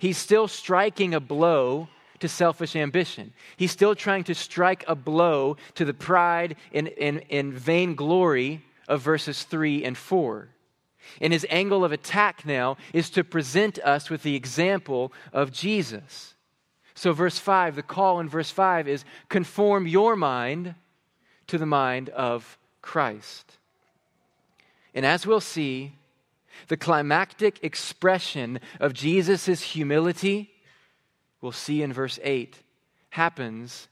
He's 0.00 0.18
still 0.18 0.48
striking 0.48 1.14
a 1.14 1.20
blow 1.20 1.88
to 2.24 2.28
selfish 2.28 2.74
ambition. 2.74 3.34
He's 3.58 3.70
still 3.70 3.94
trying 3.94 4.24
to 4.24 4.34
strike 4.34 4.82
a 4.88 4.94
blow 4.94 5.58
to 5.74 5.84
the 5.84 5.92
pride 5.92 6.56
and, 6.72 6.88
and, 6.88 7.22
and 7.28 7.52
vain 7.52 7.94
glory 7.94 8.64
of 8.88 9.02
verses 9.02 9.42
3 9.42 9.84
and 9.84 9.94
4. 9.94 10.48
And 11.20 11.34
his 11.34 11.44
angle 11.50 11.84
of 11.84 11.92
attack 11.92 12.46
now 12.46 12.78
is 12.94 13.10
to 13.10 13.24
present 13.24 13.78
us 13.80 14.08
with 14.08 14.22
the 14.22 14.36
example 14.36 15.12
of 15.34 15.52
Jesus. 15.52 16.34
So, 16.94 17.12
verse 17.12 17.38
5, 17.38 17.76
the 17.76 17.82
call 17.82 18.20
in 18.20 18.30
verse 18.30 18.50
5 18.50 18.88
is 18.88 19.04
conform 19.28 19.86
your 19.86 20.16
mind 20.16 20.74
to 21.48 21.58
the 21.58 21.66
mind 21.66 22.08
of 22.08 22.56
Christ. 22.80 23.58
And 24.94 25.04
as 25.04 25.26
we'll 25.26 25.42
see, 25.42 25.92
the 26.68 26.78
climactic 26.78 27.62
expression 27.62 28.60
of 28.80 28.94
Jesus' 28.94 29.60
humility, 29.60 30.53
we'll 31.44 31.52
see 31.52 31.82
in 31.82 31.92
verse 31.92 32.18
8, 32.22 32.56
happens 33.10 33.88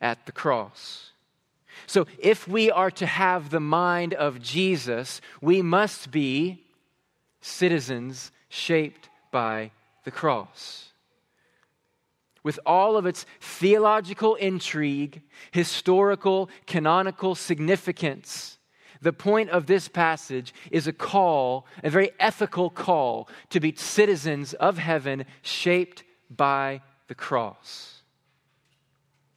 at 0.00 0.26
the 0.26 0.32
cross. 0.32 1.12
So, 1.86 2.06
if 2.18 2.48
we 2.48 2.72
are 2.72 2.90
to 2.90 3.06
have 3.06 3.50
the 3.50 3.60
mind 3.60 4.14
of 4.14 4.42
Jesus, 4.42 5.20
we 5.40 5.62
must 5.62 6.10
be 6.10 6.64
citizens 7.40 8.32
shaped 8.48 9.08
by 9.30 9.70
the 10.04 10.10
cross 10.10 10.88
with 12.42 12.58
all 12.64 12.96
of 12.96 13.06
its 13.06 13.26
theological 13.40 14.34
intrigue, 14.36 15.22
historical, 15.50 16.48
canonical 16.66 17.34
significance, 17.34 18.58
the 19.00 19.12
point 19.12 19.50
of 19.50 19.66
this 19.66 19.86
passage 19.86 20.54
is 20.70 20.86
a 20.86 20.92
call, 20.92 21.66
a 21.84 21.90
very 21.90 22.10
ethical 22.18 22.70
call, 22.70 23.28
to 23.50 23.60
be 23.60 23.74
citizens 23.76 24.54
of 24.54 24.78
heaven 24.78 25.24
shaped 25.42 26.02
by 26.30 26.80
the 27.08 27.14
cross. 27.14 28.02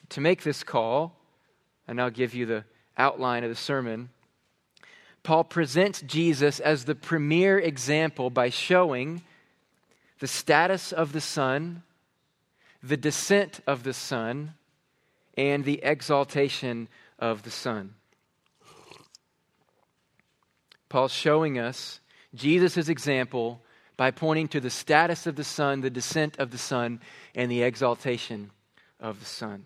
To 0.09 0.21
make 0.21 0.43
this 0.43 0.63
call, 0.63 1.17
and 1.87 1.99
I'll 1.99 2.09
give 2.09 2.33
you 2.33 2.45
the 2.45 2.65
outline 2.97 3.43
of 3.43 3.49
the 3.49 3.55
sermon. 3.55 4.09
Paul 5.23 5.43
presents 5.43 6.01
Jesus 6.01 6.59
as 6.59 6.85
the 6.85 6.95
premier 6.95 7.59
example 7.59 8.29
by 8.29 8.49
showing 8.49 9.23
the 10.19 10.27
status 10.27 10.91
of 10.91 11.13
the 11.13 11.21
Son 11.21 11.83
the 12.83 12.97
descent 12.97 13.61
of 13.67 13.83
the 13.83 13.93
Son 13.93 14.53
and 15.37 15.63
the 15.63 15.81
exaltation 15.83 16.87
of 17.19 17.43
the 17.43 17.51
Son. 17.51 17.93
Paul's 20.89 21.13
showing 21.13 21.57
us 21.57 21.99
Jesus' 22.33 22.89
example 22.89 23.61
by 24.01 24.09
pointing 24.09 24.47
to 24.47 24.59
the 24.59 24.71
status 24.71 25.27
of 25.27 25.35
the 25.35 25.43
Son, 25.43 25.81
the 25.81 25.89
descent 25.91 26.39
of 26.39 26.49
the 26.49 26.57
Son, 26.57 26.99
and 27.35 27.51
the 27.51 27.61
exaltation 27.61 28.49
of 28.99 29.19
the 29.19 29.27
Son. 29.27 29.63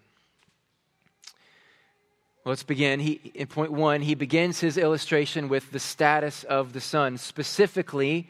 Let's 2.43 2.62
begin. 2.62 3.00
He, 3.00 3.32
in 3.34 3.48
point 3.48 3.71
one, 3.71 4.02
he 4.02 4.13
begins 4.13 4.60
his 4.60 4.78
illustration 4.78 5.48
with 5.48 5.71
the 5.71 5.80
status 5.80 6.43
of 6.43 6.74
the 6.74 6.82
Son. 6.82 7.17
Specifically, 7.17 8.30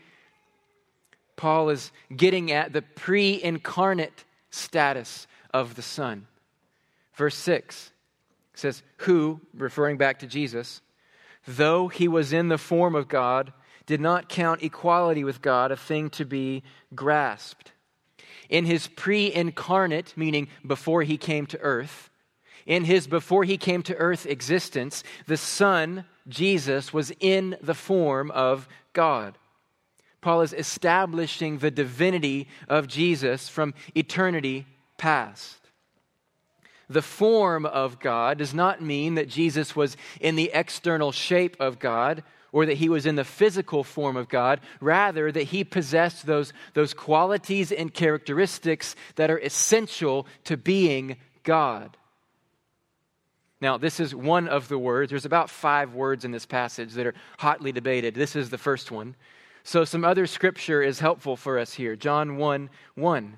Paul 1.37 1.69
is 1.69 1.91
getting 2.15 2.51
at 2.51 2.71
the 2.71 2.83
pre 2.83 3.41
incarnate 3.41 4.25
status 4.51 5.25
of 5.55 5.73
the 5.73 5.81
Son. 5.81 6.27
Verse 7.15 7.33
6 7.35 7.91
says, 8.53 8.83
Who, 8.97 9.41
referring 9.57 9.97
back 9.97 10.19
to 10.19 10.27
Jesus, 10.27 10.81
though 11.47 11.87
he 11.87 12.07
was 12.07 12.31
in 12.31 12.49
the 12.49 12.59
form 12.59 12.93
of 12.93 13.07
God, 13.07 13.53
did 13.85 14.01
not 14.01 14.29
count 14.29 14.63
equality 14.63 15.23
with 15.23 15.41
God 15.41 15.71
a 15.71 15.77
thing 15.77 16.09
to 16.11 16.25
be 16.25 16.63
grasped. 16.93 17.71
In 18.49 18.65
his 18.65 18.87
pre 18.87 19.33
incarnate, 19.33 20.13
meaning 20.15 20.47
before 20.65 21.03
he 21.03 21.17
came 21.17 21.45
to 21.47 21.59
earth, 21.59 22.09
in 22.65 22.83
his 22.85 23.07
before 23.07 23.43
he 23.43 23.57
came 23.57 23.83
to 23.83 23.95
earth 23.95 24.25
existence, 24.25 25.03
the 25.27 25.37
Son, 25.37 26.05
Jesus, 26.27 26.91
was 26.91 27.11
in 27.19 27.57
the 27.61 27.75
form 27.75 28.31
of 28.31 28.67
God. 28.93 29.37
Paul 30.21 30.41
is 30.41 30.53
establishing 30.53 31.59
the 31.59 31.69
divinity 31.69 32.47
of 32.67 32.87
Jesus 32.87 33.47
from 33.47 33.75
eternity 33.93 34.65
past. 34.97 35.59
The 36.89 37.03
form 37.03 37.65
of 37.65 37.99
God 37.99 38.39
does 38.39 38.53
not 38.53 38.81
mean 38.81 39.15
that 39.15 39.29
Jesus 39.29 39.75
was 39.75 39.97
in 40.19 40.35
the 40.35 40.51
external 40.53 41.11
shape 41.11 41.55
of 41.59 41.77
God 41.79 42.23
or 42.55 42.65
that 42.65 42.77
he 42.77 42.87
was 42.87 43.05
in 43.05 43.17
the 43.17 43.25
physical 43.25 43.83
form 43.83 44.15
of 44.15 44.29
God. 44.29 44.61
Rather, 44.79 45.29
that 45.29 45.43
he 45.43 45.65
possessed 45.65 46.25
those, 46.25 46.53
those 46.73 46.93
qualities 46.93 47.69
and 47.69 47.93
characteristics 47.93 48.95
that 49.15 49.29
are 49.29 49.39
essential 49.39 50.25
to 50.45 50.55
being 50.55 51.17
God. 51.43 51.97
Now, 53.59 53.77
this 53.77 53.99
is 53.99 54.15
one 54.15 54.47
of 54.47 54.69
the 54.69 54.77
words. 54.77 55.09
There's 55.09 55.25
about 55.25 55.49
five 55.49 55.95
words 55.95 56.23
in 56.23 56.31
this 56.31 56.45
passage 56.45 56.93
that 56.93 57.05
are 57.05 57.13
hotly 57.39 57.73
debated. 57.73 58.15
This 58.15 58.37
is 58.37 58.49
the 58.49 58.57
first 58.57 58.89
one. 58.89 59.17
So, 59.65 59.83
some 59.83 60.05
other 60.05 60.25
scripture 60.25 60.81
is 60.81 60.99
helpful 60.99 61.35
for 61.35 61.59
us 61.59 61.73
here. 61.73 61.97
John 61.97 62.37
1 62.37 62.69
1. 62.95 63.37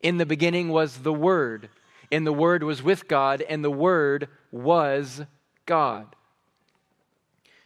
In 0.00 0.16
the 0.18 0.26
beginning 0.26 0.70
was 0.70 0.98
the 0.98 1.12
Word, 1.12 1.68
and 2.10 2.26
the 2.26 2.32
Word 2.32 2.64
was 2.64 2.82
with 2.82 3.06
God, 3.06 3.42
and 3.42 3.62
the 3.62 3.70
Word 3.70 4.26
was 4.50 5.22
God. 5.66 6.16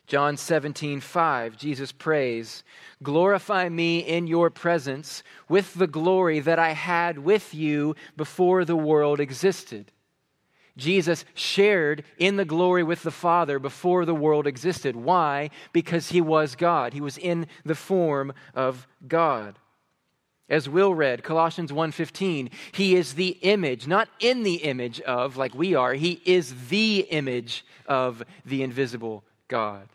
John 0.08 0.38
17, 0.38 1.00
5, 1.00 1.56
Jesus 1.58 1.92
prays, 1.92 2.64
Glorify 3.02 3.68
me 3.68 3.98
in 3.98 4.26
your 4.26 4.48
presence 4.48 5.22
with 5.50 5.74
the 5.74 5.86
glory 5.86 6.40
that 6.40 6.58
I 6.58 6.70
had 6.70 7.18
with 7.18 7.54
you 7.54 7.94
before 8.16 8.64
the 8.64 8.74
world 8.74 9.20
existed. 9.20 9.92
Jesus 10.78 11.26
shared 11.34 12.04
in 12.16 12.36
the 12.36 12.46
glory 12.46 12.82
with 12.82 13.02
the 13.02 13.10
Father 13.10 13.58
before 13.58 14.06
the 14.06 14.14
world 14.14 14.46
existed. 14.46 14.96
Why? 14.96 15.50
Because 15.74 16.08
he 16.08 16.22
was 16.22 16.56
God. 16.56 16.94
He 16.94 17.02
was 17.02 17.18
in 17.18 17.46
the 17.66 17.74
form 17.74 18.32
of 18.54 18.86
God. 19.06 19.58
As 20.48 20.70
Will 20.70 20.94
read, 20.94 21.22
Colossians 21.22 21.70
1:15, 21.70 22.48
he 22.72 22.96
is 22.96 23.14
the 23.14 23.36
image, 23.42 23.86
not 23.86 24.08
in 24.20 24.42
the 24.42 24.62
image 24.62 25.02
of 25.02 25.36
like 25.36 25.54
we 25.54 25.74
are. 25.74 25.92
He 25.92 26.22
is 26.24 26.68
the 26.70 27.00
image 27.10 27.66
of 27.84 28.22
the 28.46 28.62
invisible 28.62 29.24
God. 29.48 29.88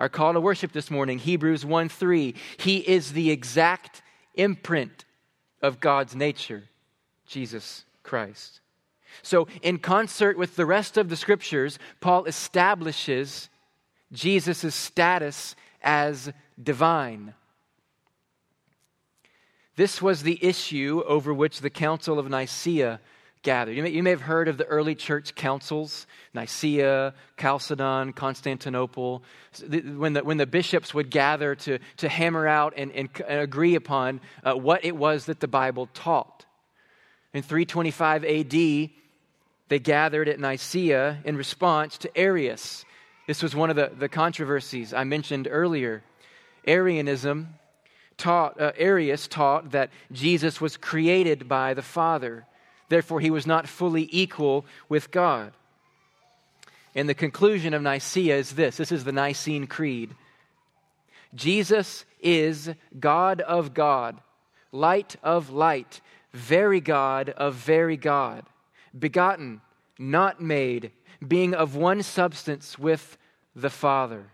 Our 0.00 0.08
call 0.08 0.32
to 0.32 0.40
worship 0.40 0.72
this 0.72 0.90
morning, 0.90 1.18
Hebrews 1.18 1.66
1 1.66 1.90
3. 1.90 2.34
he 2.56 2.78
is 2.78 3.12
the 3.12 3.30
exact 3.30 4.00
imprint 4.32 5.04
of 5.60 5.78
God's 5.78 6.16
nature, 6.16 6.62
Jesus 7.26 7.84
Christ. 8.02 8.62
So, 9.20 9.46
in 9.60 9.78
concert 9.78 10.38
with 10.38 10.56
the 10.56 10.64
rest 10.64 10.96
of 10.96 11.10
the 11.10 11.16
scriptures, 11.16 11.78
Paul 12.00 12.24
establishes 12.24 13.50
Jesus' 14.10 14.74
status 14.74 15.54
as 15.82 16.32
divine. 16.60 17.34
This 19.76 20.00
was 20.00 20.22
the 20.22 20.42
issue 20.42 21.02
over 21.06 21.34
which 21.34 21.60
the 21.60 21.68
Council 21.68 22.18
of 22.18 22.30
Nicaea 22.30 23.00
gathered. 23.42 23.74
You 23.74 23.82
may, 23.82 23.90
you 23.90 24.02
may 24.02 24.10
have 24.10 24.20
heard 24.20 24.48
of 24.48 24.58
the 24.58 24.66
early 24.66 24.94
church 24.94 25.34
councils 25.34 26.06
Nicaea, 26.34 27.14
Chalcedon, 27.38 28.12
Constantinople. 28.12 29.22
When 29.68 30.12
the, 30.12 30.22
when 30.22 30.36
the 30.36 30.46
bishops 30.46 30.92
would 30.92 31.10
gather 31.10 31.54
to, 31.54 31.78
to 31.98 32.08
hammer 32.08 32.46
out 32.46 32.74
and, 32.76 32.92
and, 32.92 33.08
and 33.26 33.40
agree 33.40 33.74
upon 33.74 34.20
uh, 34.44 34.54
what 34.54 34.84
it 34.84 34.94
was 34.94 35.26
that 35.26 35.40
the 35.40 35.48
Bible 35.48 35.88
taught. 35.94 36.44
In 37.32 37.42
325 37.42 38.24
AD, 38.24 38.50
they 39.68 39.78
gathered 39.78 40.28
at 40.28 40.40
Nicaea 40.40 41.18
in 41.24 41.36
response 41.36 41.98
to 41.98 42.16
Arius. 42.16 42.84
This 43.26 43.42
was 43.42 43.54
one 43.54 43.70
of 43.70 43.76
the, 43.76 43.92
the 43.96 44.08
controversies 44.08 44.92
I 44.92 45.04
mentioned 45.04 45.48
earlier. 45.50 46.02
Arianism 46.66 47.54
taught, 48.16 48.60
uh, 48.60 48.72
Arius 48.76 49.28
taught 49.28 49.70
that 49.70 49.90
Jesus 50.12 50.60
was 50.60 50.76
created 50.76 51.48
by 51.48 51.74
the 51.74 51.82
Father. 51.82 52.46
Therefore, 52.90 53.20
he 53.20 53.30
was 53.30 53.46
not 53.46 53.68
fully 53.68 54.08
equal 54.10 54.66
with 54.88 55.10
God. 55.10 55.52
And 56.94 57.08
the 57.08 57.14
conclusion 57.14 57.72
of 57.72 57.82
Nicaea 57.82 58.36
is 58.36 58.52
this 58.52 58.76
this 58.76 58.92
is 58.92 59.04
the 59.04 59.12
Nicene 59.12 59.66
Creed 59.66 60.14
Jesus 61.34 62.04
is 62.20 62.70
God 62.98 63.40
of 63.40 63.72
God, 63.72 64.20
light 64.72 65.16
of 65.22 65.50
light, 65.50 66.00
very 66.32 66.80
God 66.80 67.30
of 67.30 67.54
very 67.54 67.96
God, 67.96 68.44
begotten, 68.98 69.60
not 69.96 70.40
made, 70.40 70.90
being 71.26 71.54
of 71.54 71.76
one 71.76 72.02
substance 72.02 72.76
with 72.76 73.16
the 73.54 73.70
Father. 73.70 74.26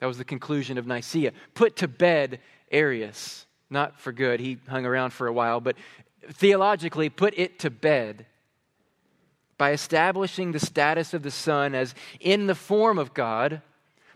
That 0.00 0.06
was 0.06 0.18
the 0.18 0.24
conclusion 0.24 0.78
of 0.78 0.86
Nicaea. 0.86 1.32
Put 1.54 1.76
to 1.76 1.88
bed 1.88 2.38
Arius. 2.70 3.46
Not 3.68 3.98
for 3.98 4.12
good, 4.12 4.38
he 4.38 4.58
hung 4.68 4.86
around 4.86 5.12
for 5.12 5.26
a 5.26 5.32
while, 5.32 5.60
but 5.60 5.76
theologically 6.32 7.08
put 7.08 7.34
it 7.36 7.58
to 7.60 7.70
bed 7.70 8.26
by 9.58 9.72
establishing 9.72 10.52
the 10.52 10.60
status 10.60 11.14
of 11.14 11.22
the 11.22 11.30
Son 11.30 11.74
as 11.74 11.94
in 12.20 12.46
the 12.46 12.54
form 12.54 12.98
of 12.98 13.14
God. 13.14 13.62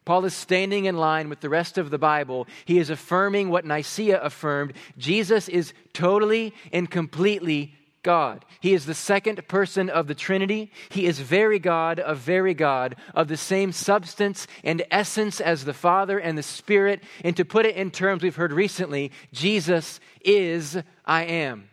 Paul 0.05 0.25
is 0.25 0.35
standing 0.35 0.87
in 0.87 0.96
line 0.96 1.29
with 1.29 1.40
the 1.40 1.49
rest 1.49 1.79
of 1.79 1.90
the 1.90 1.99
Bible. 1.99 2.46
He 2.64 2.79
is 2.79 2.90
affirming 2.90 3.49
what 3.49 3.64
Nicaea 3.64 4.20
affirmed 4.20 4.73
Jesus 4.99 5.49
is 5.49 5.73
totally 5.92 6.55
and 6.73 6.90
completely 6.90 7.75
God. 8.03 8.44
He 8.61 8.73
is 8.73 8.87
the 8.87 8.94
second 8.94 9.46
person 9.46 9.90
of 9.90 10.07
the 10.07 10.14
Trinity. 10.14 10.73
He 10.88 11.07
is 11.07 11.20
very 11.20 11.59
God 11.59 12.01
of 12.01 12.18
very 12.18 12.55
God, 12.55 12.96
of 13.14 13.29
the 13.29 13.37
same 13.37 13.73
substance 13.73 14.46
and 14.64 14.83
essence 14.90 15.40
as 15.40 15.64
the 15.64 15.75
Father 15.75 16.18
and 16.18 16.37
the 16.37 16.42
Spirit. 16.42 17.03
And 17.23 17.37
to 17.37 17.44
put 17.44 17.66
it 17.66 17.77
in 17.77 17.90
terms 17.90 18.23
we've 18.23 18.37
heard 18.37 18.53
recently, 18.53 19.12
Jesus 19.33 20.01
is 20.23 20.79
I 21.05 21.25
am. 21.25 21.69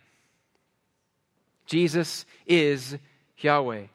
Jesus 1.67 2.25
is 2.47 2.97
Yahweh. 3.37 3.87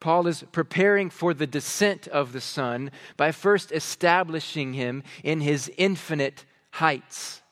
Paul 0.00 0.28
is 0.28 0.44
preparing 0.52 1.10
for 1.10 1.34
the 1.34 1.46
descent 1.46 2.06
of 2.06 2.32
the 2.32 2.40
Son 2.40 2.92
by 3.16 3.32
first 3.32 3.72
establishing 3.72 4.74
him 4.74 5.02
in 5.24 5.40
his 5.40 5.70
infinite 5.76 6.44
heights, 6.70 7.42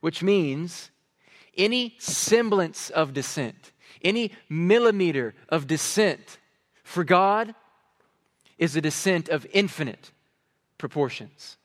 which 0.00 0.22
means 0.22 0.90
any 1.56 1.94
semblance 1.98 2.88
of 2.90 3.12
descent, 3.12 3.72
any 4.02 4.32
millimeter 4.48 5.34
of 5.50 5.66
descent 5.66 6.38
for 6.82 7.04
God 7.04 7.54
is 8.56 8.76
a 8.76 8.80
descent 8.80 9.28
of 9.28 9.46
infinite 9.52 10.12
proportions, 10.78 11.56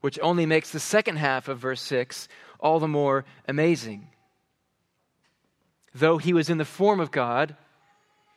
which 0.00 0.18
only 0.20 0.46
makes 0.46 0.70
the 0.70 0.80
second 0.80 1.16
half 1.16 1.48
of 1.48 1.58
verse 1.58 1.82
6 1.82 2.28
all 2.60 2.78
the 2.78 2.88
more 2.88 3.24
amazing. 3.48 4.08
Though 5.94 6.18
he 6.18 6.32
was 6.32 6.48
in 6.50 6.58
the 6.58 6.64
form 6.64 7.00
of 7.00 7.10
God, 7.10 7.56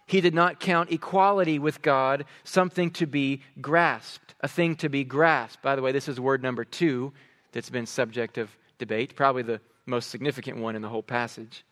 he 0.05 0.21
did 0.21 0.33
not 0.33 0.59
count 0.59 0.91
equality 0.91 1.59
with 1.59 1.81
God 1.81 2.25
something 2.43 2.91
to 2.91 3.05
be 3.05 3.41
grasped, 3.61 4.35
a 4.41 4.47
thing 4.47 4.75
to 4.77 4.89
be 4.89 5.03
grasped. 5.03 5.61
By 5.61 5.75
the 5.75 5.81
way, 5.81 5.91
this 5.91 6.07
is 6.07 6.19
word 6.19 6.43
number 6.43 6.65
two 6.65 7.13
that's 7.51 7.69
been 7.69 7.85
subject 7.85 8.37
of 8.37 8.49
debate, 8.79 9.15
probably 9.15 9.43
the 9.43 9.61
most 9.85 10.09
significant 10.09 10.57
one 10.57 10.75
in 10.75 10.81
the 10.81 10.89
whole 10.89 11.03
passage. 11.03 11.63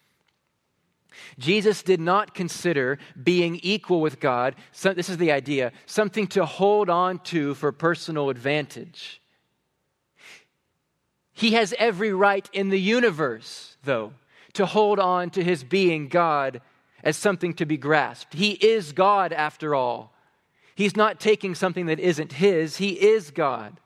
Jesus 1.37 1.83
did 1.83 1.99
not 1.99 2.33
consider 2.33 2.97
being 3.21 3.59
equal 3.63 3.99
with 3.99 4.19
God, 4.19 4.55
so 4.71 4.93
this 4.93 5.09
is 5.09 5.17
the 5.17 5.31
idea, 5.31 5.71
something 5.85 6.27
to 6.27 6.45
hold 6.45 6.89
on 6.89 7.19
to 7.19 7.53
for 7.55 7.71
personal 7.71 8.29
advantage. 8.29 9.20
He 11.41 11.54
has 11.54 11.73
every 11.80 12.13
right 12.13 12.47
in 12.54 12.69
the 12.69 12.80
universe, 12.80 13.75
though, 13.84 14.13
to 14.54 14.67
hold 14.67 14.99
on 14.99 15.32
to 15.32 15.43
his 15.43 15.63
being 15.63 16.08
God 16.08 16.62
as 17.04 17.17
something 17.17 17.56
to 17.56 17.65
be 17.65 17.77
grasped. 17.77 18.36
He 18.36 18.51
is 18.51 18.91
God, 18.91 19.34
after 19.34 19.73
all. 19.73 20.13
He's 20.75 20.95
not 20.95 21.19
taking 21.19 21.56
something 21.56 21.88
that 21.88 21.99
isn't 21.99 22.34
his, 22.34 22.77
he 22.77 22.89
is 22.89 23.32
God. 23.32 23.80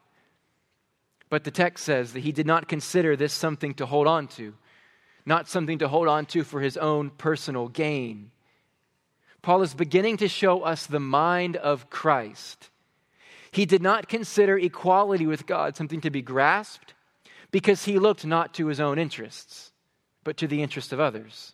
But 1.30 1.46
the 1.46 1.50
text 1.50 1.86
says 1.86 2.12
that 2.12 2.20
he 2.20 2.34
did 2.34 2.46
not 2.46 2.68
consider 2.68 3.16
this 3.16 3.32
something 3.32 3.74
to 3.76 3.86
hold 3.86 4.06
on 4.06 4.28
to, 4.36 4.54
not 5.26 5.48
something 5.48 5.78
to 5.78 5.88
hold 5.88 6.10
on 6.10 6.26
to 6.26 6.44
for 6.44 6.60
his 6.60 6.76
own 6.76 7.10
personal 7.10 7.70
gain. 7.70 8.32
Paul 9.42 9.62
is 9.62 9.74
beginning 9.74 10.18
to 10.18 10.28
show 10.28 10.64
us 10.64 10.88
the 10.88 11.00
mind 11.00 11.56
of 11.56 11.90
Christ. 11.90 12.70
He 13.50 13.66
did 13.66 13.82
not 13.82 14.10
consider 14.10 14.58
equality 14.58 15.26
with 15.26 15.46
God 15.46 15.78
something 15.78 16.02
to 16.02 16.10
be 16.10 16.22
grasped 16.22 16.95
because 17.56 17.86
he 17.86 18.00
looked 18.00 18.26
not 18.26 18.54
to 18.54 18.68
his 18.68 18.82
own 18.82 19.00
interests, 19.00 19.72
but 20.26 20.36
to 20.36 20.46
the 20.46 20.62
interest 20.62 20.92
of 20.92 21.00
others. 21.00 21.54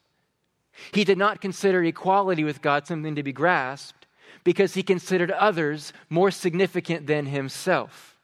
He 0.92 1.04
did 1.04 1.20
not 1.20 1.42
consider 1.42 1.84
equality 1.84 2.44
with 2.44 2.64
God 2.64 2.88
something 2.88 3.14
to 3.14 3.22
be 3.22 3.32
grasped 3.32 4.08
because 4.44 4.74
he 4.74 4.82
considered 4.82 5.30
others 5.30 5.94
more 6.10 6.32
significant 6.32 7.06
than 7.06 7.28
himself. 7.28 8.18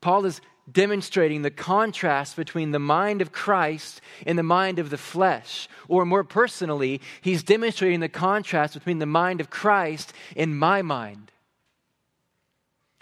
Paul 0.00 0.24
is 0.24 0.40
demonstrating 0.70 1.42
the 1.42 1.50
contrast 1.50 2.36
between 2.36 2.70
the 2.70 2.78
mind 2.78 3.22
of 3.22 3.32
Christ 3.32 4.00
and 4.24 4.38
the 4.38 4.44
mind 4.44 4.78
of 4.78 4.90
the 4.90 4.98
flesh. 4.98 5.68
Or 5.88 6.06
more 6.06 6.22
personally, 6.22 7.00
he's 7.22 7.42
demonstrating 7.42 7.98
the 7.98 8.08
contrast 8.08 8.74
between 8.74 9.00
the 9.00 9.04
mind 9.04 9.40
of 9.40 9.50
Christ 9.50 10.12
and 10.36 10.56
my 10.56 10.80
mind. 10.80 11.32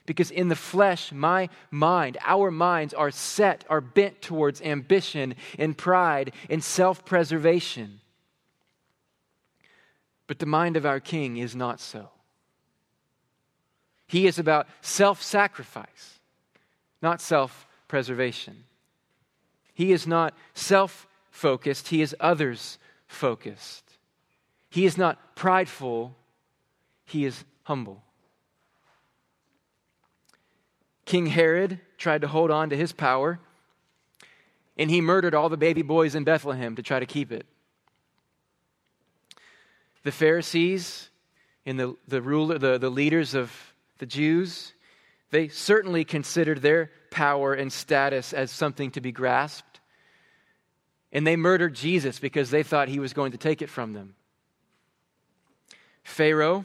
Because 0.07 0.31
in 0.31 0.49
the 0.49 0.57
flesh, 0.57 1.13
my 1.13 1.49
mind, 1.71 2.19
our 2.25 2.51
minds 2.51 2.93
are 2.93 3.11
set, 3.11 3.65
are 3.71 3.81
bent 3.81 4.21
towards 4.21 4.61
ambition 4.61 5.35
and 5.59 5.77
pride 5.77 6.33
and 6.51 6.63
self 6.63 7.05
preservation. 7.05 8.01
But 10.27 10.39
the 10.39 10.47
mind 10.47 10.77
of 10.77 10.85
our 10.85 11.01
King 11.01 11.39
is 11.39 11.57
not 11.57 11.81
so. 11.81 12.11
He 14.07 14.27
is 14.27 14.39
about 14.39 14.69
self 14.83 15.23
sacrifice, 15.23 16.21
not 17.01 17.21
self 17.21 17.67
preservation. 17.89 18.65
He 19.73 19.91
is 19.91 20.07
not 20.07 20.35
self 20.53 21.07
focused, 21.31 21.89
he 21.89 22.03
is 22.03 22.15
others 22.21 22.79
focused. 23.07 23.83
He 24.69 24.85
is 24.85 24.99
not 24.99 25.35
prideful, 25.35 26.15
he 27.07 27.25
is 27.25 27.45
humble. 27.63 28.03
King 31.05 31.27
Herod 31.27 31.81
tried 31.99 32.23
to 32.23 32.29
hold 32.29 32.51
on 32.51 32.71
to 32.71 32.77
his 32.77 32.93
power, 32.93 33.39
and 34.77 34.91
he 34.91 35.01
murdered 35.01 35.35
all 35.35 35.49
the 35.49 35.57
baby 35.57 35.83
boys 35.83 36.15
in 36.15 36.25
Bethlehem 36.25 36.77
to 36.77 36.83
try 36.83 36.99
to 36.99 37.07
keep 37.07 37.31
it. 37.31 37.47
The 40.03 40.13
Pharisees 40.13 41.09
and 41.67 41.79
the, 41.79 41.97
the, 42.09 42.21
ruler, 42.21 42.59
the, 42.59 42.79
the 42.79 42.91
leaders 42.91 43.35
of 43.35 43.53
the 43.99 44.07
Jews, 44.07 44.73
they 45.31 45.49
certainly 45.49 46.05
considered 46.05 46.63
their 46.63 46.91
power 47.11 47.55
and 47.55 47.73
status 47.73 48.33
as 48.33 48.51
something 48.51 48.91
to 48.93 49.01
be 49.01 49.13
grasped. 49.13 49.81
And 51.13 51.27
they 51.27 51.37
murdered 51.37 51.75
Jesus 51.75 52.19
because 52.19 52.51
they 52.51 52.63
thought 52.63 52.89
he 52.89 52.99
was 52.99 53.13
going 53.13 53.33
to 53.33 53.39
take 53.39 53.63
it 53.63 53.71
from 53.71 53.93
them. 53.93 54.15
Pharaoh, 56.03 56.65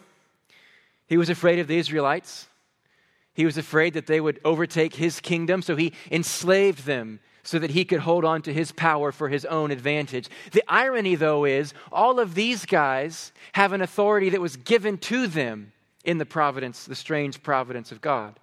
he 1.08 1.18
was 1.18 1.30
afraid 1.30 1.60
of 1.60 1.68
the 1.68 1.78
Israelites. 1.78 2.48
He 3.40 3.46
was 3.46 3.58
afraid 3.58 3.94
that 3.94 4.06
they 4.06 4.20
would 4.20 4.42
overtake 4.44 4.96
his 4.96 5.22
kingdom, 5.22 5.62
so 5.62 5.78
he 5.78 5.94
enslaved 6.12 6.84
them 6.84 7.22
so 7.42 7.58
that 7.58 7.70
he 7.70 7.86
could 7.86 8.02
hold 8.02 8.26
on 8.26 8.42
to 8.42 8.54
his 8.54 8.74
power 8.74 9.14
for 9.14 9.30
his 9.30 9.46
own 9.46 9.72
advantage. 9.72 10.28
The 10.52 10.62
irony, 10.68 11.16
though, 11.16 11.46
is 11.46 11.74
all 11.90 12.20
of 12.20 12.36
these 12.36 12.66
guys 12.66 13.32
have 13.54 13.72
an 13.72 13.82
authority 13.82 14.28
that 14.32 14.42
was 14.42 14.58
given 14.58 14.98
to 14.98 15.26
them 15.26 15.72
in 16.04 16.18
the 16.18 16.26
providence, 16.26 16.84
the 16.84 16.96
strange 16.96 17.42
providence 17.42 17.94
of 17.94 18.02
God. 18.02 18.38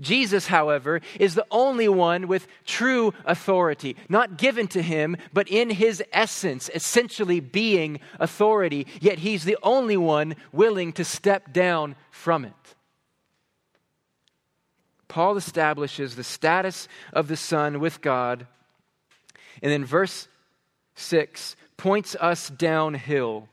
Jesus, 0.00 0.46
however, 0.46 1.00
is 1.18 1.34
the 1.34 1.46
only 1.50 1.88
one 1.88 2.28
with 2.28 2.46
true 2.64 3.12
authority, 3.24 3.96
not 4.08 4.38
given 4.38 4.68
to 4.68 4.82
him, 4.82 5.16
but 5.32 5.48
in 5.48 5.68
his 5.68 6.00
essence, 6.12 6.70
essentially 6.76 7.40
being 7.40 7.98
authority, 8.20 8.86
yet 9.00 9.18
he's 9.18 9.42
the 9.42 9.58
only 9.64 9.96
one 9.96 10.36
willing 10.52 10.92
to 10.92 11.04
step 11.04 11.52
down 11.52 11.96
from 12.12 12.44
it. 12.44 12.76
Paul 15.12 15.36
establishes 15.36 16.16
the 16.16 16.24
status 16.24 16.88
of 17.12 17.28
the 17.28 17.36
Son 17.36 17.80
with 17.80 18.00
God 18.00 18.46
And 19.60 19.70
then 19.70 19.84
verse 19.84 20.26
6 20.94 21.54
points 21.76 22.16
us 22.18 22.48
downhill 22.48 23.50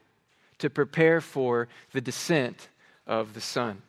to 0.60 0.70
prepare 0.70 1.20
for 1.20 1.68
the 1.92 2.00
descent 2.00 2.70
of 3.06 3.34
the 3.34 3.42
Son. 3.42 3.82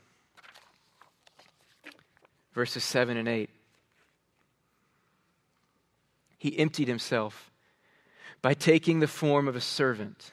Verses 2.54 2.82
7 2.82 3.16
and 3.16 3.28
8. 3.28 3.50
He 6.38 6.58
emptied 6.58 6.88
himself 6.88 7.52
by 8.42 8.54
taking 8.54 8.98
the 8.98 9.06
form 9.06 9.46
of 9.46 9.54
a 9.54 9.60
servant, 9.60 10.32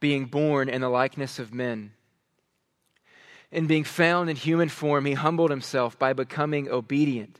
being 0.00 0.24
born 0.24 0.68
in 0.68 0.80
the 0.80 0.88
likeness 0.88 1.38
of 1.38 1.54
men. 1.54 1.92
And 3.52 3.68
being 3.68 3.84
found 3.84 4.30
in 4.30 4.36
human 4.36 4.70
form, 4.70 5.04
he 5.04 5.12
humbled 5.12 5.50
himself 5.50 5.98
by 5.98 6.14
becoming 6.14 6.70
obedient 6.70 7.38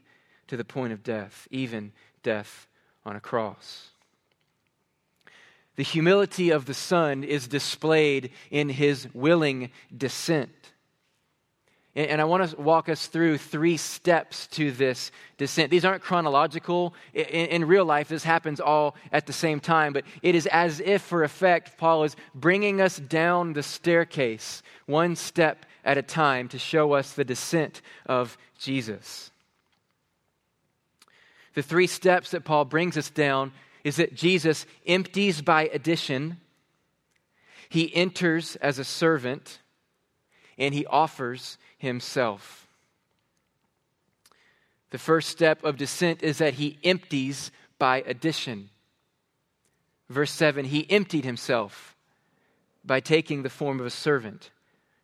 to 0.48 0.56
the 0.58 0.64
point 0.64 0.92
of 0.92 1.02
death, 1.02 1.48
even 1.50 1.92
death 2.22 2.66
on 3.06 3.16
a 3.16 3.20
cross. 3.20 3.88
The 5.76 5.82
humility 5.82 6.50
of 6.50 6.66
the 6.66 6.74
Son 6.74 7.24
is 7.24 7.48
displayed 7.48 8.30
in 8.50 8.68
his 8.68 9.08
willing 9.14 9.70
descent. 9.96 10.50
And 11.94 12.22
I 12.22 12.24
want 12.24 12.48
to 12.50 12.60
walk 12.60 12.88
us 12.88 13.06
through 13.06 13.36
three 13.36 13.76
steps 13.76 14.46
to 14.48 14.72
this 14.72 15.12
descent. 15.36 15.70
These 15.70 15.84
aren't 15.84 16.02
chronological. 16.02 16.94
In, 17.12 17.66
real 17.66 17.84
life, 17.84 18.08
this 18.08 18.24
happens 18.24 18.60
all 18.60 18.96
at 19.12 19.26
the 19.26 19.32
same 19.34 19.60
time, 19.60 19.92
but 19.92 20.04
it 20.22 20.34
is 20.34 20.46
as 20.46 20.80
if, 20.80 21.02
for 21.02 21.22
effect, 21.22 21.76
Paul 21.76 22.04
is 22.04 22.16
bringing 22.34 22.80
us 22.80 22.96
down 22.96 23.52
the 23.52 23.62
staircase, 23.62 24.62
one 24.86 25.16
step 25.16 25.66
at 25.84 25.98
a 25.98 26.02
time, 26.02 26.48
to 26.48 26.58
show 26.58 26.92
us 26.92 27.12
the 27.12 27.24
descent 27.24 27.82
of 28.06 28.38
Jesus. 28.58 29.30
The 31.54 31.62
three 31.62 31.86
steps 31.86 32.30
that 32.30 32.44
Paul 32.44 32.64
brings 32.64 32.96
us 32.96 33.10
down 33.10 33.52
is 33.84 33.96
that 33.96 34.14
Jesus 34.14 34.64
empties 34.86 35.42
by 35.42 35.64
addition, 35.68 36.38
he 37.68 37.94
enters 37.94 38.56
as 38.56 38.78
a 38.78 38.84
servant, 38.84 39.58
and 40.56 40.74
he 40.74 40.86
offers 40.86 41.58
himself. 41.78 42.68
The 44.90 44.98
first 44.98 45.30
step 45.30 45.64
of 45.64 45.78
descent 45.78 46.22
is 46.22 46.38
that 46.38 46.54
he 46.54 46.78
empties 46.84 47.50
by 47.78 48.02
addition. 48.06 48.68
Verse 50.08 50.30
7 50.30 50.66
He 50.66 50.88
emptied 50.90 51.24
himself 51.24 51.96
by 52.84 53.00
taking 53.00 53.42
the 53.42 53.50
form 53.50 53.80
of 53.80 53.86
a 53.86 53.90
servant, 53.90 54.50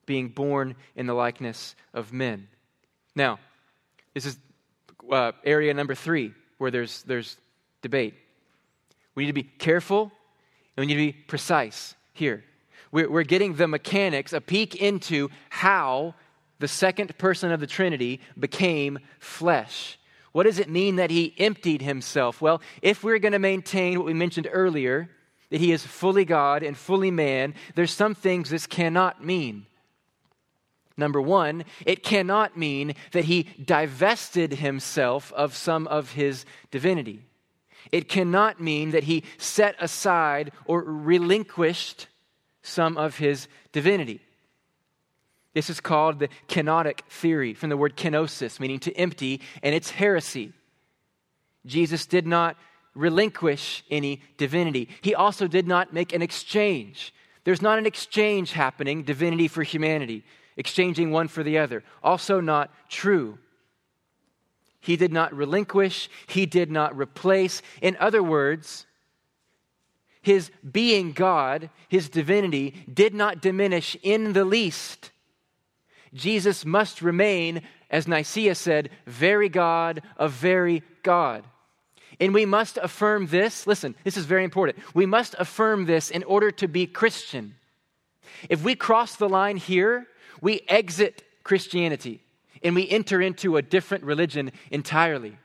being 0.08 0.28
born 0.28 0.74
in 0.96 1.06
the 1.06 1.14
likeness 1.14 1.76
of 1.94 2.12
men. 2.12 2.48
Now, 3.14 3.38
this 4.14 4.26
is 4.26 4.36
uh, 5.08 5.32
area 5.44 5.72
number 5.74 5.94
three 5.94 6.34
where 6.56 6.72
there's, 6.72 7.02
there's 7.04 7.36
debate. 7.82 8.14
We 9.14 9.24
need 9.24 9.28
to 9.28 9.34
be 9.34 9.42
careful 9.44 10.10
and 10.76 10.82
we 10.82 10.86
need 10.86 10.94
to 10.94 11.12
be 11.12 11.12
precise 11.12 11.94
here. 12.14 12.42
We're, 12.90 13.10
we're 13.10 13.22
getting 13.22 13.54
the 13.54 13.68
mechanics, 13.68 14.32
a 14.32 14.40
peek 14.40 14.74
into 14.74 15.28
how 15.50 16.14
the 16.58 16.68
second 16.68 17.16
person 17.18 17.52
of 17.52 17.60
the 17.60 17.66
Trinity 17.66 18.20
became 18.38 18.98
flesh. 19.20 19.98
What 20.32 20.44
does 20.44 20.58
it 20.58 20.70
mean 20.70 20.96
that 20.96 21.10
he 21.10 21.34
emptied 21.38 21.82
himself? 21.82 22.40
Well, 22.40 22.62
if 22.80 23.04
we're 23.04 23.18
going 23.18 23.32
to 23.32 23.38
maintain 23.38 23.98
what 23.98 24.06
we 24.06 24.14
mentioned 24.14 24.48
earlier, 24.50 25.10
that 25.50 25.60
he 25.60 25.72
is 25.72 25.84
fully 25.84 26.24
God 26.24 26.62
and 26.62 26.76
fully 26.76 27.10
man, 27.10 27.54
there's 27.74 27.92
some 27.92 28.14
things 28.14 28.50
this 28.50 28.66
cannot 28.66 29.24
mean. 29.24 29.66
Number 30.98 31.22
one, 31.22 31.64
it 31.86 32.02
cannot 32.02 32.56
mean 32.56 32.94
that 33.12 33.26
he 33.26 33.46
divested 33.64 34.54
himself 34.54 35.32
of 35.32 35.54
some 35.54 35.86
of 35.86 36.12
his 36.12 36.44
divinity. 36.72 37.22
It 37.92 38.08
cannot 38.08 38.60
mean 38.60 38.90
that 38.90 39.04
he 39.04 39.22
set 39.38 39.76
aside 39.78 40.50
or 40.66 40.82
relinquished 40.82 42.08
some 42.62 42.98
of 42.98 43.16
his 43.16 43.46
divinity. 43.70 44.20
This 45.54 45.70
is 45.70 45.80
called 45.80 46.18
the 46.18 46.28
kenotic 46.48 47.02
theory 47.08 47.54
from 47.54 47.70
the 47.70 47.76
word 47.76 47.96
kenosis, 47.96 48.58
meaning 48.58 48.80
to 48.80 48.92
empty, 48.94 49.40
and 49.62 49.74
it's 49.76 49.90
heresy. 49.90 50.52
Jesus 51.64 52.06
did 52.06 52.26
not 52.26 52.56
relinquish 52.94 53.84
any 53.88 54.20
divinity. 54.36 54.88
He 55.00 55.14
also 55.14 55.46
did 55.46 55.68
not 55.68 55.92
make 55.94 56.12
an 56.12 56.22
exchange. 56.22 57.14
There's 57.44 57.62
not 57.62 57.78
an 57.78 57.86
exchange 57.86 58.52
happening, 58.52 59.04
divinity 59.04 59.46
for 59.46 59.62
humanity 59.62 60.24
exchanging 60.58 61.10
one 61.10 61.28
for 61.28 61.42
the 61.42 61.56
other. 61.56 61.82
Also, 62.02 62.40
not 62.40 62.70
true. 62.90 63.38
He 64.80 64.96
did 64.96 65.12
not 65.12 65.34
relinquish, 65.34 66.10
he 66.26 66.44
did 66.44 66.70
not 66.70 66.96
replace. 66.96 67.62
In 67.80 67.96
other 67.98 68.22
words, 68.22 68.86
his 70.20 70.50
being 70.70 71.12
God, 71.12 71.70
his 71.88 72.08
divinity, 72.08 72.74
did 72.92 73.14
not 73.14 73.40
diminish 73.40 73.96
in 74.02 74.34
the 74.34 74.44
least. 74.44 75.10
Jesus 76.12 76.64
must 76.64 77.02
remain, 77.02 77.62
as 77.90 78.08
Nicaea 78.08 78.54
said, 78.54 78.90
very 79.06 79.48
God 79.48 80.02
of 80.16 80.32
very 80.32 80.82
God. 81.02 81.44
And 82.20 82.34
we 82.34 82.46
must 82.46 82.78
affirm 82.78 83.28
this. 83.28 83.66
Listen, 83.66 83.94
this 84.04 84.16
is 84.16 84.24
very 84.24 84.42
important. 84.42 84.78
We 84.92 85.06
must 85.06 85.34
affirm 85.38 85.86
this 85.86 86.10
in 86.10 86.24
order 86.24 86.50
to 86.52 86.66
be 86.66 86.86
Christian. 86.86 87.54
If 88.48 88.64
we 88.64 88.74
cross 88.74 89.16
the 89.16 89.28
line 89.28 89.56
here, 89.56 90.06
we 90.40 90.62
exit 90.68 91.22
Christianity 91.44 92.20
and 92.62 92.74
we 92.74 92.88
enter 92.88 93.20
into 93.20 93.56
a 93.56 93.62
different 93.62 94.04
religion 94.04 94.52
entirely. 94.70 95.38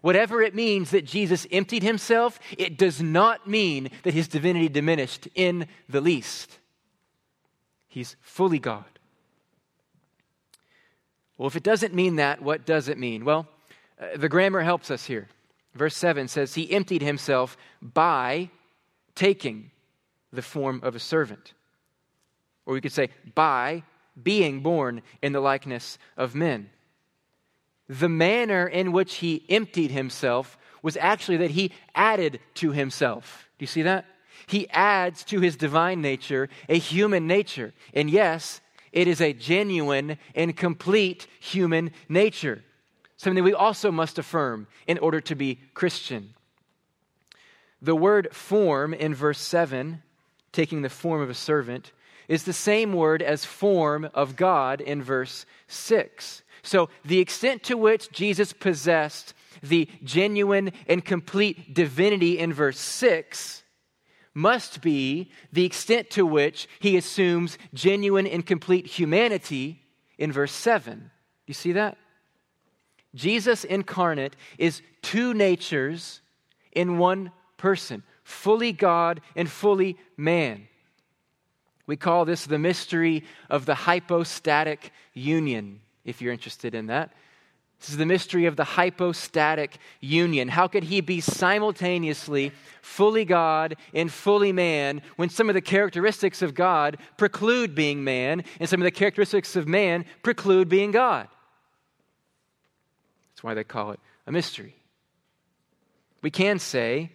Whatever 0.00 0.42
it 0.42 0.54
means 0.54 0.90
that 0.90 1.04
Jesus 1.04 1.46
emptied 1.50 1.82
himself, 1.82 2.38
it 2.56 2.78
does 2.78 3.02
not 3.02 3.48
mean 3.48 3.90
that 4.04 4.14
his 4.14 4.28
divinity 4.28 4.68
diminished 4.68 5.28
in 5.34 5.66
the 5.88 6.00
least. 6.00 6.58
He's 7.88 8.16
fully 8.20 8.58
God. 8.58 8.84
Well, 11.36 11.48
if 11.48 11.56
it 11.56 11.62
doesn't 11.62 11.94
mean 11.94 12.16
that, 12.16 12.42
what 12.42 12.66
does 12.66 12.88
it 12.88 12.98
mean? 12.98 13.24
Well, 13.24 13.48
uh, 14.00 14.16
the 14.16 14.28
grammar 14.28 14.60
helps 14.60 14.90
us 14.90 15.04
here. 15.04 15.28
Verse 15.74 15.96
7 15.96 16.28
says, 16.28 16.54
He 16.54 16.70
emptied 16.72 17.02
himself 17.02 17.56
by 17.80 18.50
taking 19.14 19.70
the 20.32 20.42
form 20.42 20.80
of 20.82 20.94
a 20.94 21.00
servant. 21.00 21.54
Or 22.68 22.74
we 22.74 22.82
could 22.82 22.92
say, 22.92 23.08
by 23.34 23.82
being 24.22 24.60
born 24.60 25.00
in 25.22 25.32
the 25.32 25.40
likeness 25.40 25.96
of 26.18 26.34
men. 26.34 26.68
The 27.88 28.10
manner 28.10 28.66
in 28.66 28.92
which 28.92 29.16
he 29.16 29.46
emptied 29.48 29.90
himself 29.90 30.58
was 30.82 30.98
actually 30.98 31.38
that 31.38 31.52
he 31.52 31.72
added 31.94 32.40
to 32.56 32.72
himself. 32.72 33.48
Do 33.58 33.62
you 33.62 33.68
see 33.68 33.82
that? 33.82 34.04
He 34.46 34.68
adds 34.68 35.24
to 35.24 35.40
his 35.40 35.56
divine 35.56 36.02
nature 36.02 36.50
a 36.68 36.78
human 36.78 37.26
nature. 37.26 37.72
And 37.94 38.10
yes, 38.10 38.60
it 38.92 39.08
is 39.08 39.22
a 39.22 39.32
genuine 39.32 40.18
and 40.34 40.54
complete 40.54 41.26
human 41.40 41.92
nature, 42.06 42.62
something 43.16 43.42
we 43.44 43.54
also 43.54 43.90
must 43.90 44.18
affirm 44.18 44.66
in 44.86 44.98
order 44.98 45.22
to 45.22 45.34
be 45.34 45.58
Christian. 45.72 46.34
The 47.80 47.96
word 47.96 48.28
form 48.34 48.92
in 48.92 49.14
verse 49.14 49.40
7, 49.40 50.02
taking 50.52 50.82
the 50.82 50.90
form 50.90 51.22
of 51.22 51.30
a 51.30 51.34
servant, 51.34 51.92
is 52.28 52.44
the 52.44 52.52
same 52.52 52.92
word 52.92 53.22
as 53.22 53.44
form 53.44 54.08
of 54.14 54.36
God 54.36 54.80
in 54.80 55.02
verse 55.02 55.46
6. 55.66 56.42
So, 56.62 56.90
the 57.04 57.18
extent 57.18 57.62
to 57.64 57.76
which 57.76 58.10
Jesus 58.10 58.52
possessed 58.52 59.34
the 59.62 59.88
genuine 60.04 60.72
and 60.86 61.04
complete 61.04 61.74
divinity 61.74 62.38
in 62.38 62.52
verse 62.52 62.78
6 62.78 63.62
must 64.34 64.80
be 64.82 65.30
the 65.52 65.64
extent 65.64 66.10
to 66.10 66.24
which 66.24 66.68
he 66.78 66.96
assumes 66.96 67.58
genuine 67.74 68.26
and 68.26 68.46
complete 68.46 68.86
humanity 68.86 69.82
in 70.16 70.30
verse 70.30 70.52
7. 70.52 71.10
You 71.46 71.54
see 71.54 71.72
that? 71.72 71.96
Jesus 73.14 73.64
incarnate 73.64 74.36
is 74.58 74.82
two 75.02 75.34
natures 75.34 76.20
in 76.72 76.98
one 76.98 77.32
person, 77.56 78.02
fully 78.22 78.72
God 78.72 79.20
and 79.34 79.50
fully 79.50 79.96
man. 80.16 80.68
We 81.88 81.96
call 81.96 82.26
this 82.26 82.44
the 82.44 82.58
mystery 82.58 83.24
of 83.48 83.64
the 83.64 83.74
hypostatic 83.74 84.92
union, 85.14 85.80
if 86.04 86.20
you're 86.20 86.34
interested 86.34 86.74
in 86.74 86.88
that. 86.88 87.12
This 87.80 87.88
is 87.90 87.96
the 87.96 88.04
mystery 88.04 88.44
of 88.44 88.56
the 88.56 88.64
hypostatic 88.64 89.78
union. 90.00 90.48
How 90.48 90.68
could 90.68 90.84
he 90.84 91.00
be 91.00 91.22
simultaneously 91.22 92.52
fully 92.82 93.24
God 93.24 93.76
and 93.94 94.12
fully 94.12 94.52
man 94.52 95.00
when 95.16 95.30
some 95.30 95.48
of 95.48 95.54
the 95.54 95.62
characteristics 95.62 96.42
of 96.42 96.54
God 96.54 96.98
preclude 97.16 97.74
being 97.74 98.04
man 98.04 98.44
and 98.60 98.68
some 98.68 98.82
of 98.82 98.84
the 98.84 98.90
characteristics 98.90 99.56
of 99.56 99.66
man 99.66 100.04
preclude 100.22 100.68
being 100.68 100.90
God? 100.90 101.26
That's 103.30 103.42
why 103.42 103.54
they 103.54 103.64
call 103.64 103.92
it 103.92 104.00
a 104.26 104.32
mystery. 104.32 104.74
We 106.20 106.30
can 106.30 106.58
say 106.58 107.12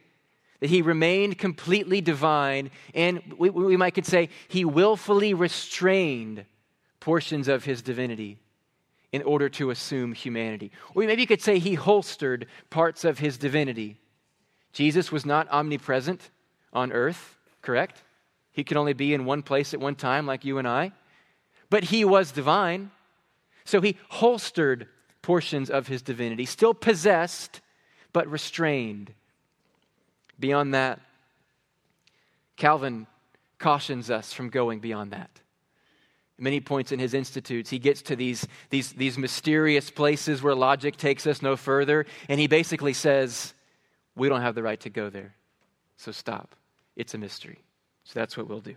that 0.63 0.69
he 0.69 0.81
remained 0.81 1.37
completely 1.37 1.99
divine, 1.99 2.71
and 2.95 3.21
we, 3.37 3.49
we 3.49 3.75
might 3.75 3.93
could 3.93 4.05
say 4.05 4.29
he 4.47 4.63
willfully 4.63 5.33
restrained 5.33 6.45
portions 7.01 7.49
of 7.49 7.65
his 7.65 7.81
divinity 7.81 8.37
in 9.11 9.21
order 9.23 9.49
to 9.49 9.71
assume 9.71 10.13
humanity. 10.13 10.71
Or 10.95 11.03
maybe 11.03 11.21
you 11.21 11.27
could 11.27 11.41
say 11.41 11.59
he 11.59 11.73
holstered 11.73 12.47
parts 12.69 13.03
of 13.03 13.19
his 13.19 13.37
divinity 13.37 13.97
Jesus 14.71 15.11
was 15.11 15.25
not 15.25 15.51
omnipresent 15.51 16.31
on 16.71 16.93
earth, 16.93 17.37
correct? 17.61 18.01
He 18.53 18.63
could 18.63 18.77
only 18.77 18.93
be 18.93 19.13
in 19.13 19.25
one 19.25 19.43
place 19.43 19.73
at 19.73 19.81
one 19.81 19.95
time, 19.95 20.25
like 20.25 20.45
you 20.45 20.59
and 20.59 20.67
I. 20.67 20.93
But 21.69 21.83
he 21.83 22.05
was 22.05 22.31
divine. 22.31 22.89
So 23.65 23.81
he 23.81 23.97
holstered 24.07 24.87
portions 25.21 25.69
of 25.69 25.87
his 25.87 26.01
divinity, 26.01 26.45
still 26.45 26.73
possessed, 26.73 27.59
but 28.13 28.31
restrained. 28.31 29.13
Beyond 30.39 30.73
that, 30.73 30.99
Calvin 32.57 33.07
cautions 33.59 34.09
us 34.09 34.33
from 34.33 34.49
going 34.49 34.79
beyond 34.79 35.11
that. 35.11 35.29
Many 36.37 36.59
points 36.59 36.91
in 36.91 36.99
his 36.99 37.13
institutes, 37.13 37.69
he 37.69 37.79
gets 37.79 38.01
to 38.03 38.15
these, 38.15 38.47
these, 38.69 38.91
these 38.93 39.17
mysterious 39.17 39.89
places 39.89 40.41
where 40.41 40.55
logic 40.55 40.97
takes 40.97 41.27
us 41.27 41.41
no 41.41 41.55
further, 41.55 42.05
and 42.27 42.39
he 42.39 42.47
basically 42.47 42.93
says, 42.93 43.53
We 44.15 44.29
don't 44.29 44.41
have 44.41 44.55
the 44.55 44.63
right 44.63 44.79
to 44.81 44.89
go 44.89 45.09
there. 45.09 45.35
So 45.97 46.11
stop. 46.11 46.55
It's 46.95 47.13
a 47.13 47.17
mystery. 47.17 47.59
So 48.03 48.19
that's 48.19 48.35
what 48.35 48.47
we'll 48.47 48.59
do. 48.59 48.75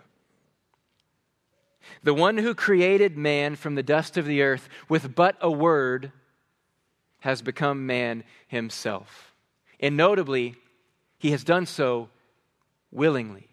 The 2.03 2.15
one 2.15 2.39
who 2.39 2.55
created 2.55 3.17
man 3.17 3.57
from 3.57 3.75
the 3.75 3.83
dust 3.83 4.17
of 4.17 4.27
the 4.27 4.43
earth 4.43 4.69
with 4.89 5.15
but 5.15 5.37
a 5.41 5.51
word 5.51 6.13
has 7.21 7.43
become 7.43 7.87
man 7.87 8.25
himself. 8.47 9.35
And 9.81 9.97
notably, 9.97 10.57
he 11.19 11.31
has 11.31 11.45
done 11.45 11.67
so 11.67 12.09
willingly. 12.91 13.49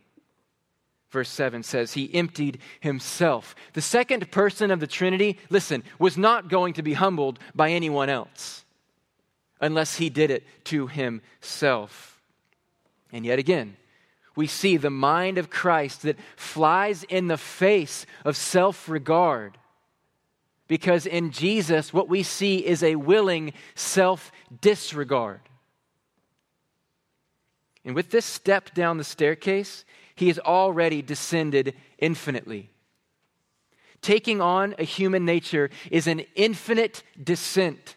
Verse 1.11 1.29
7 1.29 1.61
says, 1.61 1.93
He 1.93 2.13
emptied 2.13 2.59
himself. 2.79 3.55
The 3.73 3.81
second 3.81 4.31
person 4.31 4.71
of 4.71 4.79
the 4.79 4.87
Trinity, 4.87 5.37
listen, 5.49 5.83
was 5.99 6.17
not 6.17 6.49
going 6.49 6.73
to 6.73 6.81
be 6.81 6.93
humbled 6.93 7.37
by 7.53 7.69
anyone 7.69 8.09
else 8.09 8.65
unless 9.61 9.97
he 9.97 10.09
did 10.09 10.31
it 10.31 10.43
to 10.65 10.87
himself. 10.87 12.19
And 13.11 13.25
yet 13.25 13.37
again, 13.37 13.77
we 14.35 14.47
see 14.47 14.77
the 14.77 14.89
mind 14.89 15.37
of 15.37 15.51
Christ 15.51 16.01
that 16.01 16.17
flies 16.35 17.03
in 17.03 17.27
the 17.27 17.37
face 17.37 18.05
of 18.25 18.35
self 18.35 18.89
regard. 18.89 19.57
Because 20.67 21.05
in 21.05 21.31
Jesus, 21.31 21.93
what 21.93 22.09
we 22.09 22.23
see 22.23 22.65
is 22.65 22.81
a 22.81 22.95
willing 22.95 23.53
self 23.75 24.31
disregard. 24.61 25.41
And 27.85 27.95
with 27.95 28.11
this 28.11 28.25
step 28.25 28.73
down 28.73 28.97
the 28.97 29.03
staircase, 29.03 29.85
he 30.15 30.27
has 30.27 30.39
already 30.39 31.01
descended 31.01 31.73
infinitely. 31.97 32.69
Taking 34.01 34.41
on 34.41 34.75
a 34.77 34.83
human 34.83 35.25
nature 35.25 35.69
is 35.89 36.07
an 36.07 36.23
infinite 36.35 37.03
descent 37.21 37.95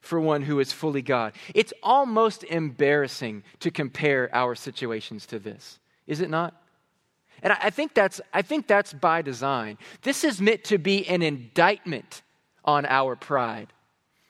for 0.00 0.20
one 0.20 0.42
who 0.42 0.60
is 0.60 0.72
fully 0.72 1.02
God. 1.02 1.32
It's 1.54 1.72
almost 1.82 2.44
embarrassing 2.44 3.42
to 3.60 3.70
compare 3.70 4.30
our 4.32 4.54
situations 4.54 5.26
to 5.26 5.38
this, 5.38 5.78
is 6.06 6.20
it 6.20 6.30
not? 6.30 6.54
And 7.42 7.52
I 7.52 7.70
think 7.70 7.92
that's, 7.94 8.20
I 8.32 8.42
think 8.42 8.66
that's 8.66 8.92
by 8.92 9.22
design. 9.22 9.78
This 10.02 10.24
is 10.24 10.40
meant 10.40 10.64
to 10.64 10.78
be 10.78 11.06
an 11.06 11.22
indictment 11.22 12.22
on 12.64 12.86
our 12.86 13.14
pride. 13.14 13.72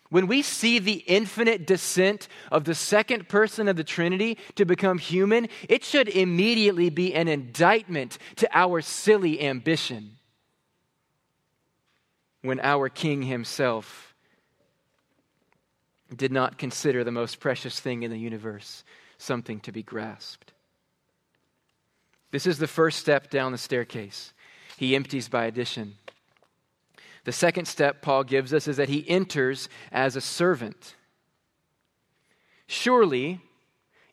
When 0.09 0.27
we 0.27 0.43
see 0.43 0.79
the 0.79 1.05
infinite 1.07 1.67
descent 1.67 2.29
of 2.53 2.65
the 2.65 2.75
second 2.75 3.29
person 3.29 3.69
of 3.69 3.77
the 3.77 3.85
Trinity 3.85 4.39
to 4.55 4.65
become 4.65 4.99
human, 4.99 5.49
it 5.69 5.85
should 5.85 6.09
immediately 6.09 6.91
be 6.91 7.15
an 7.15 7.29
indictment 7.29 8.19
to 8.37 8.49
our 8.57 8.81
silly 8.81 9.43
ambition. 9.43 10.19
When 12.43 12.61
our 12.61 12.89
King 12.89 13.23
himself 13.23 14.15
did 16.15 16.31
not 16.31 16.59
consider 16.59 17.03
the 17.03 17.11
most 17.11 17.41
precious 17.41 17.81
thing 17.81 18.05
in 18.05 18.11
the 18.11 18.19
universe 18.19 18.85
something 19.19 19.61
to 19.61 19.73
be 19.73 19.83
grasped. 19.83 20.53
This 22.31 22.47
is 22.47 22.59
the 22.59 22.67
first 22.67 22.99
step 22.99 23.31
down 23.31 23.53
the 23.53 23.59
staircase. 23.59 24.33
He 24.77 24.95
empties 24.95 25.29
by 25.29 25.47
addition. 25.47 25.95
The 27.27 27.33
second 27.33 27.66
step 27.66 28.03
Paul 28.03 28.22
gives 28.22 28.55
us 28.55 28.68
is 28.68 28.77
that 28.77 28.89
he 28.89 29.05
enters 29.11 29.68
as 29.91 30.14
a 30.14 30.20
servant. 30.20 30.95
Surely, 32.68 33.41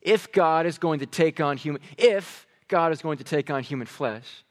if 0.02 0.32
God 0.32 0.66
is 0.66 0.80
going 0.80 1.00
to 1.00 1.06
take 1.06 1.40
on 1.40 1.58
human, 1.58 1.80
if 1.96 2.48
God 2.68 2.92
is 2.92 3.04
going 3.04 3.20
to 3.20 3.24
take 3.24 3.52
on 3.52 3.62
human 3.62 3.86
flesh, 3.86 4.44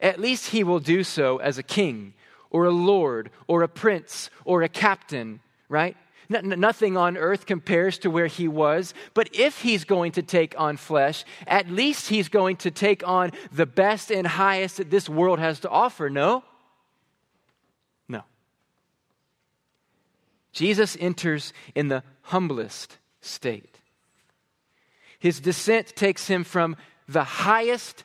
at 0.00 0.18
least 0.18 0.50
he 0.50 0.64
will 0.64 0.80
do 0.80 1.04
so 1.04 1.36
as 1.36 1.56
a 1.56 1.62
king 1.62 2.14
or 2.50 2.64
a 2.64 2.72
lord 2.72 3.30
or 3.46 3.62
a 3.62 3.68
prince 3.68 4.28
or 4.44 4.62
a 4.62 4.68
captain, 4.68 5.38
right? 5.68 5.96
nothing 6.28 6.96
on 6.96 7.16
earth 7.16 7.46
compares 7.46 7.96
to 7.98 8.10
where 8.10 8.26
he 8.26 8.48
was. 8.48 8.92
But 9.14 9.30
if 9.32 9.62
he's 9.62 9.84
going 9.84 10.12
to 10.12 10.22
take 10.22 10.58
on 10.58 10.76
flesh, 10.76 11.24
at 11.46 11.70
least 11.70 12.08
he's 12.08 12.28
going 12.28 12.56
to 12.56 12.72
take 12.72 13.06
on 13.06 13.30
the 13.52 13.66
best 13.66 14.10
and 14.10 14.26
highest 14.26 14.78
that 14.78 14.90
this 14.90 15.08
world 15.08 15.38
has 15.38 15.60
to 15.60 15.70
offer, 15.70 16.10
no? 16.10 16.42
Jesus 20.58 20.96
enters 20.98 21.52
in 21.76 21.86
the 21.86 22.02
humblest 22.22 22.98
state. 23.20 23.78
His 25.20 25.38
descent 25.38 25.94
takes 25.94 26.26
him 26.26 26.42
from 26.42 26.74
the 27.06 27.22
highest 27.22 28.02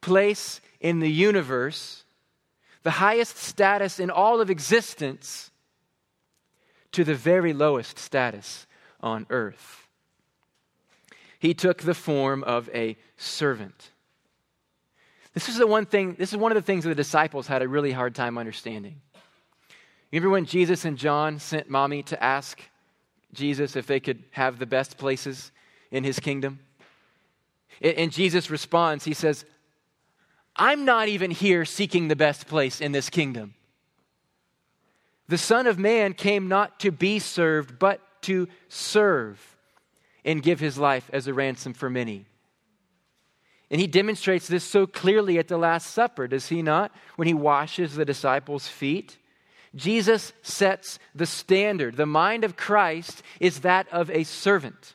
place 0.00 0.60
in 0.78 1.00
the 1.00 1.10
universe, 1.10 2.04
the 2.84 2.92
highest 2.92 3.36
status 3.36 3.98
in 3.98 4.10
all 4.10 4.40
of 4.40 4.50
existence, 4.50 5.50
to 6.92 7.02
the 7.02 7.16
very 7.16 7.52
lowest 7.52 7.98
status 7.98 8.68
on 9.00 9.26
earth. 9.28 9.88
He 11.40 11.54
took 11.54 11.82
the 11.82 11.92
form 11.92 12.44
of 12.44 12.70
a 12.72 12.96
servant. 13.16 13.90
This 15.34 15.48
is 15.48 15.58
the 15.58 15.66
one 15.66 15.86
thing, 15.86 16.14
this 16.14 16.32
is 16.32 16.38
one 16.38 16.52
of 16.52 16.56
the 16.56 16.62
things 16.62 16.84
that 16.84 16.90
the 16.90 16.94
disciples 16.94 17.48
had 17.48 17.62
a 17.62 17.68
really 17.68 17.90
hard 17.90 18.14
time 18.14 18.38
understanding. 18.38 19.00
Remember 20.12 20.30
when 20.30 20.46
Jesus 20.46 20.84
and 20.84 20.96
John 20.96 21.38
sent 21.38 21.68
mommy 21.68 22.02
to 22.04 22.22
ask 22.22 22.60
Jesus 23.32 23.76
if 23.76 23.86
they 23.86 24.00
could 24.00 24.22
have 24.30 24.58
the 24.58 24.66
best 24.66 24.98
places 24.98 25.50
in 25.90 26.04
his 26.04 26.20
kingdom? 26.20 26.60
And 27.80 28.12
Jesus 28.12 28.50
responds, 28.50 29.04
He 29.04 29.14
says, 29.14 29.44
I'm 30.54 30.84
not 30.84 31.08
even 31.08 31.30
here 31.30 31.64
seeking 31.64 32.08
the 32.08 32.16
best 32.16 32.46
place 32.46 32.80
in 32.80 32.92
this 32.92 33.10
kingdom. 33.10 33.54
The 35.28 35.38
Son 35.38 35.66
of 35.66 35.78
Man 35.78 36.14
came 36.14 36.48
not 36.48 36.80
to 36.80 36.90
be 36.90 37.18
served, 37.18 37.78
but 37.78 38.00
to 38.22 38.48
serve 38.68 39.56
and 40.24 40.42
give 40.42 40.60
his 40.60 40.78
life 40.78 41.10
as 41.12 41.26
a 41.26 41.34
ransom 41.34 41.74
for 41.74 41.90
many. 41.90 42.26
And 43.70 43.80
he 43.80 43.88
demonstrates 43.88 44.46
this 44.46 44.64
so 44.64 44.86
clearly 44.86 45.38
at 45.38 45.48
the 45.48 45.58
Last 45.58 45.90
Supper, 45.90 46.28
does 46.28 46.48
he 46.48 46.62
not? 46.62 46.92
When 47.16 47.26
he 47.26 47.34
washes 47.34 47.94
the 47.94 48.04
disciples' 48.04 48.68
feet 48.68 49.18
Jesus 49.74 50.32
sets 50.42 50.98
the 51.14 51.26
standard. 51.26 51.96
The 51.96 52.06
mind 52.06 52.44
of 52.44 52.56
Christ 52.56 53.22
is 53.40 53.60
that 53.60 53.86
of 53.92 54.10
a 54.10 54.24
servant. 54.24 54.94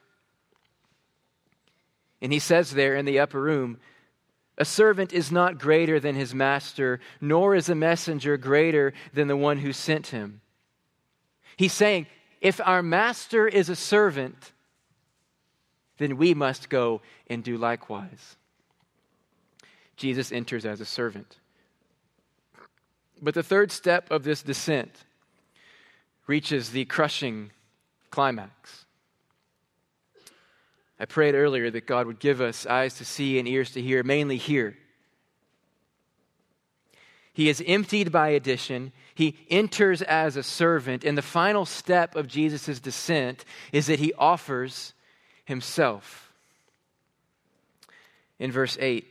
And 2.21 2.31
he 2.31 2.39
says 2.39 2.71
there 2.71 2.95
in 2.95 3.05
the 3.05 3.19
upper 3.19 3.41
room, 3.41 3.79
a 4.57 4.65
servant 4.65 5.11
is 5.11 5.31
not 5.31 5.57
greater 5.57 5.99
than 5.99 6.15
his 6.15 6.35
master, 6.35 6.99
nor 7.19 7.55
is 7.55 7.67
a 7.69 7.75
messenger 7.75 8.37
greater 8.37 8.93
than 9.13 9.27
the 9.27 9.37
one 9.37 9.57
who 9.57 9.73
sent 9.73 10.07
him. 10.07 10.41
He's 11.57 11.73
saying, 11.73 12.07
if 12.41 12.61
our 12.63 12.83
master 12.83 13.47
is 13.47 13.69
a 13.69 13.75
servant, 13.75 14.51
then 15.97 16.17
we 16.17 16.33
must 16.33 16.69
go 16.69 17.01
and 17.27 17.43
do 17.43 17.57
likewise. 17.57 18.35
Jesus 19.95 20.31
enters 20.31 20.65
as 20.65 20.81
a 20.81 20.85
servant. 20.85 21.37
But 23.21 23.35
the 23.35 23.43
third 23.43 23.71
step 23.71 24.09
of 24.09 24.23
this 24.23 24.41
descent 24.41 25.03
reaches 26.25 26.71
the 26.71 26.85
crushing 26.85 27.51
climax. 28.09 28.85
I 30.99 31.05
prayed 31.05 31.35
earlier 31.35 31.69
that 31.71 31.87
God 31.87 32.07
would 32.07 32.19
give 32.19 32.41
us 32.41 32.65
eyes 32.65 32.95
to 32.95 33.05
see 33.05 33.39
and 33.39 33.47
ears 33.47 33.71
to 33.71 33.81
hear, 33.81 34.03
mainly 34.03 34.37
hear. 34.37 34.77
He 37.33 37.49
is 37.49 37.63
emptied 37.65 38.11
by 38.11 38.29
addition. 38.29 38.91
He 39.15 39.37
enters 39.49 40.01
as 40.01 40.35
a 40.35 40.43
servant. 40.43 41.03
And 41.03 41.17
the 41.17 41.23
final 41.23 41.65
step 41.65 42.15
of 42.15 42.27
Jesus' 42.27 42.79
descent 42.79 43.45
is 43.71 43.87
that 43.87 43.99
he 43.99 44.13
offers 44.13 44.93
himself. 45.45 46.31
In 48.37 48.51
verse 48.51 48.77
8, 48.79 49.07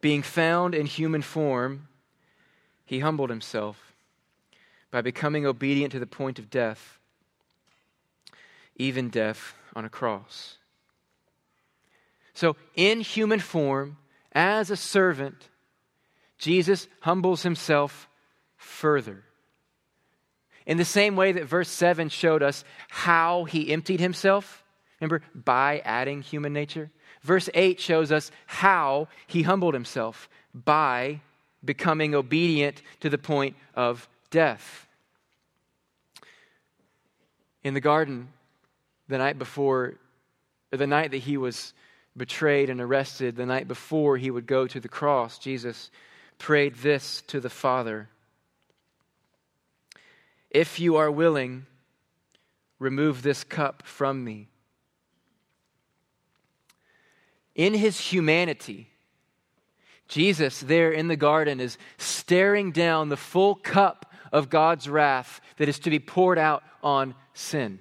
being 0.00 0.22
found 0.22 0.74
in 0.74 0.86
human 0.86 1.22
form, 1.22 1.88
he 2.92 2.98
humbled 2.98 3.30
himself 3.30 3.94
by 4.90 5.00
becoming 5.00 5.46
obedient 5.46 5.92
to 5.92 5.98
the 5.98 6.06
point 6.06 6.38
of 6.38 6.50
death, 6.50 6.98
even 8.76 9.08
death 9.08 9.54
on 9.74 9.86
a 9.86 9.88
cross. 9.88 10.58
So, 12.34 12.54
in 12.76 13.00
human 13.00 13.40
form, 13.40 13.96
as 14.32 14.70
a 14.70 14.76
servant, 14.76 15.48
Jesus 16.36 16.86
humbles 17.00 17.44
himself 17.44 18.10
further. 18.58 19.24
In 20.66 20.76
the 20.76 20.84
same 20.84 21.16
way 21.16 21.32
that 21.32 21.46
verse 21.46 21.70
7 21.70 22.10
showed 22.10 22.42
us 22.42 22.62
how 22.90 23.44
he 23.44 23.72
emptied 23.72 24.00
himself, 24.00 24.62
Remember, 25.00 25.22
by 25.34 25.78
adding 25.86 26.20
human 26.20 26.52
nature? 26.52 26.90
Verse 27.22 27.48
8 27.54 27.80
shows 27.80 28.12
us 28.12 28.30
how 28.44 29.08
he 29.26 29.40
humbled 29.40 29.72
himself 29.72 30.28
by 30.52 31.22
becoming 31.64 32.14
obedient 32.14 32.82
to 33.00 33.08
the 33.08 33.18
point 33.18 33.56
of 33.74 34.08
death. 34.30 34.86
In 37.62 37.74
the 37.74 37.80
garden, 37.80 38.28
the 39.08 39.18
night 39.18 39.38
before, 39.38 39.94
the 40.70 40.86
night 40.86 41.12
that 41.12 41.18
he 41.18 41.36
was 41.36 41.74
betrayed 42.16 42.70
and 42.70 42.80
arrested, 42.80 43.36
the 43.36 43.46
night 43.46 43.68
before 43.68 44.16
he 44.16 44.30
would 44.30 44.46
go 44.46 44.66
to 44.66 44.80
the 44.80 44.88
cross, 44.88 45.38
Jesus 45.38 45.90
prayed 46.38 46.74
this 46.76 47.22
to 47.28 47.40
the 47.40 47.50
Father 47.50 48.08
If 50.50 50.80
you 50.80 50.96
are 50.96 51.10
willing, 51.10 51.66
remove 52.78 53.22
this 53.22 53.44
cup 53.44 53.84
from 53.86 54.24
me. 54.24 54.48
In 57.54 57.74
his 57.74 58.00
humanity, 58.00 58.91
Jesus, 60.12 60.60
there 60.60 60.92
in 60.92 61.08
the 61.08 61.16
garden, 61.16 61.58
is 61.58 61.78
staring 61.96 62.70
down 62.70 63.08
the 63.08 63.16
full 63.16 63.54
cup 63.54 64.12
of 64.30 64.50
God's 64.50 64.86
wrath 64.86 65.40
that 65.56 65.70
is 65.70 65.78
to 65.80 65.90
be 65.90 65.98
poured 65.98 66.38
out 66.38 66.62
on 66.82 67.14
sin. 67.32 67.78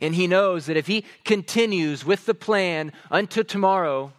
And 0.00 0.12
he 0.12 0.26
knows 0.26 0.66
that 0.66 0.76
if 0.76 0.88
he 0.88 1.04
continues 1.24 2.04
with 2.04 2.26
the 2.26 2.34
plan 2.34 2.92
unto 3.12 3.44
tomorrow, 3.44 4.12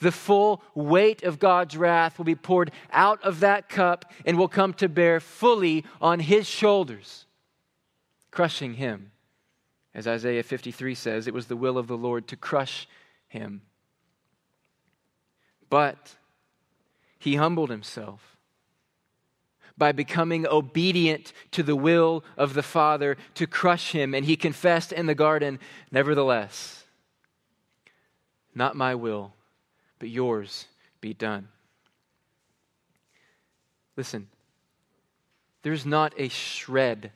the 0.00 0.10
full 0.10 0.64
weight 0.74 1.22
of 1.22 1.38
God's 1.38 1.76
wrath 1.76 2.18
will 2.18 2.24
be 2.24 2.34
poured 2.34 2.72
out 2.90 3.22
of 3.22 3.38
that 3.40 3.68
cup 3.68 4.10
and 4.26 4.36
will 4.36 4.48
come 4.48 4.74
to 4.74 4.88
bear 4.88 5.20
fully 5.20 5.84
on 6.00 6.18
his 6.18 6.48
shoulders, 6.48 7.26
crushing 8.32 8.74
him. 8.74 9.12
As 9.94 10.08
Isaiah 10.08 10.42
53 10.42 10.96
says, 10.96 11.28
it 11.28 11.34
was 11.34 11.46
the 11.46 11.56
will 11.56 11.78
of 11.78 11.86
the 11.86 11.96
Lord 11.96 12.26
to 12.28 12.36
crush 12.36 12.88
him. 13.28 13.62
But 15.70 16.16
he 17.18 17.36
humbled 17.36 17.70
himself 17.70 18.36
by 19.78 19.92
becoming 19.92 20.46
obedient 20.46 21.32
to 21.52 21.62
the 21.62 21.76
will 21.76 22.22
of 22.36 22.52
the 22.52 22.62
Father 22.62 23.16
to 23.34 23.46
crush 23.46 23.92
him. 23.92 24.14
And 24.14 24.26
he 24.26 24.36
confessed 24.36 24.92
in 24.92 25.06
the 25.06 25.14
garden, 25.14 25.58
Nevertheless, 25.90 26.84
not 28.54 28.76
my 28.76 28.94
will, 28.94 29.32
but 29.98 30.10
yours 30.10 30.66
be 31.00 31.14
done. 31.14 31.48
Listen, 33.96 34.28
there's 35.62 35.86
not 35.86 36.12
a 36.16 36.28
shred, 36.28 37.12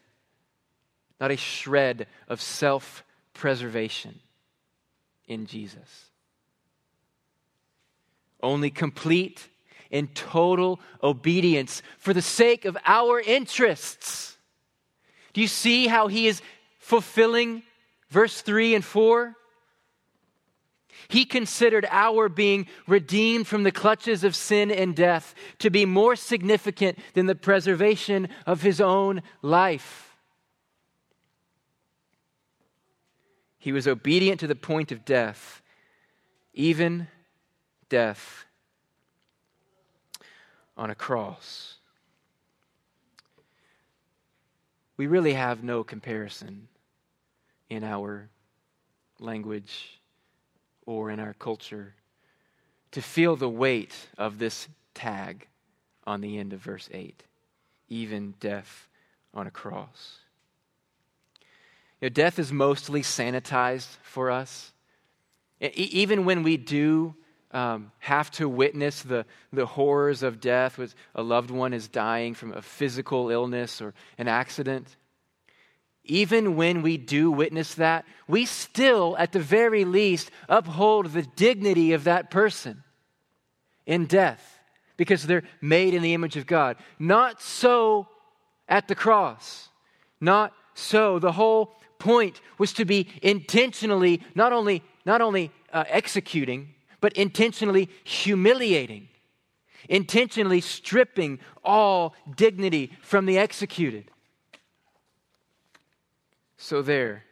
not 1.21 1.31
a 1.31 1.37
shred 1.37 2.07
of 2.29 2.41
self 2.41 3.05
preservation 3.33 4.21
in 5.27 5.47
Jesus. 5.47 6.11
Only 8.45 8.69
complete 8.69 9.49
in 9.91 10.09
total 10.09 10.79
obedience 11.03 11.83
for 11.97 12.13
the 12.13 12.21
sake 12.21 12.67
of 12.67 12.77
our 12.85 13.19
interests. 13.19 14.37
Do 15.33 15.41
you 15.41 15.49
see 15.49 15.87
how 15.87 16.09
he 16.09 16.27
is 16.27 16.43
fulfilling 16.79 17.63
verse 18.11 18.43
3 18.43 18.75
and 18.75 18.85
4? 18.85 19.35
He 21.09 21.25
considered 21.25 21.87
our 21.91 22.29
being 22.29 22.67
redeemed 22.87 23.47
from 23.47 23.63
the 23.63 23.73
clutches 23.73 24.25
of 24.25 24.37
sin 24.37 24.71
and 24.71 24.95
death 24.95 25.35
to 25.61 25.71
be 25.71 25.87
more 25.87 26.15
significant 26.15 26.99
than 27.15 27.25
the 27.25 27.35
preservation 27.35 28.29
of 28.47 28.61
his 28.61 28.79
own 28.79 29.23
life. 29.41 30.17
He 33.59 33.73
was 33.73 33.89
obedient 33.89 34.41
to 34.41 34.47
the 34.47 34.55
point 34.55 34.93
of 34.93 35.07
death, 35.07 35.63
even 36.53 37.09
death 37.95 38.45
on 40.77 40.91
a 40.91 40.97
cross. 40.97 41.77
We 44.97 45.07
really 45.07 45.35
have 45.35 45.63
no 45.63 45.85
comparison 45.85 46.67
in 47.71 47.85
our 47.85 48.31
language 49.21 50.01
or 50.85 51.13
in 51.13 51.21
our 51.21 51.35
culture 51.35 51.95
to 52.91 53.01
feel 53.01 53.37
the 53.37 53.49
weight 53.49 53.95
of 54.19 54.41
this 54.41 54.67
tag 54.93 55.47
on 56.05 56.21
the 56.21 56.37
end 56.37 56.53
of 56.53 56.59
verse 56.59 56.91
8 56.93 57.23
even 57.89 58.35
death 58.41 58.89
on 59.33 59.47
a 59.47 59.53
cross. 59.53 60.19
You 62.01 62.07
know, 62.07 62.09
death 62.09 62.41
is 62.41 62.51
mostly 62.51 63.03
sanitized 63.03 63.99
for 64.03 64.33
us. 64.33 64.73
Even 65.61 66.25
when 66.25 66.43
we 66.43 66.57
do 66.57 67.15
um, 67.55 67.93
have 68.01 68.31
to 68.33 68.49
witness 68.49 69.03
the, 69.03 69.25
the 69.53 69.65
horrors 69.65 70.23
of 70.23 70.41
death 70.41 70.77
with 70.77 70.95
a 71.15 71.23
loved 71.23 71.51
one 71.51 71.73
is 71.73 71.87
dying 71.87 72.35
from 72.35 72.53
a 72.53 72.61
physical 72.61 73.31
illness 73.31 73.81
or 73.81 73.95
an 74.19 74.27
accident, 74.27 74.97
even 76.05 76.57
when 76.57 76.83
we 76.83 76.99
do 76.99 77.31
witness 77.31 77.75
that, 77.75 78.05
we 78.29 78.45
still, 78.45 79.17
at 79.19 79.33
the 79.33 79.41
very 79.41 79.85
least, 79.85 80.31
uphold 80.49 81.13
the 81.13 81.23
dignity 81.23 81.93
of 81.93 82.05
that 82.05 82.31
person 82.31 82.83
in 83.87 84.05
death 84.07 84.59
because 84.97 85.27
they're 85.27 85.45
made 85.63 85.95
in 85.95 86.03
the 86.03 86.13
image 86.13 86.37
of 86.37 86.47
God. 86.47 86.77
Not 86.99 87.41
so 87.41 88.09
at 88.69 88.89
the 88.89 88.95
cross. 88.95 89.69
Not 90.21 90.53
so. 90.75 91.19
The 91.19 91.33
whole 91.33 91.77
point 91.99 92.41
was 92.59 92.73
to 92.75 92.85
be 92.85 93.09
intentionally 93.23 94.21
not 94.35 94.53
only, 94.53 94.83
not 95.07 95.21
only 95.23 95.53
uh, 95.73 95.85
executing, 95.89 96.74
but 97.05 97.13
intentionally 97.13 97.91
humiliating, 98.03 99.11
intentionally 99.91 100.63
stripping 100.63 101.39
all 101.63 102.15
dignity 102.35 102.97
from 103.03 103.27
the 103.27 103.37
executed. 103.37 104.11
So, 106.57 106.81
there, 106.81 107.25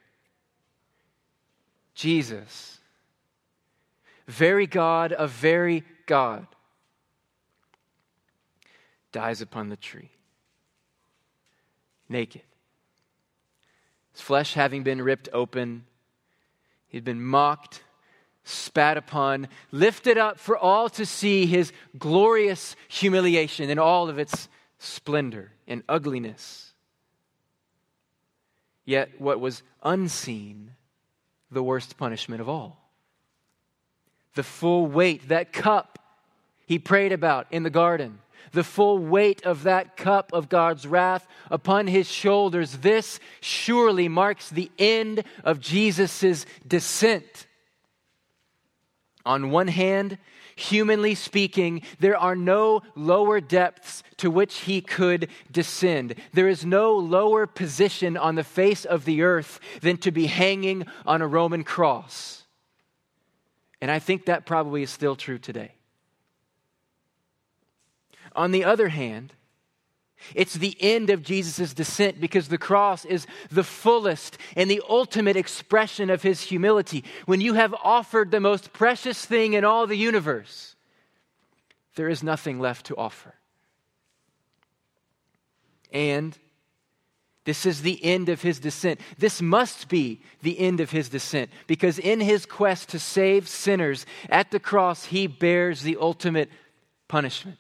Jesus, 1.95 2.81
very 4.29 4.67
God 4.67 5.15
of 5.15 5.31
very 5.31 5.85
God, 6.05 6.47
dies 9.11 9.41
upon 9.41 9.71
the 9.71 9.77
tree, 9.77 10.11
naked. 12.11 12.43
His 14.13 14.21
flesh 14.21 14.53
having 14.53 14.83
been 14.83 15.01
ripped 15.01 15.31
open, 15.33 15.87
he'd 16.89 17.05
been 17.05 17.25
mocked 17.25 17.83
spat 18.45 18.97
upon, 18.97 19.49
lifted 19.71 20.19
up 20.19 20.39
for 20.39 20.57
all 20.57 20.89
to 20.91 21.07
see 21.07 21.47
his 21.47 21.73
glorious 21.99 22.75
humiliation 22.89 23.71
in 23.71 23.79
all 23.79 24.09
of 24.09 24.19
its 24.19 24.49
splendor 24.79 25.53
and 25.67 25.83
ugliness. 25.89 26.73
Yet, 28.85 29.21
what 29.21 29.41
was 29.41 29.63
unseen, 29.83 30.73
the 31.51 31.63
worst 31.63 31.97
punishment 31.97 32.41
of 32.41 32.49
all. 32.49 32.91
The 34.35 34.43
full 34.43 34.87
weight, 34.87 35.29
that 35.29 35.53
cup 35.53 35.99
he 36.67 36.79
prayed 36.79 37.13
about 37.13 37.47
in 37.51 37.63
the 37.63 37.71
garden, 37.71 38.19
the 38.53 38.65
full 38.65 38.99
weight 38.99 39.45
of 39.45 39.63
that 39.63 39.97
cup 39.97 40.33
of 40.33 40.49
God's 40.49 40.87
wrath 40.87 41.27
upon 41.51 41.87
his 41.87 42.11
shoulders, 42.11 42.79
this 42.79 43.21
surely 43.41 44.09
marks 44.09 44.51
the 44.51 44.71
end 44.79 45.23
of 45.45 45.61
Jesus' 45.61 46.45
descent 46.67 47.47
on 49.25 49.51
one 49.51 49.69
hand, 49.69 50.19
humanly 50.57 51.15
speaking, 51.15 51.83
there 52.01 52.17
are 52.17 52.37
no 52.37 52.83
lower 52.95 53.41
depths 53.41 54.03
to 54.19 54.31
which 54.31 54.61
he 54.61 54.81
could 54.81 55.29
descend. 55.51 56.15
There 56.33 56.49
is 56.49 56.65
no 56.65 56.95
lower 56.95 57.47
position 57.47 58.17
on 58.17 58.35
the 58.35 58.45
face 58.45 58.85
of 58.85 59.05
the 59.05 59.23
earth 59.23 59.61
than 59.81 59.97
to 59.99 60.11
be 60.11 60.27
hanging 60.27 60.87
on 61.07 61.23
a 61.23 61.27
Roman 61.27 61.65
cross. 61.65 62.45
And 63.81 63.91
I 63.91 63.99
think 63.99 64.27
that 64.27 64.47
probably 64.47 64.83
is 64.83 64.91
still 64.91 65.17
true 65.17 65.39
today. 65.39 65.73
On 68.35 68.51
the 68.51 68.65
other 68.65 68.89
hand, 68.89 69.33
it's 70.35 70.55
the 70.55 70.77
end 70.81 71.11
of 71.11 71.23
Jesus' 71.23 71.75
descent 71.75 72.21
because 72.21 72.49
the 72.49 72.59
cross 72.59 73.05
is 73.05 73.27
the 73.51 73.65
fullest 73.65 74.39
and 74.57 74.71
the 74.71 74.83
ultimate 74.89 75.37
expression 75.37 76.11
of 76.11 76.23
his 76.23 76.43
humility. 76.43 77.05
When 77.27 77.41
you 77.41 77.55
have 77.55 77.75
offered 77.83 78.31
the 78.31 78.41
most 78.41 78.73
precious 78.73 79.25
thing 79.25 79.55
in 79.55 79.65
all 79.65 79.87
the 79.87 79.97
universe, 79.97 80.77
there 81.95 82.09
is 82.09 82.23
nothing 82.23 82.59
left 82.59 82.87
to 82.87 82.97
offer. 82.97 83.35
And 85.93 86.37
this 87.45 87.67
is 87.67 87.83
the 87.83 88.03
end 88.05 88.29
of 88.29 88.43
his 88.43 88.61
descent. 88.61 89.01
This 89.19 89.43
must 89.43 89.89
be 89.89 90.21
the 90.43 90.59
end 90.59 90.81
of 90.81 90.91
his 90.91 91.09
descent 91.09 91.51
because 91.67 91.99
in 91.99 92.21
his 92.21 92.47
quest 92.47 92.91
to 92.91 92.99
save 92.99 93.49
sinners 93.49 94.07
at 94.29 94.51
the 94.51 94.61
cross, 94.61 95.07
he 95.07 95.27
bears 95.27 95.83
the 95.83 95.97
ultimate 96.01 96.51
punishment. 97.09 97.59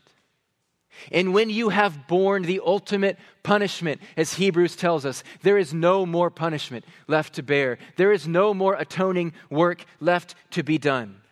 And 1.10 1.34
when 1.34 1.50
you 1.50 1.70
have 1.70 2.06
borne 2.06 2.42
the 2.42 2.60
ultimate 2.64 3.18
punishment, 3.42 4.00
as 4.16 4.34
Hebrews 4.34 4.76
tells 4.76 5.04
us, 5.04 5.24
there 5.42 5.58
is 5.58 5.74
no 5.74 6.06
more 6.06 6.30
punishment 6.30 6.84
left 7.08 7.34
to 7.34 7.42
bear. 7.42 7.78
There 7.96 8.12
is 8.12 8.28
no 8.28 8.54
more 8.54 8.74
atoning 8.74 9.32
work 9.50 9.84
left 10.00 10.34
to 10.52 10.62
be 10.62 10.78
done. 10.78 11.22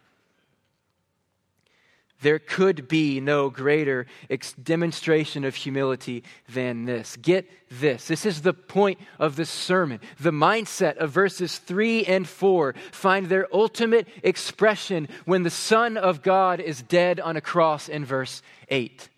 There 2.23 2.39
could 2.39 2.87
be 2.87 3.19
no 3.21 3.49
greater 3.49 4.07
ex- 4.29 4.53
demonstration 4.53 5.45
of 5.45 5.55
humility 5.55 6.23
than 6.49 6.85
this. 6.85 7.17
Get 7.17 7.51
this. 7.71 8.09
This 8.09 8.27
is 8.27 8.43
the 8.43 8.53
point 8.53 8.99
of 9.19 9.37
the 9.37 9.47
sermon. 9.47 10.01
The 10.19 10.31
mindset 10.31 10.97
of 10.97 11.11
verses 11.11 11.59
3 11.59 12.05
and 12.05 12.29
4 12.29 12.75
find 12.93 13.27
their 13.27 13.47
ultimate 13.55 14.07
expression 14.23 15.09
when 15.25 15.45
the 15.45 15.51
Son 15.51 15.97
of 15.97 16.23
God 16.23 16.61
is 16.61 16.83
dead 16.83 17.21
on 17.21 17.37
a 17.37 17.41
cross 17.41 17.89
in 17.89 18.05
verse 18.05 18.43
8. 18.69 19.09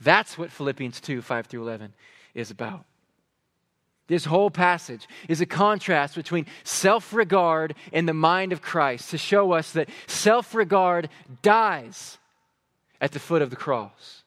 That's 0.00 0.38
what 0.38 0.52
Philippians 0.52 1.00
2 1.00 1.22
5 1.22 1.46
through 1.46 1.62
11 1.62 1.92
is 2.34 2.50
about. 2.50 2.84
This 4.06 4.24
whole 4.24 4.50
passage 4.50 5.06
is 5.28 5.40
a 5.42 5.46
contrast 5.46 6.14
between 6.14 6.46
self 6.64 7.12
regard 7.12 7.74
and 7.92 8.08
the 8.08 8.14
mind 8.14 8.52
of 8.52 8.62
Christ 8.62 9.10
to 9.10 9.18
show 9.18 9.52
us 9.52 9.72
that 9.72 9.90
self 10.06 10.54
regard 10.54 11.10
dies 11.42 12.18
at 13.00 13.12
the 13.12 13.18
foot 13.18 13.42
of 13.42 13.50
the 13.50 13.56
cross. 13.56 14.24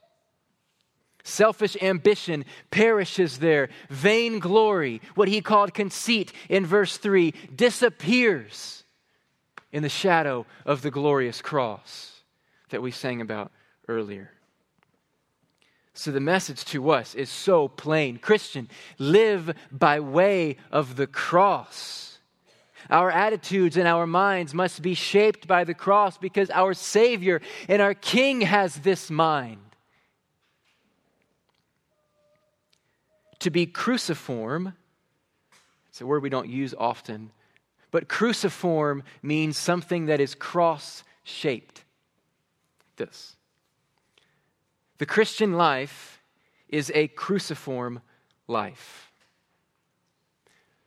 Selfish 1.24 1.78
ambition 1.82 2.46
perishes 2.70 3.40
there. 3.40 3.70
Vain 3.90 4.40
glory, 4.40 5.02
what 5.16 5.28
he 5.28 5.42
called 5.42 5.74
conceit 5.74 6.32
in 6.50 6.66
verse 6.66 6.98
3, 6.98 7.34
disappears 7.56 8.84
in 9.72 9.84
the 9.84 9.90
shadow 9.90 10.46
of 10.66 10.82
the 10.82 10.92
glorious 10.92 11.42
cross 11.42 12.22
that 12.70 12.82
we 12.82 12.92
sang 12.92 13.22
about 13.22 13.52
earlier. 13.88 14.32
So 15.94 16.12
the 16.12 16.20
message 16.20 16.64
to 16.66 16.92
us 16.92 17.16
is 17.16 17.30
so 17.30 17.68
plain 17.68 18.18
Christian, 18.18 18.70
live 18.98 19.54
by 19.72 20.00
way 20.00 20.58
of 20.72 20.96
the 20.96 21.08
cross. 21.08 22.20
Our 22.90 23.12
attitudes 23.12 23.78
and 23.78 23.88
our 23.88 24.08
minds 24.08 24.54
must 24.54 24.82
be 24.82 24.94
shaped 24.94 25.48
by 25.48 25.64
the 25.64 25.74
cross 25.74 26.18
because 26.18 26.50
our 26.50 26.74
Savior 26.74 27.42
and 27.68 27.82
our 27.82 27.94
King 27.94 28.42
has 28.42 28.76
this 28.78 29.10
mind. 29.10 29.60
To 33.40 33.50
be 33.50 33.66
cruciform, 33.66 34.74
it's 35.90 36.02
a 36.02 36.06
word 36.06 36.24
we 36.24 36.30
don't 36.30 36.50
use 36.50 36.74
often, 36.78 37.32
but 37.92 38.08
cruciform 38.08 39.04
means 39.22 39.58
something 39.58 40.06
that 40.06 40.20
is 40.20 40.36
cross 40.36 41.04
shaped. 41.24 41.84
This. 42.98 43.36
The 45.02 45.08
Christian 45.08 45.54
life 45.54 46.22
is 46.70 46.92
a 46.94 47.08
cruciform 47.08 48.04
life. 48.48 49.12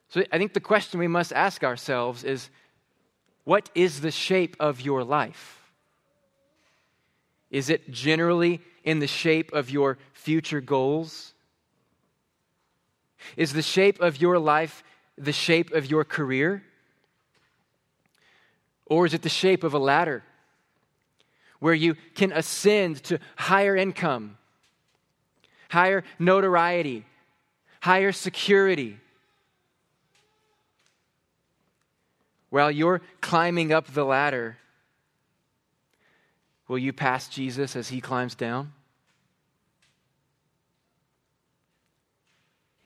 So 0.09 0.23
I 0.31 0.39
think 0.39 0.53
the 0.53 0.61
question 0.61 1.01
we 1.01 1.09
must 1.09 1.33
ask 1.33 1.65
ourselves 1.65 2.23
is 2.23 2.49
what 3.43 3.71
is 3.75 4.03
the 4.03 4.13
shape 4.13 4.55
of 4.61 4.81
your 4.81 5.03
life? 5.03 5.73
Is 7.51 7.69
it 7.69 7.91
generally 7.91 8.61
in 8.85 9.01
the 9.01 9.09
shape 9.09 9.53
of 9.53 9.69
your 9.69 9.99
future 10.13 10.61
goals? 10.61 11.35
Is 13.37 13.53
the 13.53 13.63
shape 13.63 14.01
of 14.01 14.21
your 14.21 14.39
life 14.39 14.85
the 15.19 15.33
shape 15.33 15.73
of 15.73 15.91
your 15.91 16.05
career? 16.05 16.63
Or 18.87 19.07
is 19.07 19.13
it 19.13 19.23
the 19.23 19.29
shape 19.29 19.65
of 19.65 19.75
a 19.75 19.81
ladder 19.81 20.23
where 21.65 21.73
you 21.73 21.97
can 22.15 22.31
ascend 22.31 23.03
to 23.03 23.19
higher 23.37 23.75
income, 23.75 24.37
higher 25.71 26.05
notoriety, 26.19 27.07
higher 27.81 28.13
security. 28.13 28.99
While 32.51 32.71
you're 32.71 33.01
climbing 33.23 33.73
up 33.73 33.87
the 33.87 34.05
ladder, 34.05 34.59
will 36.69 36.77
you 36.77 36.93
pass 36.93 37.29
Jesus 37.29 37.77
as 37.77 37.89
he 37.89 37.99
climbs 37.99 38.35
down? 38.35 38.75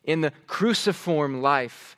In 0.05 0.21
the 0.21 0.33
cruciform 0.47 1.43
life, 1.43 1.97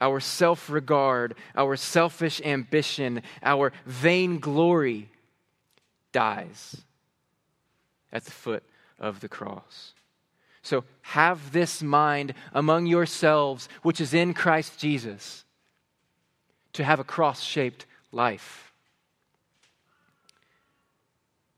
our 0.00 0.18
self 0.18 0.70
regard, 0.70 1.34
our 1.54 1.76
selfish 1.76 2.40
ambition, 2.42 3.20
our 3.42 3.70
vainglory 3.84 5.10
dies 6.12 6.82
at 8.12 8.24
the 8.24 8.30
foot 8.30 8.62
of 8.98 9.20
the 9.20 9.28
cross. 9.28 9.94
So 10.62 10.84
have 11.02 11.52
this 11.52 11.82
mind 11.82 12.34
among 12.52 12.86
yourselves, 12.86 13.68
which 13.82 14.00
is 14.00 14.12
in 14.12 14.34
Christ 14.34 14.78
Jesus, 14.78 15.44
to 16.74 16.84
have 16.84 17.00
a 17.00 17.04
cross 17.04 17.42
shaped 17.42 17.86
life. 18.12 18.72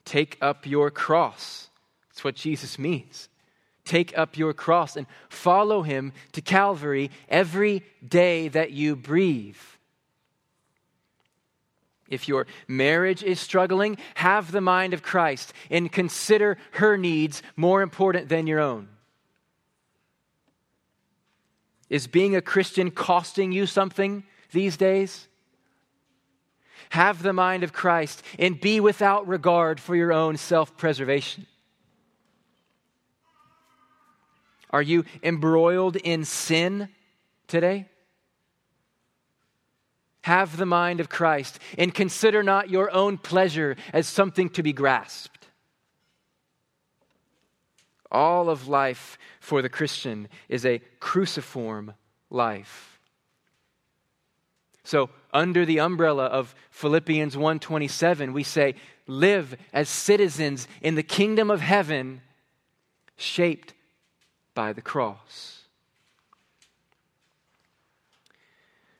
Take 0.05 0.39
up 0.41 0.67
your 0.67 0.91
cross. 0.91 1.71
That's 2.09 2.25
what 2.25 2.35
Jesus 2.35 2.79
means. 2.79 3.29
Take 3.85 4.17
up 4.17 4.37
your 4.37 4.53
cross 4.53 4.97
and 4.97 5.07
follow 5.29 5.83
him 5.83 6.13
to 6.33 6.41
Calvary 6.41 7.11
every 7.29 7.83
day 8.07 8.49
that 8.49 8.71
you 8.71 8.95
breathe. 8.95 9.57
If 12.11 12.27
your 12.27 12.49
marriage 12.67 13.23
is 13.23 13.39
struggling, 13.39 13.97
have 14.15 14.51
the 14.51 14.61
mind 14.61 14.93
of 14.93 15.03
Christ 15.03 15.53
and 15.71 15.91
consider 15.91 16.59
her 16.73 16.99
needs 16.99 17.43
more 17.57 17.83
important 17.83 18.29
than 18.29 18.49
your 18.49 18.59
own. 18.59 18.89
Is 21.89 22.07
being 22.07 22.37
a 22.37 22.43
Christian 22.43 22.91
costing 22.91 23.53
you 23.53 23.67
something 23.67 24.25
these 24.53 24.77
days? 24.77 25.29
Have 26.91 27.23
the 27.23 27.33
mind 27.33 27.63
of 27.63 27.73
Christ 27.73 28.23
and 28.39 28.61
be 28.61 28.81
without 28.81 29.29
regard 29.29 29.79
for 29.79 29.95
your 29.95 30.13
own 30.13 30.37
self 30.37 30.77
preservation. 30.77 31.47
Are 34.71 34.83
you 34.83 35.05
embroiled 35.23 35.97
in 35.97 36.25
sin 36.25 36.89
today? 37.47 37.90
Have 40.23 40.57
the 40.57 40.67
mind 40.67 41.01
of 41.01 41.09
Christ 41.09 41.59
and 41.79 41.95
consider 41.95 42.43
not 42.43 42.71
your 42.71 42.91
own 42.91 43.19
pleasure 43.19 43.77
as 43.93 44.07
something 44.07 44.49
to 44.51 44.63
be 44.63 44.73
grasped. 44.73 45.49
All 48.11 48.51
of 48.51 48.69
life 48.69 49.19
for 49.39 49.63
the 49.63 49.69
Christian 49.69 50.29
is 50.49 50.67
a 50.67 50.81
cruciform 50.99 51.95
life. 52.29 52.99
So, 54.83 55.11
under 55.33 55.65
the 55.65 55.79
umbrella 55.79 56.27
of 56.27 56.55
Philippians 56.71 57.37
1:27, 57.37 58.33
we 58.33 58.43
say, 58.43 58.75
live 59.11 59.57
as 59.73 59.89
citizens 59.89 60.67
in 60.81 60.95
the 60.95 61.03
kingdom 61.03 61.51
of 61.51 61.61
heaven 61.61 62.23
shaped 63.17 63.75
by 64.55 64.73
the 64.73 64.81
cross. 64.81 65.63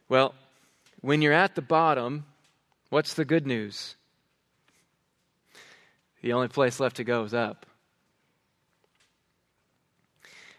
Well, 0.09 0.35
when 1.01 1.23
you're 1.23 1.33
at 1.33 1.55
the 1.55 1.63
bottom, 1.63 2.27
what's 2.91 3.15
the 3.15 3.25
good 3.25 3.47
news? 3.47 3.97
The 6.23 6.33
only 6.33 6.49
place 6.49 6.81
left 6.81 6.97
to 6.97 7.05
go 7.05 7.25
is 7.25 7.33
up. 7.33 7.67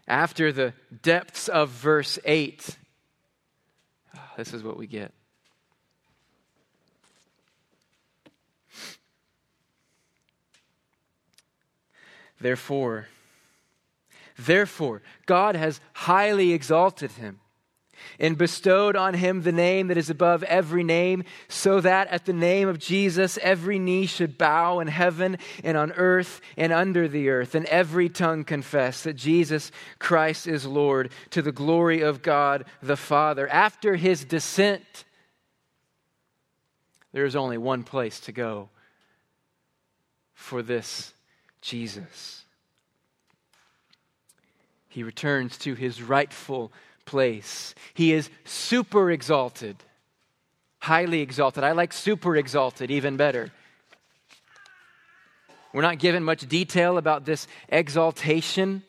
After 0.08 0.52
the 0.52 0.74
depths 1.04 1.48
of 1.48 1.70
verse 1.70 2.18
8, 2.26 2.78
ah, 4.16 4.34
this 4.36 4.54
is 4.54 4.64
what 4.64 4.78
we 4.78 4.88
get. 4.88 5.14
Therefore, 12.40 13.08
therefore, 14.38 15.04
God 15.28 15.56
has 15.56 15.80
highly 15.94 16.54
exalted 16.54 17.12
him 17.12 17.41
and 18.20 18.38
bestowed 18.38 18.96
on 18.96 19.14
him 19.14 19.42
the 19.42 19.52
name 19.52 19.88
that 19.88 19.98
is 19.98 20.10
above 20.10 20.44
every 20.44 20.84
name, 20.84 21.24
so 21.48 21.82
that 21.82 22.08
at 22.08 22.26
the 22.26 22.34
name 22.34 22.68
of 22.68 22.80
Jesus 22.80 23.38
every 23.42 23.80
knee 23.80 24.06
should 24.06 24.38
bow 24.38 24.80
in 24.80 24.88
heaven 24.88 25.38
and 25.64 25.78
on 25.78 25.92
earth 25.94 26.42
and 26.58 26.72
under 26.72 27.08
the 27.08 27.30
earth, 27.30 27.56
and 27.56 27.66
every 27.66 28.10
tongue 28.10 28.44
confess 28.44 29.04
that 29.04 29.16
Jesus 29.16 29.72
Christ 30.00 30.48
is 30.48 30.66
Lord 30.66 31.12
to 31.32 31.42
the 31.42 31.52
glory 31.52 32.02
of 32.02 32.22
God 32.22 32.66
the 32.82 32.98
Father. 32.98 33.48
After 33.48 33.96
his 33.96 34.24
descent, 34.24 35.06
there 37.12 37.26
is 37.26 37.36
only 37.36 37.58
one 37.58 37.84
place 37.84 38.20
to 38.22 38.32
go 38.32 38.70
for 40.34 40.62
this 40.64 41.14
Jesus. 41.62 42.46
He 44.90 45.04
returns 45.04 45.58
to 45.60 45.74
his 45.74 46.02
rightful 46.02 46.74
place. 47.06 47.76
He 47.94 48.14
is 48.14 48.30
super 48.46 49.12
exalted, 49.12 49.78
highly 50.80 51.22
exalted. 51.22 51.64
I 51.64 51.72
like 51.72 51.94
super 51.94 52.36
exalted 52.36 52.92
even 52.92 53.18
better. 53.18 53.52
We're 55.74 55.82
not 55.82 56.00
given 56.00 56.24
much 56.24 56.48
detail 56.48 56.98
about 56.98 57.26
this 57.26 57.48
exaltation, 57.70 58.84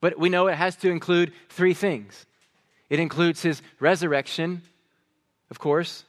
but 0.00 0.18
we 0.18 0.28
know 0.28 0.46
it 0.46 0.54
has 0.54 0.76
to 0.76 0.90
include 0.90 1.32
three 1.48 1.74
things. 1.74 2.26
It 2.88 3.00
includes 3.00 3.42
his 3.42 3.60
resurrection, 3.80 4.62
of 5.50 5.58
course. 5.58 6.04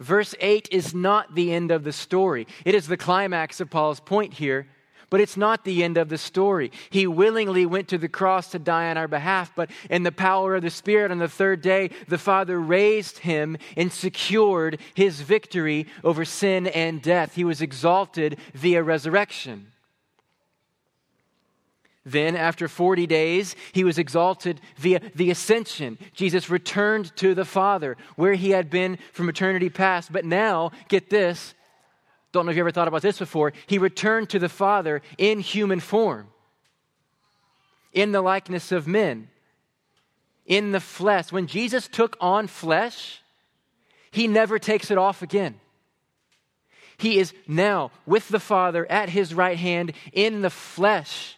Verse 0.00 0.34
8 0.40 0.68
is 0.70 0.94
not 0.94 1.34
the 1.34 1.52
end 1.52 1.70
of 1.70 1.84
the 1.84 1.92
story. 1.92 2.46
It 2.64 2.74
is 2.74 2.86
the 2.86 2.96
climax 2.96 3.60
of 3.60 3.70
Paul's 3.70 4.00
point 4.00 4.34
here, 4.34 4.66
but 5.10 5.20
it's 5.20 5.36
not 5.36 5.64
the 5.64 5.84
end 5.84 5.96
of 5.96 6.08
the 6.08 6.18
story. 6.18 6.72
He 6.90 7.06
willingly 7.06 7.66
went 7.66 7.88
to 7.88 7.98
the 7.98 8.08
cross 8.08 8.50
to 8.50 8.58
die 8.58 8.90
on 8.90 8.96
our 8.96 9.08
behalf, 9.08 9.52
but 9.54 9.70
in 9.88 10.02
the 10.02 10.12
power 10.12 10.56
of 10.56 10.62
the 10.62 10.70
Spirit 10.70 11.10
on 11.10 11.18
the 11.18 11.28
third 11.28 11.62
day, 11.62 11.90
the 12.08 12.18
Father 12.18 12.58
raised 12.60 13.18
him 13.18 13.56
and 13.76 13.92
secured 13.92 14.80
his 14.94 15.20
victory 15.20 15.86
over 16.02 16.24
sin 16.24 16.66
and 16.66 17.02
death. 17.02 17.34
He 17.34 17.44
was 17.44 17.62
exalted 17.62 18.38
via 18.54 18.82
resurrection. 18.82 19.72
Then, 22.04 22.36
after 22.36 22.68
40 22.68 23.08
days, 23.08 23.56
he 23.72 23.82
was 23.82 23.98
exalted 23.98 24.60
via 24.76 25.00
the 25.16 25.30
ascension. 25.32 25.98
Jesus 26.14 26.48
returned 26.48 27.14
to 27.16 27.34
the 27.34 27.44
Father, 27.44 27.96
where 28.14 28.34
he 28.34 28.50
had 28.50 28.70
been 28.70 28.98
from 29.12 29.28
eternity 29.28 29.68
past. 29.68 30.12
But 30.12 30.24
now, 30.24 30.70
get 30.88 31.10
this, 31.10 31.54
don't 32.36 32.44
know 32.44 32.50
if 32.50 32.56
you 32.56 32.62
ever 32.62 32.70
thought 32.70 32.88
about 32.88 33.00
this 33.00 33.18
before. 33.18 33.54
He 33.66 33.78
returned 33.78 34.28
to 34.30 34.38
the 34.38 34.50
Father 34.50 35.00
in 35.16 35.40
human 35.40 35.80
form, 35.80 36.28
in 37.94 38.12
the 38.12 38.20
likeness 38.20 38.72
of 38.72 38.86
men, 38.86 39.28
in 40.44 40.72
the 40.72 40.80
flesh. 40.80 41.32
When 41.32 41.46
Jesus 41.46 41.88
took 41.88 42.14
on 42.20 42.46
flesh, 42.46 43.22
he 44.10 44.28
never 44.28 44.58
takes 44.58 44.90
it 44.90 44.98
off 44.98 45.22
again. 45.22 45.58
He 46.98 47.18
is 47.18 47.32
now 47.48 47.90
with 48.04 48.28
the 48.28 48.40
Father 48.40 48.90
at 48.90 49.08
his 49.08 49.32
right 49.32 49.56
hand 49.56 49.94
in 50.12 50.42
the 50.42 50.50
flesh, 50.50 51.36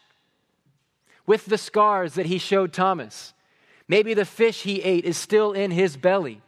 with 1.26 1.46
the 1.46 1.58
scars 1.58 2.14
that 2.14 2.26
he 2.26 2.38
showed 2.38 2.72
Thomas. 2.72 3.32
Maybe 3.86 4.14
the 4.14 4.24
fish 4.24 4.62
he 4.62 4.82
ate 4.82 5.04
is 5.04 5.16
still 5.16 5.52
in 5.52 5.70
his 5.70 5.96
belly, 5.96 6.42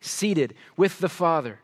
seated 0.00 0.54
with 0.76 0.98
the 0.98 1.08
Father 1.08 1.61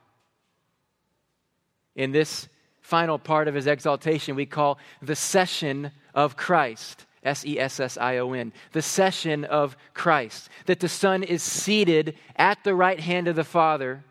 in 1.99 2.13
this 2.13 2.49
final 2.81 3.19
part 3.19 3.49
of 3.49 3.55
his 3.55 3.67
exaltation 3.67 4.35
we 4.35 4.47
call 4.47 4.79
the 5.03 5.17
session 5.17 5.91
of 6.15 6.37
Christ. 6.39 7.05
S 7.25 7.45
E 7.45 7.59
S 7.59 7.81
S 7.81 7.99
I 7.99 8.19
O 8.19 8.33
N, 8.33 8.53
the 8.71 8.81
session 8.81 9.45
of 9.45 9.77
Christ. 9.93 10.49
That 10.67 10.79
the 10.79 10.89
Son 10.89 11.25
is 11.25 11.43
seated 11.43 12.17
at 12.37 12.63
the 12.63 12.77
right 12.77 13.01
hand 13.01 13.27
of 13.27 13.35
the 13.35 13.45
Father, 13.45 14.05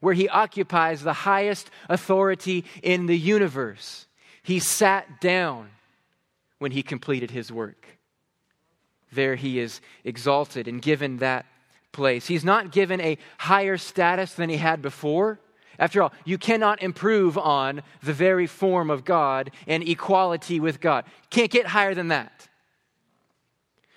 where 0.00 0.12
he 0.12 0.28
occupies 0.28 1.02
the 1.02 1.14
highest 1.14 1.70
authority 1.88 2.66
in 2.82 3.06
the 3.06 3.18
universe. 3.18 4.06
He 4.42 4.60
sat 4.60 5.18
down 5.20 5.70
when 6.58 6.72
he 6.72 6.82
completed 6.82 7.30
his 7.30 7.50
work. 7.50 7.86
There 9.10 9.34
he 9.34 9.58
is 9.58 9.80
exalted 10.04 10.68
and 10.68 10.82
given 10.82 11.16
that 11.16 11.46
place. 11.90 12.26
He's 12.26 12.44
not 12.44 12.70
given 12.70 13.00
a 13.00 13.16
higher 13.38 13.78
status 13.78 14.34
than 14.34 14.50
he 14.50 14.58
had 14.58 14.82
before. 14.82 15.40
After 15.78 16.02
all, 16.02 16.12
you 16.24 16.38
cannot 16.38 16.82
improve 16.82 17.36
on 17.36 17.82
the 18.02 18.12
very 18.12 18.46
form 18.46 18.90
of 18.90 19.04
God 19.04 19.50
and 19.66 19.86
equality 19.86 20.60
with 20.60 20.80
God. 20.80 21.04
Can't 21.30 21.50
get 21.50 21.66
higher 21.66 21.94
than 21.94 22.08
that. 22.08 22.48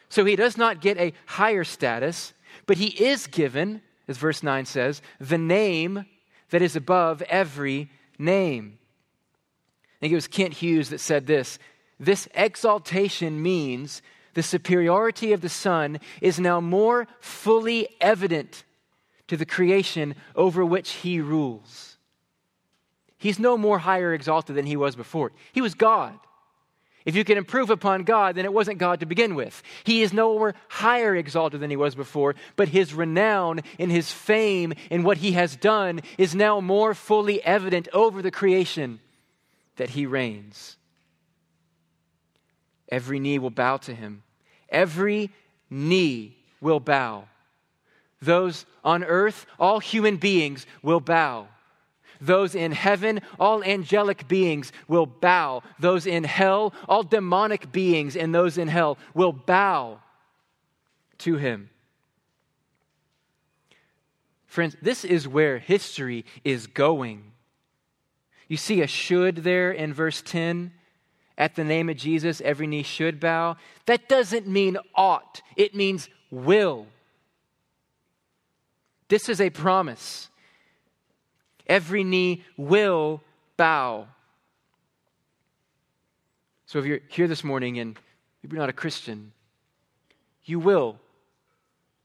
So 0.10 0.26
he 0.26 0.36
does 0.36 0.58
not 0.58 0.82
get 0.82 0.98
a 0.98 1.14
higher 1.26 1.64
status, 1.64 2.34
but 2.66 2.78
he 2.78 2.88
is 2.88 3.28
given, 3.28 3.82
as 4.08 4.18
verse 4.18 4.44
9 4.44 4.66
says, 4.66 5.02
the 5.20 5.38
name 5.38 6.06
that 6.50 6.62
is 6.62 6.76
above 6.76 7.22
every 7.24 7.90
name. 8.18 8.80
I 9.86 10.00
think 10.02 10.12
it 10.12 10.16
was 10.16 10.28
Kent 10.28 10.54
Hughes 10.56 10.90
that 10.90 11.00
said 11.00 11.28
this 11.28 11.60
this 12.00 12.30
exaltation 12.34 13.42
means 13.42 14.02
the 14.34 14.44
superiority 14.44 15.34
of 15.34 15.42
the 15.42 15.50
Son 15.50 16.00
is 16.22 16.40
now 16.40 16.62
more 16.62 17.08
fully 17.20 17.90
evident 18.00 18.64
to 19.30 19.38
the 19.38 19.46
creation 19.46 20.16
over 20.36 20.64
which 20.66 20.92
he 20.92 21.22
rules. 21.22 21.98
He's 23.18 23.40
no 23.40 23.58
more 23.58 23.80
higher 23.80 24.14
exalted 24.14 24.56
than 24.56 24.66
he 24.66 24.76
was 24.76 24.96
before. 24.96 25.32
He 25.52 25.62
was 25.62 25.74
God. 25.74 26.18
If 27.06 27.16
you 27.16 27.24
can 27.24 27.38
improve 27.38 27.70
upon 27.70 28.04
God, 28.04 28.36
then 28.36 28.46
it 28.46 28.54
wasn't 28.54 28.78
God 28.78 29.00
to 29.00 29.06
begin 29.06 29.34
with. 29.34 29.64
He 29.84 30.02
is 30.02 30.14
no 30.14 30.38
more 30.38 30.54
higher 30.68 31.16
exalted 31.16 31.62
than 31.62 31.70
he 31.70 31.76
was 31.76 31.96
before, 31.96 32.36
but 32.56 32.68
his 32.68 32.94
renown 32.94 33.62
and 33.80 33.92
his 33.92 34.12
fame 34.12 34.74
and 34.92 35.04
what 35.04 35.18
he 35.18 35.32
has 35.32 35.56
done 35.56 36.02
is 36.18 36.36
now 36.36 36.60
more 36.60 36.94
fully 36.94 37.44
evident 37.44 37.88
over 37.94 38.22
the 38.22 38.32
creation 38.32 39.00
that 39.78 39.92
he 39.92 40.06
reigns. 40.06 40.78
Every 42.90 43.20
knee 43.20 43.40
will 43.40 43.50
bow 43.50 43.78
to 43.78 43.94
him. 43.94 44.24
Every 44.70 45.32
knee 45.70 46.38
will 46.62 46.80
bow. 46.80 47.26
Those 48.22 48.66
on 48.84 49.04
earth, 49.04 49.46
all 49.60 49.80
human 49.80 50.18
beings 50.18 50.66
will 50.82 51.00
bow. 51.00 51.48
Those 52.22 52.54
in 52.54 52.74
heaven, 52.74 53.22
all 53.40 53.64
angelic 53.64 54.28
beings 54.28 54.74
will 54.88 55.06
bow. 55.06 55.64
Those 55.80 56.06
in 56.06 56.26
hell, 56.26 56.74
all 56.88 57.04
demonic 57.04 57.72
beings 57.72 58.18
and 58.18 58.36
those 58.36 58.58
in 58.58 58.68
hell 58.68 58.98
will 59.14 59.32
bow 59.32 60.00
to 61.20 61.38
him. 61.38 61.70
Friends, 64.48 64.76
this 64.82 65.06
is 65.06 65.28
where 65.28 65.60
history 65.60 66.26
is 66.44 66.68
going. 66.68 67.24
You 68.48 68.58
see 68.58 68.82
a 68.82 68.88
should 68.88 69.38
there 69.38 69.72
in 69.72 69.94
verse 69.94 70.22
10. 70.22 70.74
At 71.38 71.56
the 71.56 71.64
name 71.64 71.88
of 71.88 71.96
Jesus, 71.96 72.42
every 72.42 72.68
knee 72.68 72.84
should 72.84 73.20
bow. 73.20 73.56
That 73.86 74.10
doesn't 74.10 74.46
mean 74.48 74.78
ought, 74.94 75.42
it 75.56 75.74
means 75.74 76.10
will. 76.30 76.88
This 79.10 79.28
is 79.28 79.42
a 79.42 79.50
promise. 79.50 80.30
Every 81.68 82.04
knee 82.04 82.44
will 82.58 83.22
bow. 83.58 84.08
So 86.68 86.80
if 86.80 86.86
you're 86.86 87.00
here 87.10 87.28
this 87.28 87.44
morning 87.44 87.80
and 87.80 87.98
you're 88.42 88.60
not 88.60 88.70
a 88.70 88.74
Christian, 88.74 89.34
you 90.46 90.60
will 90.60 91.00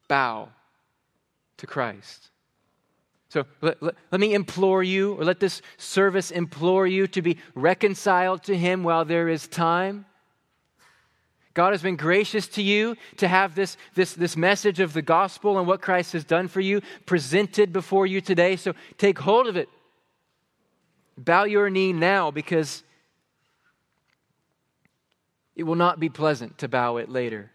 bow 0.09 0.49
to 1.59 1.67
Christ. 1.67 2.31
So 3.29 3.45
let, 3.61 3.83
let, 3.83 3.95
let, 4.11 4.21
me 4.21 4.33
implore 4.33 4.83
you, 4.83 5.15
or 5.15 5.25
let 5.25 5.41
this 5.41 5.61
service 5.77 6.31
implore 6.31 6.87
you 6.87 7.07
to 7.09 7.21
be 7.21 7.39
reconciled 7.55 8.45
to 8.45 8.57
Him 8.57 8.83
while 8.83 9.05
there 9.05 9.29
is 9.29 9.49
time. 9.49 10.07
God 11.55 11.73
has 11.73 11.83
been 11.83 11.97
gracious 11.97 12.49
to 12.49 12.63
you 12.63 12.97
to 13.19 13.29
have 13.29 13.55
this, 13.55 13.77
this, 13.95 14.13
this 14.13 14.37
message 14.37 14.81
of 14.81 14.93
the 14.93 15.03
gospel 15.03 15.59
and 15.59 15.69
what 15.69 15.81
Christ 15.81 16.13
has 16.13 16.25
done 16.25 16.49
for 16.49 16.61
you 16.61 16.83
presented 17.07 17.73
before 17.73 18.07
you 18.07 18.21
today. 18.21 18.57
So 18.57 18.75
take 18.99 19.21
hold 19.21 19.47
of 19.47 19.57
it. 19.57 19.69
Bow 21.17 21.45
your 21.45 21.71
knee 21.71 21.93
now 21.93 22.33
because 22.33 22.83
it 25.55 25.63
will 25.63 25.77
not 25.77 26.01
be 26.01 26.09
pleasant 26.09 26.59
to 26.59 26.69
bow 26.69 26.97
it 26.97 27.09
later. 27.09 27.53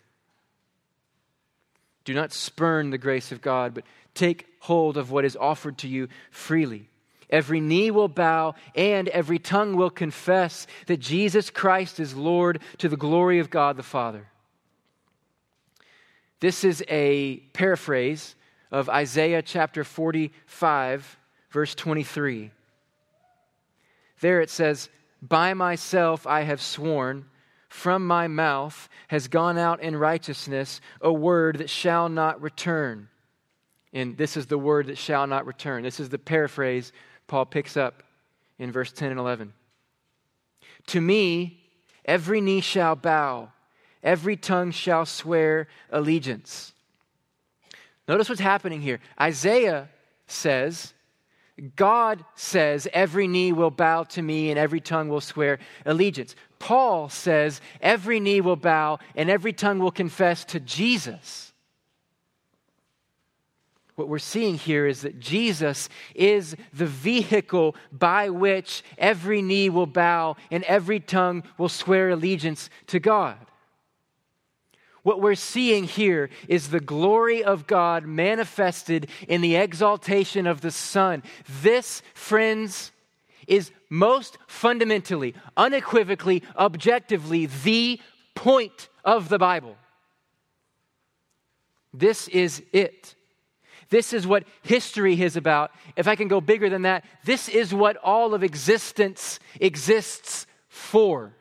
Do 2.05 2.13
not 2.13 2.31
spurn 2.31 2.89
the 2.89 2.97
grace 2.97 3.33
of 3.33 3.41
God, 3.41 3.73
but 3.73 3.83
take 4.13 4.47
hold 4.61 4.97
of 4.97 5.11
what 5.11 5.25
is 5.25 5.35
offered 5.35 5.77
to 5.79 5.87
you 5.87 6.07
freely. 6.31 6.88
Every 7.29 7.59
knee 7.59 7.91
will 7.91 8.07
bow 8.07 8.55
and 8.75 9.07
every 9.09 9.39
tongue 9.39 9.75
will 9.75 9.91
confess 9.91 10.65
that 10.87 10.97
Jesus 10.97 11.49
Christ 11.49 11.99
is 11.99 12.15
Lord 12.15 12.61
to 12.79 12.89
the 12.89 12.97
glory 12.97 13.39
of 13.39 13.49
God 13.49 13.77
the 13.77 13.83
Father. 13.83 14.27
This 16.39 16.63
is 16.63 16.83
a 16.87 17.37
paraphrase 17.53 18.35
of 18.71 18.89
Isaiah 18.89 19.41
chapter 19.41 19.83
45, 19.83 21.17
verse 21.51 21.75
23. 21.75 22.51
There 24.21 24.41
it 24.41 24.49
says, 24.49 24.89
By 25.21 25.53
myself 25.53 26.25
I 26.25 26.41
have 26.41 26.61
sworn, 26.61 27.25
from 27.67 28.07
my 28.07 28.27
mouth 28.27 28.89
has 29.09 29.27
gone 29.27 29.57
out 29.57 29.81
in 29.81 29.95
righteousness 29.95 30.81
a 31.01 31.13
word 31.13 31.59
that 31.59 31.69
shall 31.69 32.09
not 32.09 32.41
return. 32.41 33.09
And 33.93 34.17
this 34.17 34.37
is 34.37 34.47
the 34.47 34.57
word 34.57 34.87
that 34.87 34.97
shall 34.97 35.27
not 35.27 35.45
return. 35.45 35.83
This 35.83 35.99
is 35.99 36.09
the 36.09 36.19
paraphrase 36.19 36.91
Paul 37.29 37.45
picks 37.45 37.77
up 37.77 38.03
in 38.57 38.73
verse 38.73 38.91
10 38.91 39.11
and 39.11 39.19
11. 39.19 39.53
To 40.87 40.99
me, 40.99 41.61
every 42.03 42.41
knee 42.41 42.59
shall 42.59 42.95
bow, 42.95 43.51
every 44.03 44.35
tongue 44.35 44.71
shall 44.71 45.05
swear 45.05 45.67
allegiance. 45.91 46.73
Notice 48.07 48.27
what's 48.27 48.41
happening 48.41 48.81
here. 48.81 48.99
Isaiah 49.21 49.87
says, 50.27 50.93
God 51.75 52.25
says, 52.35 52.87
every 52.91 53.27
knee 53.27 53.51
will 53.51 53.71
bow 53.71 54.03
to 54.03 54.21
me 54.21 54.49
and 54.49 54.57
every 54.57 54.81
tongue 54.81 55.09
will 55.09 55.21
swear 55.21 55.59
allegiance. 55.85 56.35
Paul 56.57 57.09
says, 57.09 57.61
every 57.81 58.19
knee 58.19 58.41
will 58.41 58.55
bow 58.55 58.99
and 59.15 59.29
every 59.29 59.53
tongue 59.53 59.79
will 59.79 59.91
confess 59.91 60.43
to 60.45 60.59
Jesus. 60.59 61.48
What 63.99 64.07
we're 64.07 64.17
seeing 64.17 64.55
here 64.55 64.87
is 64.87 65.01
that 65.01 65.19
Jesus 65.19 65.89
is 66.15 66.55
the 66.73 66.85
vehicle 66.85 67.75
by 67.91 68.29
which 68.29 68.81
every 68.97 69.41
knee 69.41 69.69
will 69.69 69.85
bow 69.85 70.37
and 70.49 70.63
every 70.63 71.01
tongue 71.01 71.43
will 71.57 71.69
swear 71.69 72.09
allegiance 72.09 72.69
to 72.87 72.99
God. 72.99 73.37
What 75.03 75.21
we're 75.21 75.35
seeing 75.35 75.83
here 75.83 76.29
is 76.47 76.69
the 76.69 76.79
glory 76.79 77.43
of 77.43 77.67
God 77.67 78.05
manifested 78.05 79.09
in 79.27 79.41
the 79.41 79.57
exaltation 79.57 80.47
of 80.47 80.61
the 80.61 80.71
Son. 80.71 81.21
This, 81.61 82.01
friends, 82.13 82.93
is 83.47 83.71
most 83.89 84.37
fundamentally, 84.47 85.35
unequivocally, 85.57 86.41
objectively 86.57 87.47
the 87.47 87.99
point 88.33 88.87
of 89.03 89.27
the 89.27 89.39
Bible. 89.39 89.75
This 91.93 92.29
is 92.29 92.63
it. 92.71 93.15
This 93.89 94.13
is 94.13 94.27
what 94.27 94.43
history 94.61 95.19
is 95.19 95.35
about. 95.35 95.71
If 95.95 96.07
I 96.07 96.15
can 96.15 96.27
go 96.27 96.41
bigger 96.41 96.69
than 96.69 96.83
that, 96.83 97.03
this 97.25 97.49
is 97.49 97.73
what 97.73 97.97
all 97.97 98.33
of 98.33 98.43
existence 98.43 99.39
exists 99.59 100.45
for. 100.67 101.33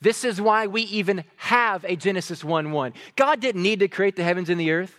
This 0.00 0.24
is 0.24 0.40
why 0.40 0.66
we 0.66 0.82
even 0.82 1.24
have 1.36 1.84
a 1.84 1.96
Genesis 1.96 2.44
1 2.44 2.70
1. 2.70 2.92
God 3.16 3.40
didn't 3.40 3.62
need 3.62 3.80
to 3.80 3.88
create 3.88 4.16
the 4.16 4.24
heavens 4.24 4.50
and 4.50 4.60
the 4.60 4.70
earth, 4.70 4.98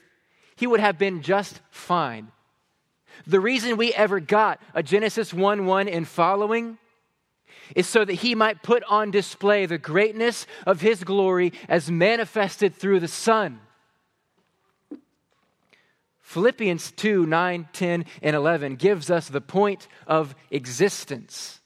He 0.55 0.65
would 0.65 0.79
have 0.79 0.97
been 0.97 1.21
just 1.21 1.61
fine. 1.69 2.31
The 3.25 3.39
reason 3.39 3.77
we 3.77 3.93
ever 3.93 4.19
got 4.19 4.59
a 4.73 4.81
Genesis 4.81 5.33
1 5.33 5.65
1 5.65 5.87
and 5.87 6.07
following 6.07 6.79
is 7.75 7.87
so 7.87 8.05
that 8.05 8.13
He 8.13 8.33
might 8.33 8.63
put 8.63 8.83
on 8.85 9.11
display 9.11 9.67
the 9.67 9.77
greatness 9.77 10.47
of 10.65 10.81
His 10.81 11.03
glory 11.03 11.53
as 11.69 11.91
manifested 11.91 12.75
through 12.75 12.99
the 12.99 13.07
Son. 13.07 13.59
Philippians 16.27 16.91
2 16.91 17.25
9, 17.25 17.69
10, 17.71 18.05
and 18.21 18.35
11 18.35 18.75
gives 18.75 19.09
us 19.09 19.29
the 19.29 19.39
point 19.39 19.87
of 20.05 20.35
existence. 20.51 21.61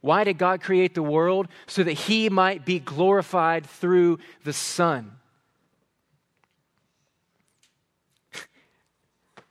Why 0.00 0.24
did 0.24 0.38
God 0.38 0.62
create 0.62 0.94
the 0.94 1.02
world? 1.02 1.48
So 1.66 1.82
that 1.82 1.92
he 1.92 2.30
might 2.30 2.64
be 2.64 2.78
glorified 2.78 3.66
through 3.66 4.18
the 4.42 4.54
Son. 4.54 5.18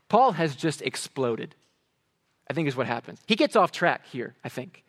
Paul 0.10 0.32
has 0.32 0.56
just 0.56 0.82
exploded, 0.82 1.54
I 2.50 2.56
think 2.56 2.68
is 2.68 2.76
what 2.76 2.88
happens. 2.88 3.20
He 3.28 3.36
gets 3.36 3.56
off 3.56 3.72
track 3.72 4.08
here, 4.08 4.34
I 4.44 4.50
think. 4.50 4.84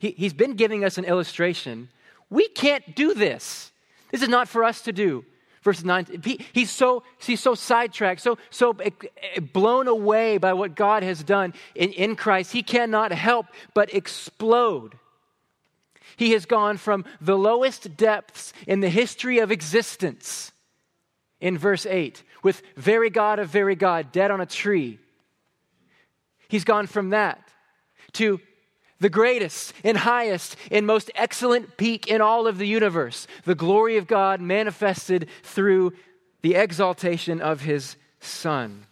He, 0.00 0.10
he's 0.10 0.34
been 0.34 0.54
giving 0.54 0.84
us 0.84 0.98
an 0.98 1.04
illustration. 1.04 1.88
We 2.30 2.48
can't 2.48 2.96
do 2.96 3.14
this. 3.14 3.70
This 4.10 4.22
is 4.22 4.28
not 4.28 4.48
for 4.48 4.64
us 4.64 4.82
to 4.82 4.92
do 4.92 5.24
verses 5.62 5.84
9 5.84 6.22
he, 6.24 6.40
he's 6.52 6.70
so 6.70 7.02
he's 7.18 7.40
so 7.40 7.54
sidetracked 7.54 8.20
so 8.20 8.38
so 8.50 8.72
eh, 8.80 8.90
eh, 9.36 9.40
blown 9.40 9.88
away 9.88 10.38
by 10.38 10.52
what 10.52 10.74
god 10.74 11.02
has 11.02 11.22
done 11.22 11.52
in, 11.74 11.92
in 11.92 12.16
christ. 12.16 12.52
He 12.52 12.62
cannot 12.62 13.12
help 13.12 13.46
but 13.74 13.94
explode. 13.94 14.96
He 16.16 16.32
has 16.32 16.44
gone 16.44 16.76
from 16.76 17.04
the 17.20 17.36
lowest 17.38 17.96
depths 17.96 18.52
in 18.66 18.80
the 18.80 18.88
history 18.88 19.38
of 19.38 19.50
existence 19.50 20.52
in 21.40 21.56
verse 21.56 21.86
8 21.86 22.22
with 22.42 22.62
very 22.76 23.10
god 23.10 23.38
of 23.38 23.48
very 23.48 23.74
god 23.74 24.12
dead 24.12 24.30
on 24.30 24.40
a 24.40 24.46
tree. 24.46 24.98
He's 26.48 26.64
gone 26.64 26.86
from 26.86 27.10
that 27.10 27.42
to 28.14 28.40
the 29.00 29.08
greatest 29.08 29.72
and 29.82 29.96
highest 29.96 30.56
and 30.70 30.86
most 30.86 31.10
excellent 31.14 31.76
peak 31.76 32.06
in 32.06 32.20
all 32.20 32.46
of 32.46 32.58
the 32.58 32.66
universe, 32.66 33.26
the 33.44 33.54
glory 33.54 33.96
of 33.96 34.06
God 34.06 34.40
manifested 34.40 35.28
through 35.42 35.92
the 36.42 36.54
exaltation 36.54 37.40
of 37.40 37.62
his 37.62 37.96
Son. 38.20 38.84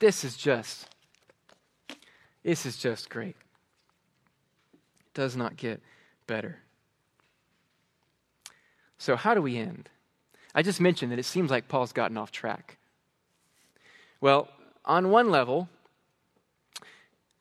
This 0.00 0.24
is 0.24 0.36
just, 0.36 0.88
this 2.42 2.64
is 2.64 2.78
just 2.78 3.10
great. 3.10 3.36
It 4.72 5.14
does 5.14 5.36
not 5.36 5.56
get 5.56 5.82
better. 6.26 6.58
So, 8.96 9.16
how 9.16 9.34
do 9.34 9.42
we 9.42 9.56
end? 9.56 9.88
I 10.54 10.62
just 10.62 10.80
mentioned 10.80 11.12
that 11.12 11.18
it 11.18 11.24
seems 11.24 11.50
like 11.50 11.68
Paul's 11.68 11.92
gotten 11.92 12.16
off 12.16 12.32
track. 12.32 12.78
Well, 14.20 14.48
on 14.84 15.10
one 15.10 15.30
level, 15.30 15.68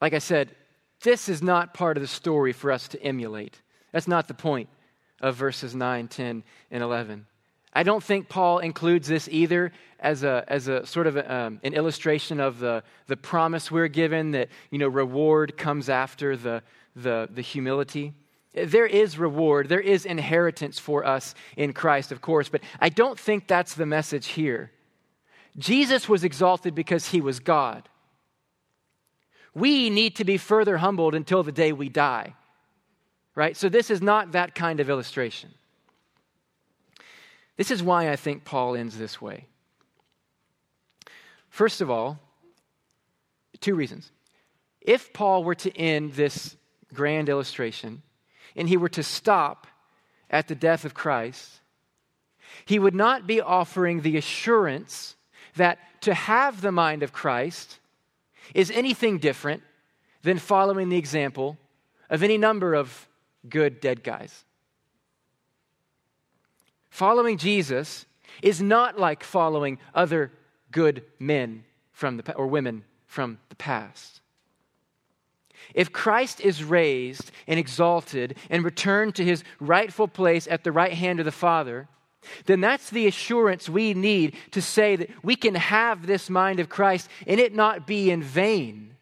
like 0.01 0.13
I 0.13 0.19
said, 0.19 0.55
this 1.01 1.29
is 1.29 1.41
not 1.41 1.73
part 1.73 1.97
of 1.97 2.01
the 2.01 2.07
story 2.07 2.53
for 2.53 2.71
us 2.71 2.87
to 2.89 3.01
emulate. 3.01 3.61
That's 3.91 4.07
not 4.07 4.27
the 4.27 4.33
point 4.33 4.69
of 5.21 5.35
verses 5.35 5.75
9, 5.75 6.07
10, 6.07 6.43
and 6.71 6.83
11. 6.83 7.25
I 7.73 7.83
don't 7.83 8.03
think 8.03 8.29
Paul 8.29 8.59
includes 8.59 9.07
this 9.07 9.29
either 9.29 9.71
as 9.99 10.23
a, 10.23 10.43
as 10.47 10.67
a 10.67 10.85
sort 10.85 11.07
of 11.07 11.17
a, 11.17 11.33
um, 11.33 11.59
an 11.63 11.73
illustration 11.73 12.39
of 12.39 12.59
the, 12.59 12.83
the 13.07 13.17
promise 13.17 13.69
we're 13.69 13.87
given 13.87 14.31
that, 14.31 14.49
you 14.71 14.79
know, 14.79 14.87
reward 14.87 15.57
comes 15.57 15.89
after 15.89 16.35
the, 16.35 16.63
the, 16.95 17.29
the 17.31 17.41
humility. 17.41 18.13
There 18.53 18.87
is 18.87 19.19
reward, 19.19 19.69
there 19.69 19.79
is 19.79 20.05
inheritance 20.05 20.79
for 20.79 21.05
us 21.05 21.35
in 21.55 21.73
Christ, 21.73 22.11
of 22.11 22.21
course, 22.21 22.49
but 22.49 22.61
I 22.79 22.89
don't 22.89 23.19
think 23.19 23.47
that's 23.47 23.75
the 23.75 23.85
message 23.85 24.27
here. 24.27 24.71
Jesus 25.57 26.09
was 26.09 26.23
exalted 26.23 26.73
because 26.73 27.09
he 27.09 27.21
was 27.21 27.39
God. 27.39 27.87
We 29.59 29.89
need 29.89 30.15
to 30.15 30.25
be 30.25 30.37
further 30.37 30.77
humbled 30.77 31.15
until 31.15 31.43
the 31.43 31.51
day 31.51 31.71
we 31.73 31.89
die. 31.89 32.33
Right? 33.35 33.55
So, 33.55 33.69
this 33.69 33.89
is 33.89 34.01
not 34.01 34.31
that 34.33 34.55
kind 34.55 34.79
of 34.79 34.89
illustration. 34.89 35.53
This 37.57 37.71
is 37.71 37.83
why 37.83 38.09
I 38.09 38.15
think 38.15 38.45
Paul 38.45 38.75
ends 38.75 38.97
this 38.97 39.21
way. 39.21 39.45
First 41.49 41.81
of 41.81 41.89
all, 41.89 42.19
two 43.59 43.75
reasons. 43.75 44.11
If 44.81 45.11
Paul 45.13 45.43
were 45.43 45.55
to 45.55 45.77
end 45.77 46.13
this 46.13 46.55
grand 46.93 47.29
illustration 47.29 48.01
and 48.55 48.69
he 48.69 48.77
were 48.77 48.89
to 48.89 49.03
stop 49.03 49.67
at 50.29 50.47
the 50.47 50.55
death 50.55 50.85
of 50.85 50.93
Christ, 50.93 51.59
he 52.65 52.79
would 52.79 52.95
not 52.95 53.27
be 53.27 53.41
offering 53.41 54.01
the 54.01 54.17
assurance 54.17 55.15
that 55.55 55.79
to 56.01 56.13
have 56.13 56.61
the 56.61 56.71
mind 56.71 57.03
of 57.03 57.11
Christ 57.11 57.78
is 58.53 58.71
anything 58.71 59.17
different 59.17 59.63
than 60.23 60.37
following 60.37 60.89
the 60.89 60.97
example 60.97 61.57
of 62.09 62.23
any 62.23 62.37
number 62.37 62.73
of 62.73 63.07
good 63.47 63.79
dead 63.79 64.03
guys. 64.03 64.43
Following 66.89 67.37
Jesus 67.37 68.05
is 68.41 68.61
not 68.61 68.99
like 68.99 69.23
following 69.23 69.79
other 69.93 70.31
good 70.71 71.03
men 71.19 71.63
from 71.91 72.17
the 72.17 72.35
or 72.35 72.47
women 72.47 72.83
from 73.05 73.39
the 73.49 73.55
past. 73.55 74.21
If 75.73 75.91
Christ 75.91 76.41
is 76.41 76.63
raised 76.63 77.31
and 77.47 77.59
exalted 77.59 78.37
and 78.49 78.63
returned 78.63 79.15
to 79.15 79.25
his 79.25 79.43
rightful 79.59 80.07
place 80.07 80.47
at 80.47 80.63
the 80.63 80.71
right 80.71 80.93
hand 80.93 81.19
of 81.19 81.25
the 81.25 81.31
Father, 81.31 81.87
then 82.45 82.61
that's 82.61 82.89
the 82.89 83.07
assurance 83.07 83.69
we 83.69 83.93
need 83.93 84.35
to 84.51 84.61
say 84.61 84.95
that 84.95 85.09
we 85.23 85.35
can 85.35 85.55
have 85.55 86.05
this 86.05 86.29
mind 86.29 86.59
of 86.59 86.69
Christ 86.69 87.09
and 87.25 87.39
it 87.39 87.53
not 87.53 87.87
be 87.87 88.11
in 88.11 88.21
vain. 88.21 88.95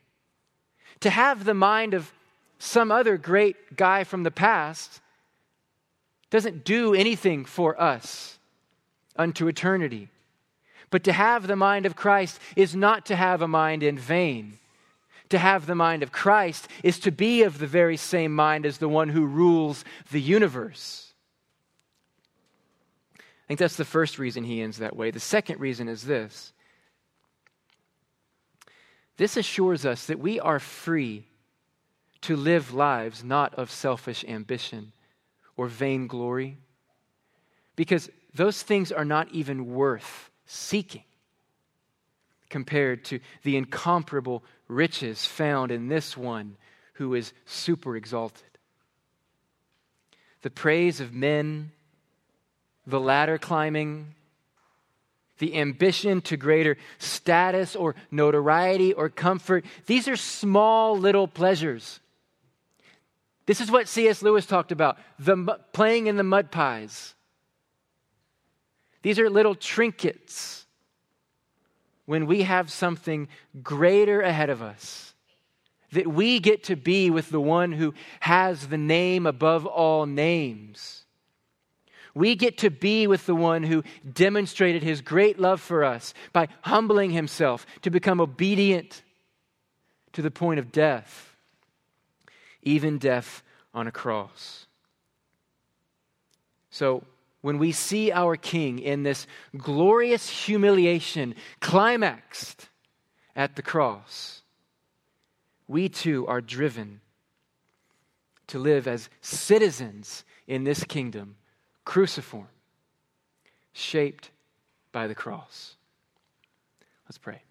To 1.01 1.09
have 1.09 1.43
the 1.43 1.53
mind 1.53 1.93
of 1.93 2.11
some 2.59 2.91
other 2.91 3.17
great 3.17 3.75
guy 3.75 4.03
from 4.03 4.23
the 4.23 4.31
past 4.31 5.01
doesn't 6.29 6.63
do 6.63 6.93
anything 6.93 7.45
for 7.45 7.79
us 7.79 8.37
unto 9.15 9.47
eternity. 9.47 10.09
But 10.89 11.03
to 11.03 11.13
have 11.13 11.47
the 11.47 11.55
mind 11.55 11.85
of 11.85 11.95
Christ 11.95 12.39
is 12.55 12.75
not 12.75 13.05
to 13.07 13.15
have 13.15 13.41
a 13.41 13.47
mind 13.47 13.83
in 13.83 13.97
vain. 13.97 14.57
To 15.29 15.37
have 15.37 15.65
the 15.65 15.75
mind 15.75 16.03
of 16.03 16.11
Christ 16.11 16.67
is 16.83 16.99
to 16.99 17.11
be 17.11 17.43
of 17.43 17.59
the 17.59 17.67
very 17.67 17.97
same 17.97 18.33
mind 18.33 18.65
as 18.65 18.77
the 18.77 18.87
one 18.87 19.09
who 19.09 19.25
rules 19.25 19.83
the 20.11 20.21
universe. 20.21 21.06
I 23.47 23.55
think 23.55 23.59
that's 23.59 23.77
the 23.77 23.85
first 23.85 24.19
reason 24.19 24.43
he 24.43 24.61
ends 24.61 24.79
that 24.79 24.95
way. 24.95 25.09
The 25.09 25.21
second 25.21 25.61
reason 25.61 25.87
is 25.87 26.03
this 26.03 26.51
this 29.15 29.37
assures 29.37 29.85
us 29.85 30.05
that 30.07 30.19
we 30.19 30.39
are 30.39 30.59
free 30.59 31.25
to 32.21 32.35
live 32.35 32.73
lives 32.73 33.23
not 33.23 33.55
of 33.55 33.71
selfish 33.71 34.23
ambition 34.27 34.91
or 35.55 35.67
vainglory, 35.67 36.57
because 37.75 38.09
those 38.35 38.61
things 38.61 38.91
are 38.91 39.05
not 39.05 39.31
even 39.31 39.73
worth 39.73 40.29
seeking 40.45 41.03
compared 42.49 43.03
to 43.05 43.19
the 43.43 43.57
incomparable 43.57 44.43
riches 44.67 45.25
found 45.25 45.71
in 45.71 45.87
this 45.87 46.15
one 46.15 46.57
who 46.93 47.13
is 47.15 47.33
super 47.45 47.95
exalted. 47.95 48.43
The 50.41 50.49
praise 50.49 50.99
of 50.99 51.13
men 51.13 51.71
the 52.87 52.99
ladder 52.99 53.37
climbing, 53.37 54.15
the 55.37 55.55
ambition 55.55 56.21
to 56.21 56.37
greater 56.37 56.77
status 56.97 57.75
or 57.75 57.93
notoriety 58.09 58.93
or 58.93 59.09
comfort. 59.09 59.65
These 59.85 60.07
are 60.07 60.15
small 60.15 60.97
little 60.97 61.27
pleasures. 61.27 61.99
This 63.45 63.61
is 63.61 63.69
what 63.69 63.87
C.S. 63.87 64.23
Lewis 64.23 64.45
talked 64.45 64.71
about 64.71 64.97
the 65.19 65.59
playing 65.73 66.07
in 66.07 66.17
the 66.17 66.23
mud 66.23 66.49
pies. 66.49 67.13
These 69.03 69.19
are 69.19 69.29
little 69.29 69.55
trinkets. 69.55 70.65
when 72.05 72.25
we 72.25 72.43
have 72.43 72.71
something 72.71 73.27
greater 73.61 74.21
ahead 74.21 74.49
of 74.49 74.61
us, 74.61 75.13
that 75.91 76.07
we 76.07 76.39
get 76.39 76.63
to 76.63 76.75
be 76.75 77.09
with 77.09 77.29
the 77.29 77.39
one 77.39 77.73
who 77.73 77.93
has 78.21 78.67
the 78.67 78.77
name 78.77 79.25
above 79.25 79.65
all 79.65 80.05
names. 80.05 81.03
We 82.17 82.35
get 82.35 82.57
to 82.59 82.71
be 82.71 83.05
with 83.05 83.27
the 83.27 83.35
one 83.35 83.61
who 83.61 83.83
demonstrated 84.11 84.81
his 84.81 85.01
great 85.01 85.39
love 85.39 85.61
for 85.61 85.83
us 85.83 86.15
by 86.33 86.47
humbling 86.61 87.11
himself 87.11 87.67
to 87.83 87.91
become 87.91 88.19
obedient 88.19 89.03
to 90.13 90.23
the 90.23 90.31
point 90.31 90.59
of 90.59 90.71
death, 90.71 91.35
even 92.63 92.97
death 92.97 93.43
on 93.71 93.85
a 93.85 93.91
cross. 93.91 94.65
So, 96.71 97.03
when 97.41 97.59
we 97.59 97.71
see 97.71 98.11
our 98.11 98.35
King 98.35 98.79
in 98.79 99.03
this 99.03 99.27
glorious 99.55 100.27
humiliation 100.27 101.35
climaxed 101.59 102.67
at 103.35 103.55
the 103.55 103.61
cross, 103.61 104.41
we 105.67 105.87
too 105.87 106.25
are 106.25 106.41
driven 106.41 106.99
to 108.47 108.57
live 108.57 108.87
as 108.87 109.07
citizens 109.21 110.25
in 110.47 110.63
this 110.63 110.83
kingdom, 110.83 111.35
cruciform, 111.87 112.49
shaped 113.71 114.29
by 114.91 115.07
the 115.07 115.15
cross. 115.15 115.77
Let's 117.07 117.17
pray. 117.17 117.41